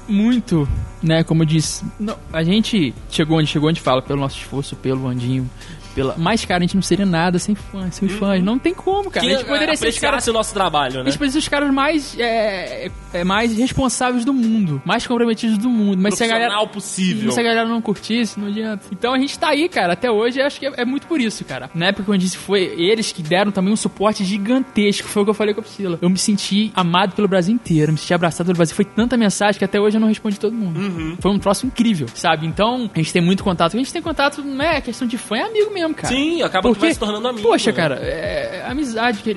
muito, 0.09 0.69
né? 1.03 1.23
Como 1.25 1.43
eu 1.43 1.47
disse, 1.47 1.85
não, 1.99 2.17
a 2.33 2.43
gente 2.43 2.95
chegou 3.11 3.39
onde 3.39 3.49
chegou, 3.49 3.69
a 3.69 3.73
gente 3.73 3.83
fala 3.83 4.03
pelo 4.03 4.21
nosso 4.21 4.37
esforço, 4.39 4.77
pelo 4.77 5.07
Andinho, 5.09 5.49
pela. 5.95 6.15
Mas, 6.17 6.45
cara, 6.45 6.59
a 6.59 6.67
gente 6.67 6.75
não 6.75 6.83
seria 6.83 7.07
nada 7.07 7.39
sem 7.39 7.55
fãs, 7.55 7.95
sem 7.95 8.09
fãs. 8.09 8.43
Não 8.43 8.59
tem 8.59 8.75
como, 8.75 9.11
cara. 9.11 9.27
que 9.27 9.33
a 9.33 9.37
gente 9.37 9.47
poderia 9.47 9.77
ser 9.77 9.89
os 9.89 9.99
caras. 9.99 10.27
o 10.27 10.33
nosso 10.33 10.53
trabalho, 10.55 11.01
A 11.01 11.05
né? 11.05 11.11
gente 11.11 11.19
poderia 11.19 11.33
ser 11.33 11.39
os 11.39 11.49
caras 11.49 11.73
mais, 11.73 12.19
é, 12.19 12.91
é, 13.13 13.25
mais 13.25 13.57
responsáveis 13.57 14.25
do 14.25 14.33
mundo, 14.33 14.83
mais 14.85 15.07
comprometidos 15.07 15.59
do 15.59 15.69
mundo. 15.69 16.01
Mas 16.01 16.15
se 16.15 16.25
a 16.25 16.27
galera. 16.27 16.63
Possível. 16.73 17.33
Se 17.33 17.41
a 17.41 17.43
galera 17.43 17.69
não 17.69 17.83
curtisse, 17.83 18.39
não 18.39 18.49
adianta. 18.49 18.87
Então 18.93 19.13
a 19.13 19.19
gente 19.19 19.39
tá 19.39 19.49
aí, 19.49 19.69
cara, 19.69 19.93
até 19.93 20.11
hoje, 20.11 20.41
acho 20.41 20.59
que 20.61 20.67
é, 20.67 20.73
é 20.79 20.85
muito 20.85 21.07
por 21.07 21.21
isso, 21.21 21.45
cara. 21.45 21.69
Na 21.75 21.87
época, 21.87 22.05
quando 22.05 22.15
eu 22.15 22.21
disse, 22.21 22.37
foi 22.37 22.63
eles 22.79 23.13
que 23.13 23.23
deram 23.23 23.51
também 23.51 23.73
um 23.73 23.77
suporte 23.77 24.25
gigantesco. 24.25 25.09
Foi 25.09 25.23
o 25.23 25.25
que 25.25 25.31
eu 25.31 25.35
falei 25.35 25.53
com 25.55 25.61
a 25.61 25.63
Priscila. 25.63 25.99
Eu 26.01 26.09
me 26.09 26.19
senti 26.19 26.71
amado 26.75 27.15
pelo 27.15 27.29
Brasil 27.29 27.55
inteiro, 27.55 27.93
me 27.93 27.99
senti 27.99 28.15
abraçado 28.15 28.47
pelo 28.47 28.57
Brasil. 28.57 28.75
Foi 28.75 28.85
tanta 28.85 29.17
mensagem 29.17 29.59
que 29.59 29.65
até 29.65 29.81
hoje 29.81 29.97
eu 29.97 30.01
não 30.01 30.09
respondi 30.09 30.39
todo 30.39 30.55
mundo. 30.55 30.79
Uhum. 30.79 31.17
Foi 31.21 31.31
um 31.31 31.39
troço 31.39 31.67
incrível, 31.67 32.07
sabe? 32.15 32.47
Então, 32.47 32.91
a 32.95 32.99
gente 32.99 33.13
tem 33.13 33.23
muito 33.23 33.43
contato. 33.43 33.75
A 33.75 33.79
gente 33.79 33.93
tem 33.93 34.01
contato, 34.03 34.43
não 34.43 34.65
é 34.65 34.81
questão 34.81 35.07
de 35.07 35.19
fã, 35.19 35.37
é 35.37 35.43
amigo 35.43 35.73
mesmo, 35.73 35.82
cara. 35.95 36.09
Sim, 36.15 36.43
acaba 36.43 36.69
que 36.69 36.75
Porque, 36.79 36.93
se 36.95 36.99
tornando 37.01 37.29
amigo. 37.29 37.49
Poxa, 37.49 37.71
né? 37.71 37.77
cara, 37.77 37.95
é, 37.97 38.65
amizade, 38.69 39.19
que 39.23 39.35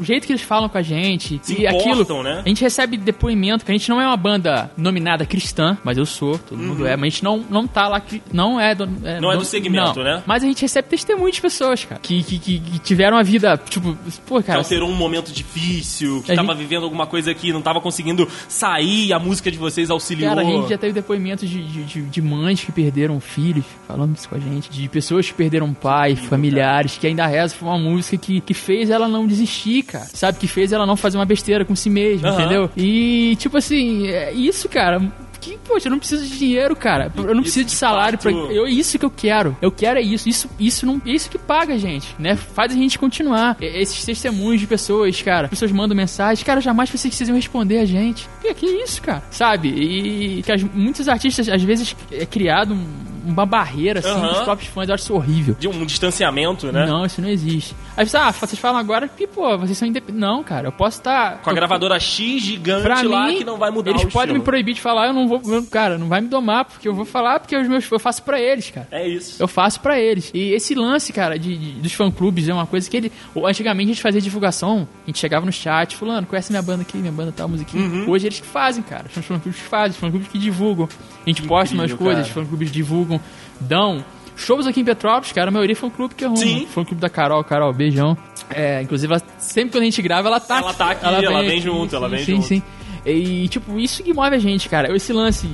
o 0.00 0.04
jeito 0.04 0.26
que 0.26 0.32
eles 0.32 0.42
falam 0.42 0.68
com 0.68 0.78
a 0.78 0.82
gente, 0.82 1.38
Se 1.42 1.60
e 1.62 1.66
aquilo. 1.66 1.92
importam, 2.02 2.22
né? 2.22 2.42
A 2.44 2.48
gente 2.48 2.62
recebe 2.62 2.96
depoimento 2.96 3.64
que 3.64 3.70
a 3.70 3.74
gente 3.74 3.88
não 3.88 4.00
é 4.00 4.06
uma 4.06 4.16
banda 4.16 4.70
nominada 4.76 5.24
cristã, 5.24 5.78
mas 5.84 5.96
eu 5.98 6.04
sou, 6.06 6.38
todo 6.38 6.58
mundo 6.58 6.86
é, 6.86 6.96
mas 6.96 7.02
a 7.04 7.10
gente 7.10 7.24
não, 7.24 7.38
não 7.48 7.66
tá 7.66 7.88
lá, 7.88 8.00
cri- 8.00 8.22
não 8.32 8.60
é 8.60 8.74
do, 8.74 8.84
Uhum. 8.84 9.20
Não 9.20 9.32
é 9.32 9.36
do 9.36 9.44
segmento, 9.44 9.98
não. 9.98 10.04
né? 10.04 10.22
Mas 10.26 10.42
a 10.42 10.46
gente 10.46 10.62
recebe 10.62 10.88
testemunho 10.88 11.32
de 11.32 11.40
pessoas, 11.40 11.84
cara, 11.84 12.00
que, 12.00 12.22
que, 12.22 12.38
que- 12.38 12.58
que 12.60 12.78
tiveram 12.80 13.16
a 13.16 13.22
vida, 13.22 13.56
tipo, 13.68 13.96
pô, 14.26 14.38
Que 14.38 14.44
cara. 14.48 14.58
alterou 14.58 14.88
um 14.88 14.94
momento 14.94 15.32
difícil, 15.32 16.22
que 16.22 16.34
tava 16.34 16.48
gente- 16.52 16.58
vivendo 16.58 16.84
alguma 16.84 17.06
coisa 17.06 17.32
que 17.34 17.52
não 17.52 17.62
tava 17.62 17.80
conseguindo 17.80 18.28
sair, 18.48 19.12
a 19.12 19.18
música 19.18 19.50
de 19.50 19.58
vocês 19.58 19.90
auxiliou. 19.90 20.28
Cara, 20.34 20.40
a 20.42 20.44
gente 20.44 20.68
já 20.68 20.78
teve 20.78 20.92
depoimentos 20.92 21.48
de, 21.48 21.62
de, 21.62 21.84
de- 21.84 22.02
de 22.02 22.22
mães 22.22 22.62
que 22.64 22.72
perderam 22.72 23.20
filhos, 23.20 23.64
falando 23.86 24.16
isso 24.16 24.28
com 24.28 24.34
a 24.34 24.38
gente, 24.38 24.70
de 24.70 24.88
pessoas 24.88 25.26
que 25.28 25.34
perderam 25.34 25.72
pai, 25.86 26.16
familiares, 26.16 26.98
que 26.98 27.06
ainda 27.06 27.24
reza 27.26 27.54
foi 27.54 27.68
uma 27.68 27.78
música 27.78 28.16
que, 28.16 28.40
que 28.40 28.52
fez 28.52 28.90
ela 28.90 29.06
não 29.06 29.24
desistir, 29.24 29.84
cara. 29.84 30.08
Sabe? 30.12 30.36
Que 30.36 30.48
fez 30.48 30.72
ela 30.72 30.84
não 30.84 30.96
fazer 30.96 31.16
uma 31.16 31.24
besteira 31.24 31.64
com 31.64 31.76
si 31.76 31.88
mesma, 31.88 32.30
entendeu? 32.30 32.68
E, 32.76 33.36
tipo 33.38 33.56
assim, 33.56 34.08
é 34.08 34.32
isso, 34.32 34.68
cara. 34.68 35.00
Que, 35.46 35.58
poxa, 35.58 35.86
eu 35.86 35.90
não 35.90 35.98
preciso 35.98 36.26
de 36.26 36.38
dinheiro, 36.38 36.74
cara. 36.74 37.12
Eu 37.16 37.34
não 37.34 37.42
preciso 37.42 37.64
de 37.66 37.72
salário 37.72 38.18
pra. 38.18 38.32
fato- 38.32 38.50
Eu, 38.50 38.66
isso 38.66 38.98
que 38.98 39.04
eu 39.04 39.10
quero. 39.10 39.56
Eu 39.62 39.70
quero 39.70 39.98
é 39.98 40.02
isso. 40.02 40.28
Isso, 40.28 40.50
isso 40.58 40.84
não. 40.86 41.00
é 41.06 41.10
Isso 41.10 41.30
que 41.30 41.38
paga, 41.38 41.78
gente, 41.78 42.14
né? 42.18 42.34
Faz 42.36 42.72
a 42.72 42.74
gente 42.74 42.98
continuar. 42.98 43.56
Esses 43.60 44.04
testemunhos 44.04 44.60
de 44.60 44.66
pessoas, 44.66 45.20
cara. 45.22 45.48
Pessoas 45.48 45.70
mandam 45.70 45.96
mensagem. 45.96 46.44
Cara, 46.44 46.60
jamais 46.60 46.90
vocês 46.90 47.20
iam 47.20 47.36
responder 47.36 47.78
a 47.78 47.84
gente. 47.84 48.28
Que, 48.42 48.52
que 48.54 48.66
isso, 48.66 49.00
cara? 49.00 49.22
Sabe? 49.30 49.68
E 49.68 50.42
que 50.42 50.50
as- 50.52 50.62
muitos 50.62 51.08
artistas, 51.08 51.48
às 51.48 51.62
vezes, 51.62 51.94
é 52.10 52.26
criado 52.26 52.74
um 52.74 52.84
uma 53.26 53.44
barreira, 53.44 53.98
assim, 53.98 54.08
Aham. 54.08 54.28
dos 54.34 54.38
próprios 54.42 54.70
fãs. 54.70 54.88
Eu 54.88 54.94
acho 54.94 55.02
isso 55.02 55.12
horrível. 55.14 55.56
De 55.58 55.66
um 55.66 55.84
distanciamento, 55.84 56.70
né? 56.70 56.86
Não, 56.86 57.04
isso 57.04 57.20
não 57.20 57.28
existe. 57.28 57.74
Aí 57.96 58.06
você, 58.08 58.16
ah, 58.16 58.30
vocês 58.30 58.56
falam 58.56 58.78
agora 58.78 59.08
que, 59.08 59.26
pô, 59.26 59.58
vocês 59.58 59.76
são 59.76 59.88
independentes. 59.88 60.20
Não, 60.20 60.44
cara, 60.44 60.68
eu 60.68 60.72
posso 60.72 60.98
estar. 60.98 61.38
Com 61.42 61.50
a 61.50 61.52
gravadora 61.52 61.98
X 61.98 62.40
gigante 62.40 63.04
lá 63.04 63.26
mim, 63.26 63.38
que 63.38 63.44
não 63.44 63.58
vai 63.58 63.72
mudar 63.72 63.90
eles 63.90 64.04
podem 64.04 64.34
me 64.34 64.40
proibir 64.42 64.74
de 64.74 64.80
falar, 64.80 65.08
eu 65.08 65.12
não 65.12 65.26
vou. 65.26 65.35
Eu- 65.44 65.62
Cara, 65.64 65.98
não 65.98 66.08
vai 66.08 66.20
me 66.20 66.28
domar, 66.28 66.64
porque 66.64 66.88
eu 66.88 66.94
vou 66.94 67.04
falar, 67.04 67.40
porque 67.40 67.56
os 67.56 67.68
meus, 67.68 67.90
eu 67.90 67.98
faço 67.98 68.22
pra 68.22 68.40
eles, 68.40 68.70
cara. 68.70 68.86
É 68.90 69.06
isso. 69.08 69.42
Eu 69.42 69.48
faço 69.48 69.80
pra 69.80 69.98
eles. 70.00 70.30
E 70.34 70.52
esse 70.52 70.74
lance, 70.74 71.12
cara, 71.12 71.38
de, 71.38 71.56
de- 71.56 71.72
dos 71.80 71.92
fã-clubes 71.92 72.48
é 72.48 72.54
uma 72.54 72.66
coisa 72.66 72.88
que 72.88 72.96
ele. 72.96 73.12
Antigamente 73.44 73.90
a 73.90 73.94
gente 73.94 74.02
fazia 74.02 74.20
divulgação, 74.20 74.88
a 75.04 75.06
gente 75.06 75.18
chegava 75.18 75.44
no 75.46 75.52
chat, 75.52 75.96
fulano, 75.96 76.26
conhece 76.26 76.50
minha 76.52 76.62
banda 76.62 76.82
aqui, 76.82 76.96
minha 76.98 77.12
banda 77.12 77.32
tal, 77.34 77.48
musiquinha. 77.48 77.82
Uhum. 77.84 78.08
Hoje 78.10 78.26
eles 78.26 78.40
que 78.40 78.46
fazem, 78.46 78.82
cara. 78.82 79.06
São 79.12 79.20
os 79.20 79.26
fã-clubes 79.26 79.60
que 79.60 79.68
fazem, 79.68 79.90
os 79.90 79.96
fã-clubes 79.96 80.28
que 80.28 80.38
divulgam. 80.38 80.88
A 81.24 81.28
gente 81.28 81.42
posta 81.42 81.74
umas 81.74 81.92
coisas, 81.92 82.26
os 82.26 82.32
fã-clubes 82.32 82.70
divulgam, 82.70 83.20
dão. 83.60 84.04
Shows 84.38 84.66
aqui 84.66 84.80
em 84.80 84.84
Petrópolis, 84.84 85.32
cara, 85.32 85.48
a 85.48 85.50
maioria 85.50 85.72
é 85.72 85.74
fã-clube 85.74 86.14
que 86.14 86.22
arruma. 86.22 86.36
Sim. 86.36 86.66
Fã-clube 86.70 87.00
da 87.00 87.08
Carol, 87.08 87.42
Carol, 87.42 87.72
beijão. 87.72 88.14
É, 88.50 88.82
inclusive, 88.82 89.10
ela- 89.12 89.22
sempre 89.38 89.70
quando 89.72 89.82
a 89.82 89.86
gente 89.86 90.02
grava, 90.02 90.28
ela 90.28 90.38
tá 90.38 90.58
Ela 90.58 90.74
tá 90.74 90.90
aqui, 90.90 91.06
ela 91.24 91.42
vem 91.42 91.58
junto, 91.60 91.96
ela 91.96 92.06
vem 92.06 92.18
sim, 92.22 92.34
junto. 92.36 92.46
Sim, 92.46 92.62
E, 93.06 93.48
tipo, 93.48 93.78
isso 93.78 94.02
que 94.02 94.12
move 94.12 94.34
a 94.34 94.38
gente, 94.38 94.68
cara. 94.68 94.94
Esse 94.94 95.12
lance 95.12 95.48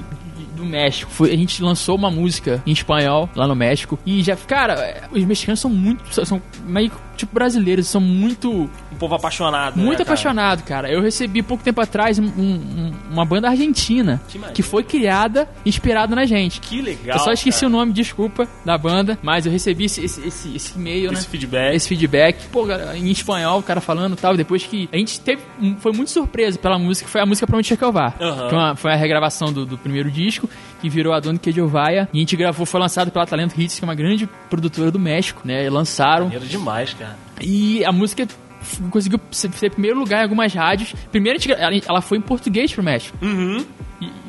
do 0.57 0.65
México. 0.65 1.11
Foi, 1.11 1.33
a 1.33 1.37
gente 1.37 1.63
lançou 1.63 1.97
uma 1.97 2.11
música 2.11 2.63
em 2.67 2.73
espanhol 2.73 3.29
lá 3.35 3.47
no 3.47 3.55
México. 3.55 3.99
E 4.07 4.23
já, 4.23 4.37
cara, 4.37 4.75
é, 4.75 5.03
os 5.13 5.25
mexicanos 5.25 5.61
são 5.61 5.71
muito. 5.71 6.03
São, 6.15 6.25
são 6.25 6.43
meio 6.67 6.91
tipo 7.27 7.35
brasileiros, 7.35 7.87
são 7.89 8.01
muito. 8.01 8.51
Um 8.93 8.97
povo 8.99 9.15
apaixonado. 9.15 9.77
Muito 9.77 9.91
né, 9.91 9.97
cara? 9.99 10.03
apaixonado, 10.03 10.63
cara. 10.65 10.91
Eu 10.91 11.01
recebi 11.01 11.43
pouco 11.43 11.63
tempo 11.65 11.81
atrás 11.81 12.19
um- 12.19 12.25
um- 12.27 12.93
uma 13.11 13.25
banda 13.25 13.49
argentina 13.49 14.21
Que 14.29 14.39
que 14.39 14.63
foi 14.63 14.83
criada 14.83 15.49
inspirada 15.65 16.15
na 16.15 16.25
gente. 16.25 16.61
Que 16.61 16.81
legal. 16.83 17.17
eu 17.17 17.23
só 17.25 17.33
esqueci 17.33 17.61
cara. 17.61 17.69
o 17.69 17.71
nome, 17.77 17.93
desculpa, 17.93 18.47
da 18.65 18.77
banda, 18.77 19.19
mas 19.23 19.47
eu 19.47 19.53
recebi 19.53 19.85
esse, 19.85 20.05
esse, 20.05 20.27
esse, 20.27 20.55
esse 20.57 20.79
e-mail, 20.79 21.11
né? 21.13 21.19
Esse 21.19 21.29
feedback. 21.29 21.75
esse 21.75 21.89
feedback, 21.89 22.49
pô, 22.49 22.67
cara, 22.67 22.97
em 22.97 23.11
espanhol, 23.11 23.61
o 23.61 23.63
cara 23.63 23.81
falando 23.81 24.15
e 24.15 24.17
tal, 24.17 24.37
depois 24.37 24.65
que 24.65 24.89
a 24.93 24.97
gente 24.97 25.21
teve, 25.21 25.43
foi 25.79 25.93
muito 25.93 26.11
surpreso 26.11 26.59
pela 26.59 26.79
música, 26.79 27.09
foi 27.09 27.21
a 27.21 27.27
música 27.27 27.47
Pra 27.47 27.57
Onde 27.59 27.69
Quer 27.69 27.77
Que 27.77 27.85
Eu 27.85 27.93
Vá. 27.93 28.13
Aham. 28.21 28.49
Foi, 28.49 28.59
uma- 28.59 28.77
foi 28.77 28.93
a 28.93 28.97
regravação 28.97 29.53
do, 29.53 29.65
do 29.67 29.79
primeiro 29.79 30.11
disco, 30.11 30.49
que 30.83 30.89
virou 30.91 31.13
a 31.15 31.21
Dona 31.21 31.39
Que 31.39 31.51
e 32.13 32.17
a 32.19 32.21
gente 32.21 32.37
gravou, 32.37 32.67
foi 32.67 32.81
lançado 32.81 33.11
pela 33.11 33.25
Talento 33.25 33.59
Hits, 33.59 33.79
que 33.79 33.85
é 33.85 33.87
uma 33.89 33.95
grande 33.95 34.29
produtora 34.51 34.91
do 34.91 34.99
México, 34.99 35.41
né, 35.45 35.65
e 35.65 35.71
lançaram, 35.71 36.25
Maneiro 36.25 36.45
demais, 36.47 36.93
cara. 36.93 37.17
e 37.41 37.85
a 37.85 37.93
música 37.93 38.27
conseguiu 38.91 39.19
ser 39.31 39.71
primeiro 39.71 39.99
lugar 39.99 40.21
em 40.21 40.23
algumas 40.25 40.53
rádios, 40.53 40.95
primeiro 41.11 41.39
ela 41.89 42.01
foi 42.01 42.19
em 42.19 42.21
português 42.21 42.73
pro 42.73 42.83
México, 42.83 43.17
Uhum. 43.23 43.65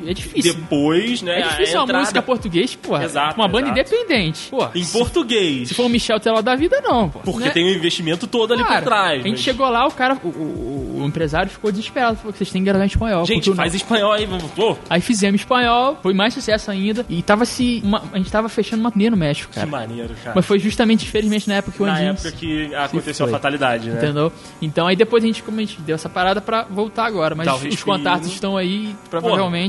E 0.02 0.10
é 0.10 0.14
difícil. 0.14 0.54
Depois, 0.54 1.22
né? 1.22 1.40
É 1.40 1.48
difícil 1.48 1.76
a 1.76 1.80
uma 1.80 1.84
entrada 1.84 2.00
música 2.00 2.22
português, 2.22 2.74
porra. 2.76 3.04
Exato, 3.04 3.34
uma 3.40 3.48
banda 3.48 3.68
exato. 3.70 3.80
independente. 3.94 4.50
Em 4.74 4.84
português. 4.86 5.68
Se 5.68 5.74
for 5.74 5.84
o 5.86 5.88
Michel 5.88 6.18
Teló 6.20 6.40
da 6.42 6.54
vida, 6.56 6.80
não, 6.80 7.08
pô. 7.10 7.20
Porque 7.20 7.44
Né? 7.44 7.50
tem 7.50 7.64
um 7.64 7.74
investimento 7.76 8.26
todo 8.26 8.52
ali 8.54 8.62
Cara, 8.62 8.80
por 8.80 8.84
trás. 8.84 9.12
A 9.20 9.22
gente 9.22 9.30
mas- 9.32 9.40
chegou 9.40 9.68
lá, 9.68 9.86
o 9.86 9.90
cara, 9.90 10.18
o, 10.22 10.28
o- 10.28 11.00
o 11.02 11.06
empresário 11.06 11.50
ficou 11.50 11.70
desesperado. 11.70 12.16
Falou 12.16 12.32
que 12.32 12.38
vocês 12.38 12.50
têm 12.50 12.62
que 12.62 12.66
gravar 12.66 12.84
em 12.84 12.86
espanhol. 12.88 13.24
Gente, 13.26 13.52
faz 13.54 13.74
espanhol 13.74 14.12
aí, 14.12 14.26
vamos. 14.26 14.44
Pô, 14.52 14.76
Aí 14.88 15.00
fizemos 15.00 15.40
espanhol, 15.40 15.98
foi 16.02 16.14
mais 16.14 16.32
sucesso 16.34 16.70
ainda. 16.70 17.04
E 17.08 17.22
tava 17.22 17.44
se. 17.44 17.80
uma- 17.84 18.02
a 18.12 18.16
gente 18.18 18.30
tava 18.30 18.48
fechando 18.48 18.80
uma 18.80 18.90
turnê 18.90 19.10
no 19.10 19.16
México, 19.16 19.48
que 19.48 19.54
cara. 19.56 19.66
maneiro, 19.66 20.14
cara. 20.22 20.32
Mas 20.36 20.46
foi 20.46 20.58
justamente, 20.58 21.04
infelizmente, 21.04 21.48
na 21.48 21.56
época 21.56 21.76
que 21.76 21.82
o 21.82 21.86
Na 21.86 21.94
Andinho. 21.94 22.10
época 22.10 22.32
que 22.32 22.74
aconteceu 22.74 23.26
a 23.26 23.28
fatalidade, 23.28 23.90
né? 23.90 23.96
Entendeu? 23.96 24.32
Então 24.62 24.86
aí 24.86 24.96
depois 24.96 25.22
a 25.22 25.26
gente, 25.26 25.42
como 25.42 25.58
a 25.58 25.60
gente 25.60 25.80
deu 25.80 25.94
essa 25.94 26.08
parada 26.08 26.40
pra 26.40 26.62
voltar 26.64 27.06
agora. 27.06 27.34
Mas 27.34 27.48
os 27.64 27.82
contatos 27.82 28.28
estão 28.28 28.56
aí, 28.56 28.94
Pô, 29.10 29.20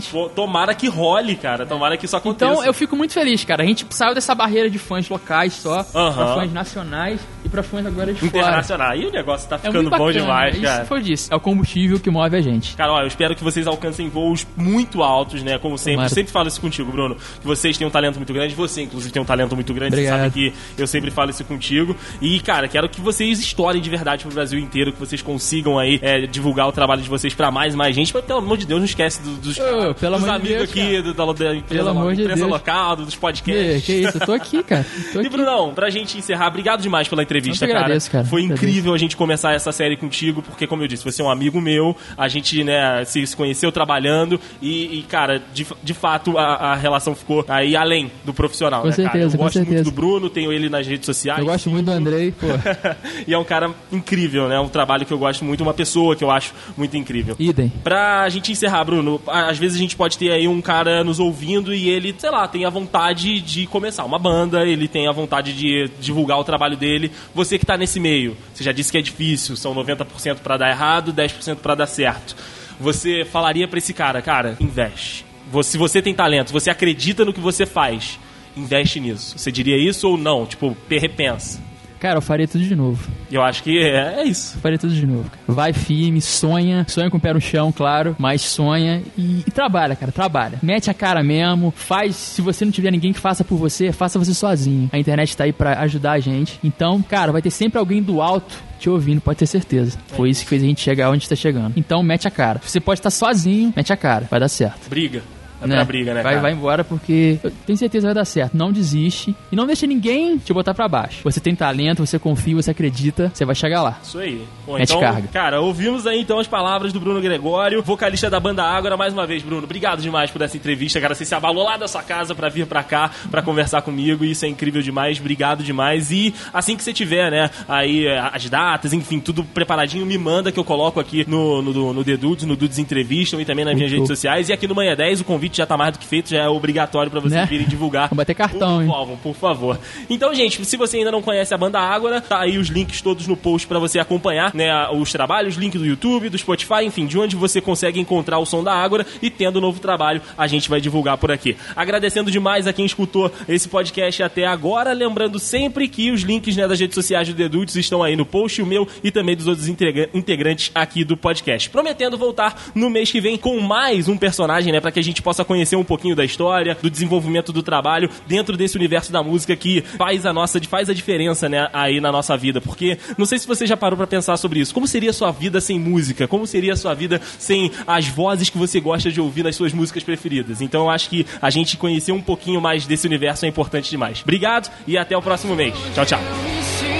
provavelmente. 0.01 0.09
pô, 0.11 0.29
tomara 0.29 0.73
que 0.73 0.87
role, 0.87 1.35
cara. 1.35 1.65
Tomara 1.65 1.97
que 1.97 2.05
isso 2.05 2.15
aconteça. 2.15 2.51
Então 2.51 2.63
eu 2.65 2.73
fico 2.73 2.95
muito 2.95 3.13
feliz, 3.13 3.43
cara. 3.43 3.63
A 3.63 3.65
gente 3.65 3.85
saiu 3.89 4.13
dessa 4.13 4.33
barreira 4.35 4.69
de 4.69 4.77
fãs 4.79 5.07
locais 5.09 5.53
só, 5.53 5.83
pra 5.83 6.01
Aham. 6.01 6.35
fãs 6.35 6.53
nacionais 6.53 7.19
e 7.43 7.49
pra 7.49 7.63
fãs 7.63 7.85
agora 7.85 8.13
de 8.13 8.19
fora. 8.19 8.27
Internacional. 8.37 8.91
Aí 8.91 9.05
o 9.05 9.11
negócio 9.11 9.47
tá 9.49 9.55
É 9.55 9.59
ficando 9.59 9.83
muito 9.89 9.97
bom 9.97 10.11
demais, 10.11 10.55
Isso 10.55 10.63
cara. 10.63 10.85
foi 10.85 11.01
disso. 11.01 11.33
É 11.33 11.35
o 11.35 11.39
combustível 11.39 11.99
que 11.99 12.09
move 12.09 12.35
a 12.35 12.41
gente. 12.41 12.75
Cara, 12.75 12.93
ó, 12.93 13.01
eu 13.01 13.07
espero 13.07 13.35
que 13.35 13.43
vocês 13.43 13.65
alcancem 13.67 14.09
voos 14.09 14.45
muito 14.55 15.01
altos, 15.03 15.41
né? 15.43 15.57
Como 15.57 15.77
sempre. 15.77 15.93
Tomara. 15.95 16.11
Eu 16.11 16.15
sempre 16.15 16.31
falo 16.31 16.47
isso 16.47 16.61
contigo, 16.61 16.91
Bruno. 16.91 17.15
Que 17.15 17.45
vocês 17.45 17.77
têm 17.77 17.87
um 17.87 17.91
talento 17.91 18.15
muito 18.17 18.33
grande. 18.33 18.53
Você, 18.55 18.81
inclusive, 18.81 19.11
tem 19.11 19.21
um 19.21 19.25
talento 19.25 19.55
muito 19.55 19.73
grande. 19.73 19.93
Obrigado. 19.95 20.15
Você 20.17 20.23
sabe 20.23 20.33
que 20.75 20.81
eu 20.81 20.87
sempre 20.87 21.11
falo 21.11 21.29
isso 21.29 21.43
contigo. 21.45 21.95
E, 22.21 22.39
cara, 22.39 22.67
quero 22.67 22.89
que 22.89 23.01
vocês 23.01 23.39
estourem 23.39 23.81
de 23.81 23.89
verdade 23.89 24.23
pro 24.23 24.33
Brasil 24.33 24.59
inteiro. 24.59 24.91
Que 24.91 24.99
vocês 24.99 25.21
consigam 25.21 25.77
aí 25.79 25.99
é, 26.01 26.21
divulgar 26.27 26.67
o 26.67 26.71
trabalho 26.71 27.01
de 27.01 27.09
vocês 27.09 27.33
pra 27.33 27.51
mais 27.51 27.73
e 27.73 27.77
mais 27.77 27.95
gente. 27.95 28.13
Mas, 28.13 28.23
pelo 28.25 28.39
amor 28.39 28.57
de 28.57 28.65
Deus, 28.65 28.79
não 28.79 28.85
esquece 28.85 29.21
do- 29.21 29.35
dos, 29.37 29.57
Pelo 29.99 30.15
dos 30.17 30.23
de 30.26 30.30
amigos 30.32 30.49
Deus, 30.57 30.69
aqui, 30.69 31.01
do- 31.01 31.13
da, 31.13 31.26
da 31.26 31.55
empresa, 31.55 31.84
Pelo 31.84 31.89
amor 31.89 32.15
de 32.15 32.21
empresa 32.21 32.39
Deus. 32.41 32.51
local, 32.51 32.95
dos 32.95 33.13
Que, 33.13 33.19
podcasts. 33.19 33.86
que 33.86 33.93
isso, 33.93 34.17
eu 34.17 34.26
tô 34.26 34.34
aqui, 34.34 34.63
cara. 34.63 34.86
Tô 35.13 35.19
E 35.21 35.28
aqui. 35.28 35.30
Brunão, 35.30 35.73
pra 35.73 35.89
gente 35.89 36.17
encerrar, 36.17 36.47
obrigado 36.47 36.82
demais 36.82 37.07
pela 37.07 37.23
entrevista, 37.23 37.65
Eu 37.65 37.67
que 37.67 37.73
cara. 37.73 37.86
agradeço, 37.86 38.11
cara. 38.11 38.26
Foi 38.26 38.41
Eu 38.43 38.47
que 38.47 38.53
incrível 38.53 38.93
a 38.93 38.97
gente 38.97 39.15
começar 39.17 39.53
essa 39.53 39.71
série 39.71 39.97
contigo, 39.97 40.41
porque, 40.41 40.65
como 40.67 40.84
eu 40.84 40.88
disse, 40.88 41.03
você 41.03 41.21
é 41.21 41.26
um 41.26 41.30
amigo 41.30 41.59
meu, 41.61 41.95
a 42.17 42.28
gente, 42.28 42.63
né, 42.63 43.03
se, 43.05 43.26
se 43.26 43.36
conheceu 43.36 43.71
trabalhando 43.71 44.39
e, 44.61 44.99
e, 44.99 45.03
cara, 45.03 45.41
de, 45.53 45.65
de 45.84 45.93
fato, 45.93 46.38
a, 46.38 46.71
a 46.71 46.76
relação 46.76 47.15
ficou 47.15 47.43
aí 47.47 47.76
além 47.76 48.11
do 48.23 48.34
profissional, 48.34 48.82
Com 48.82 48.88
né, 48.89 48.95
cara? 48.95 49.09
certeza, 49.11 49.36
Eu 49.36 49.38
com 49.38 49.43
gosto 49.45 49.55
muito 49.57 49.67
certeza. 49.69 49.84
do 49.89 49.91
Bruno, 49.95 50.30
tenho 50.30 50.51
ele 50.53 50.69
nas 50.69 50.86
redes 50.88 51.05
sociais. 51.05 51.39
Eu 51.39 51.45
gosto 51.45 51.69
muito 51.69 51.86
do 51.86 51.91
Andrei, 51.91 52.32
pô. 52.32 52.47
e 53.28 53.34
é 53.34 53.38
um 53.38 53.43
cara 53.43 53.71
incrível, 53.91 54.47
né? 54.47 54.59
Um 54.59 54.69
trabalho 54.69 55.05
que 55.05 55.11
eu 55.13 55.17
gosto 55.17 55.43
muito, 55.43 55.61
uma 55.61 55.73
pessoa 55.73 56.15
que 56.15 56.23
eu 56.23 56.30
acho 56.32 56.53
muito 56.78 56.95
incrível. 56.97 57.36
Idem. 57.39 57.71
Pra 57.84 58.28
gente 58.30 58.51
encerrar, 58.51 58.84
Bruno, 58.84 59.19
às 59.28 59.57
vezes 59.57 59.64
a 59.74 59.78
gente 59.78 59.95
pode 59.95 60.18
ter 60.18 60.32
aí 60.32 60.47
um 60.47 60.61
cara 60.61 61.03
nos 61.03 61.20
ouvindo 61.20 61.74
e 61.74 61.89
ele, 61.89 62.13
sei 62.18 62.30
lá, 62.30 62.47
tem 62.47 62.66
a 62.66 62.70
vontade 62.70 63.39
de 63.39 63.66
começar 63.66 64.03
uma 64.03 64.20
banda, 64.20 64.66
ele 64.66 64.88
tem 64.88 65.07
a 65.07 65.11
vontade 65.11 65.53
de 65.53 65.89
divulgar 65.99 66.38
o 66.38 66.43
trabalho 66.43 66.76
dele. 66.78 67.11
Você 67.34 67.57
que 67.57 67.66
tá 67.66 67.78
nesse 67.78 67.99
meio, 67.99 68.38
você 68.53 68.63
já 68.63 68.72
disse 68.72 68.91
que 68.91 68.97
é 68.97 69.01
difícil, 69.01 69.55
são 69.55 69.74
90% 69.74 70.39
pra 70.43 70.57
dar 70.57 70.70
errado, 70.70 71.13
10% 71.13 71.55
pra 71.55 71.74
dar 71.74 71.88
certo. 71.88 72.36
Você 72.80 73.26
falaria 73.26 73.68
pra 73.68 73.80
esse 73.80 73.93
cara, 73.93 74.22
cara, 74.22 74.57
investe. 74.59 75.26
Se 75.63 75.78
você 75.78 76.01
tem 76.01 76.13
talento, 76.13 76.51
você 76.51 76.70
acredita 76.70 77.24
no 77.24 77.32
que 77.32 77.39
você 77.39 77.66
faz, 77.66 78.20
investe 78.57 78.99
nisso. 78.99 79.38
Você 79.38 79.51
diria 79.51 79.78
isso 79.78 80.09
ou 80.09 80.18
não? 80.18 80.45
Tipo, 80.45 80.76
repensa. 80.89 81.63
Cara, 82.06 82.20
eu 82.20 82.22
faria 82.22 82.47
tudo 82.47 82.64
de 82.64 82.76
novo. 82.76 83.03
Eu 83.32 83.41
acho 83.41 83.64
que 83.64 83.80
é, 83.80 84.22
é 84.22 84.24
isso. 84.26 84.58
Eu 84.58 84.62
faria 84.62 84.78
tudo 84.78 84.93
de 84.93 85.08
novo. 85.08 85.28
cara. 85.28 85.41
Vai 85.47 85.74
firme, 85.74 86.22
sonha. 86.22 86.86
Sonha 86.88 87.10
com 87.10 87.18
o 87.18 87.20
pé 87.20 87.34
no 87.34 87.41
chão, 87.41 87.72
claro. 87.72 88.16
Mas 88.20 88.41
sonha 88.41 89.01
e, 89.18 89.39
e 89.39 89.49
trabalha, 89.49 89.95
cara. 89.95 90.12
Trabalha. 90.12 90.60
Mete 90.62 90.91
a 90.91 90.93
cara 90.93 91.24
mesmo. 91.24 91.74
Faz. 91.76 92.16
Se 92.16 92.43
você 92.43 92.64
não 92.64 92.72
tiver 92.72 92.91
ninguém 92.91 93.12
que 93.12 93.20
faça 93.20 93.43
por 93.43 93.58
você, 93.58 93.91
faça 93.91 94.20
você 94.20 94.36
sozinho. 94.36 94.88
A 94.93 94.99
internet 94.99 95.36
tá 95.36 95.45
aí 95.45 95.51
pra 95.51 95.80
ajudar 95.80 96.12
a 96.12 96.20
gente. 96.20 96.60
Então, 96.64 97.01
cara, 97.01 97.32
vai 97.32 97.41
ter 97.41 97.49
sempre 97.49 97.80
alguém 97.80 98.03
do 98.03 98.22
alto 98.22 98.56
te 98.78 98.88
ouvindo, 98.88 99.20
pode 99.20 99.39
ter 99.39 99.47
certeza. 99.47 99.97
Foi 100.10 100.30
isso 100.30 100.43
que 100.43 100.49
fez 100.49 100.62
a 100.62 100.66
gente 100.68 100.82
chegar 100.82 101.10
onde 101.10 101.28
tá 101.28 101.36
chegando. 101.36 101.74
Então, 101.76 102.03
mete 102.03 102.28
a 102.28 102.32
cara. 102.32 102.62
Você 102.64 102.80
pode 102.80 102.99
estar 102.99 103.10
sozinho, 103.10 103.74
mete 103.76 103.91
a 103.91 103.97
cara. 103.97 104.28
Vai 104.30 104.39
dar 104.39 104.47
certo. 104.47 104.88
Briga. 104.88 105.24
É 105.62 105.68
pra 105.68 105.86
briga, 105.86 106.14
né, 106.14 106.22
vai, 106.22 106.34
cara? 106.34 106.41
vai 106.41 106.51
embora 106.51 106.84
porque 106.84 107.39
eu 107.43 107.51
tenho 107.66 107.78
certeza 107.78 108.08
que 108.08 108.14
vai 108.14 108.16
dar 108.16 108.26
certo. 108.26 108.56
Não 108.56 108.72
desiste 108.72 109.36
e 109.51 109.56
não 109.56 109.66
deixa 109.66 109.88
ninguém 109.88 110.38
te 110.38 110.53
botar 110.53 110.74
pra 110.74 110.88
baixo. 110.88 111.22
Você 111.24 111.39
tem 111.39 111.56
talento, 111.56 112.06
você 112.06 112.20
confia, 112.20 112.56
você 112.56 112.72
acredita, 112.72 113.32
você 113.34 113.45
vai 113.45 113.56
chegar 113.56 113.82
lá. 113.82 113.97
Isso 114.03 114.20
aí. 114.20 114.45
Bom, 114.66 114.74
Mete 114.78 114.89
então, 114.89 114.99
carga. 114.99 115.28
cara, 115.30 115.62
ouvimos 115.62 116.06
aí 116.06 116.22
então 116.22 116.39
as 116.39 116.47
palavras 116.47 116.91
do 116.93 116.99
Bruno 116.99 117.22
Gregório, 117.22 117.82
vocalista 117.82 118.30
da 118.30 118.39
banda 118.39 118.64
Ágora. 118.64 118.97
Mais 118.97 119.14
uma 119.14 119.26
vez, 119.26 119.43
Bruno, 119.43 119.64
obrigado 119.64 120.01
demais 120.01 120.30
por 120.32 120.41
essa 120.41 120.58
entrevista, 120.58 120.99
cara. 120.99 121.16
Você 121.16 121.26
se 121.26 121.34
abalou 121.36 121.64
lá 121.64 121.78
da 121.78 121.88
sua 121.88 122.03
casa 122.03 122.36
pra 122.36 122.49
vir 122.49 122.66
pra 122.66 122.84
cá, 122.84 123.10
pra 123.32 123.41
conversar 123.41 123.82
comigo. 123.82 124.24
Isso 124.26 124.45
é 124.45 124.49
incrível 124.49 124.82
demais. 124.82 125.20
Obrigado 125.20 125.64
demais. 125.64 126.12
E 126.12 126.34
assim 126.53 126.76
que 126.76 126.84
você 126.84 126.93
tiver, 126.93 127.32
né, 127.32 127.49
aí 127.68 128.06
eh, 128.06 128.20
as 128.32 128.49
datas, 128.49 128.93
enfim, 128.93 129.20
tudo 129.20 129.43
preparadinho, 129.43 130.06
me 130.06 130.18
manda 130.18 130.51
que 130.51 130.60
eu 130.60 130.64
coloco 130.64 130.99
aqui 130.99 131.26
no, 131.28 131.62
no, 131.62 131.93
no 131.93 132.03
The 132.03 132.18
Dudes, 132.18 132.45
no 132.45 132.56
Dudes 132.56 132.78
Entrevistam 132.78 133.39
e 133.39 133.45
também 133.45 133.66
nas 133.66 133.76
minhas 133.76 133.91
Muito. 133.91 134.01
redes 134.01 134.18
sociais. 134.18 134.49
E 134.49 134.53
aqui 134.53 134.68
no 134.68 134.76
Manhã 134.76 134.95
10 134.95 135.22
o 135.22 135.24
convite 135.24 135.44
já 135.53 135.65
tá 135.65 135.75
mais 135.77 135.93
do 135.93 135.99
que 135.99 136.05
feito, 136.05 136.29
já 136.29 136.39
é 136.43 136.47
obrigatório 136.47 137.09
pra 137.11 137.19
vocês 137.19 137.33
Né? 137.41 137.45
virem 137.45 137.67
divulgar. 137.67 138.07
Vamos 138.09 138.17
bater 138.17 138.33
cartão, 138.35 138.77
o 138.77 138.81
hein? 138.83 138.89
álbum, 138.91 139.15
por 139.17 139.35
favor. 139.35 139.79
Então, 140.09 140.33
gente, 140.33 140.63
se 140.65 140.77
você 140.77 140.97
ainda 140.97 141.11
não 141.11 141.21
conhece 141.21 141.53
a 141.53 141.57
banda 141.57 141.79
Ágora, 141.79 142.21
tá 142.21 142.39
aí 142.39 142.57
os 142.57 142.67
links 142.67 143.01
todos 143.01 143.27
no 143.27 143.35
post 143.35 143.67
pra 143.67 143.79
você 143.79 143.99
acompanhar, 143.99 144.53
né, 144.53 144.71
os 144.89 145.11
trabalhos, 145.11 145.55
link 145.55 145.77
do 145.77 145.85
YouTube, 145.85 146.29
do 146.29 146.37
Spotify, 146.37 146.83
enfim, 146.83 147.05
de 147.05 147.17
onde 147.19 147.35
você 147.35 147.59
consegue 147.61 147.99
encontrar 147.99 148.39
o 148.39 148.45
som 148.45 148.63
da 148.63 148.73
Ágora 148.73 149.05
e 149.21 149.29
tendo 149.29 149.59
novo 149.61 149.79
trabalho, 149.79 150.21
a 150.37 150.47
gente 150.47 150.69
vai 150.69 150.79
divulgar 150.79 151.17
por 151.17 151.31
aqui. 151.31 151.55
Agradecendo 151.75 152.31
demais 152.31 152.67
a 152.67 152.73
quem 152.73 152.85
escutou 152.85 153.31
esse 153.47 153.67
podcast 153.67 154.23
até 154.23 154.45
agora, 154.45 154.93
lembrando 154.93 155.39
sempre 155.39 155.87
que 155.87 156.11
os 156.11 156.21
links, 156.21 156.55
né, 156.55 156.67
das 156.67 156.79
redes 156.79 156.95
sociais 156.95 157.27
do 157.27 157.33
The 157.35 157.49
Dudes 157.49 157.75
estão 157.75 158.01
aí 158.03 158.15
no 158.15 158.25
post, 158.25 158.61
o 158.61 158.65
meu 158.65 158.87
e 159.03 159.11
também 159.11 159.35
dos 159.35 159.47
outros 159.47 159.67
integra- 159.67 160.09
integrantes 160.13 160.71
aqui 160.73 161.03
do 161.03 161.17
podcast. 161.17 161.69
Prometendo 161.69 162.17
voltar 162.17 162.71
no 162.73 162.89
mês 162.89 163.11
que 163.11 163.19
vem 163.19 163.37
com 163.37 163.59
mais 163.59 164.07
um 164.07 164.17
personagem, 164.17 164.71
né, 164.71 164.79
pra 164.79 164.91
que 164.91 164.99
a 164.99 165.03
gente 165.03 165.21
possa 165.21 165.34
possa 165.36 165.43
conhecer 165.43 165.75
um 165.75 165.83
pouquinho 165.83 166.15
da 166.15 166.23
história, 166.23 166.77
do 166.81 166.89
desenvolvimento 166.89 167.51
do 167.51 167.61
trabalho 167.61 168.09
dentro 168.25 168.55
desse 168.55 168.77
universo 168.77 169.11
da 169.11 169.21
música 169.21 169.53
que 169.55 169.81
faz 169.81 170.25
a 170.25 170.31
nossa, 170.31 170.61
faz 170.63 170.89
a 170.89 170.93
diferença, 170.93 171.49
né, 171.49 171.67
aí 171.73 171.99
na 171.99 172.11
nossa 172.11 172.38
vida. 172.38 172.61
Porque 172.61 172.97
não 173.17 173.25
sei 173.25 173.38
se 173.38 173.45
você 173.45 173.67
já 173.67 173.75
parou 173.75 173.97
para 173.97 174.07
pensar 174.07 174.38
sobre 174.38 174.61
isso. 174.61 174.73
Como 174.73 174.88
seria 174.88 175.09
a 175.09 175.13
sua 175.13 175.31
vida 175.31 175.59
sem 175.59 175.77
música? 175.77 176.27
Como 176.27 176.47
seria 176.47 176.73
a 176.73 176.77
sua 176.77 176.93
vida 176.93 177.21
sem 177.38 177.69
as 177.86 178.07
vozes 178.07 178.49
que 178.49 178.57
você 178.57 178.79
gosta 178.79 179.11
de 179.11 179.19
ouvir 179.19 179.43
nas 179.43 179.55
suas 179.57 179.73
músicas 179.73 180.03
preferidas? 180.03 180.61
Então 180.61 180.83
eu 180.83 180.89
acho 180.89 181.09
que 181.09 181.25
a 181.41 181.49
gente 181.49 181.75
conhecer 181.75 182.13
um 182.13 182.21
pouquinho 182.21 182.61
mais 182.61 182.86
desse 182.86 183.05
universo 183.05 183.45
é 183.45 183.49
importante 183.49 183.89
demais. 183.89 184.21
Obrigado 184.21 184.71
e 184.88 184.97
até 184.97 185.17
o 185.17 185.21
próximo 185.21 185.55
mês. 185.55 185.75
Tchau, 185.93 186.05
tchau. 186.05 186.94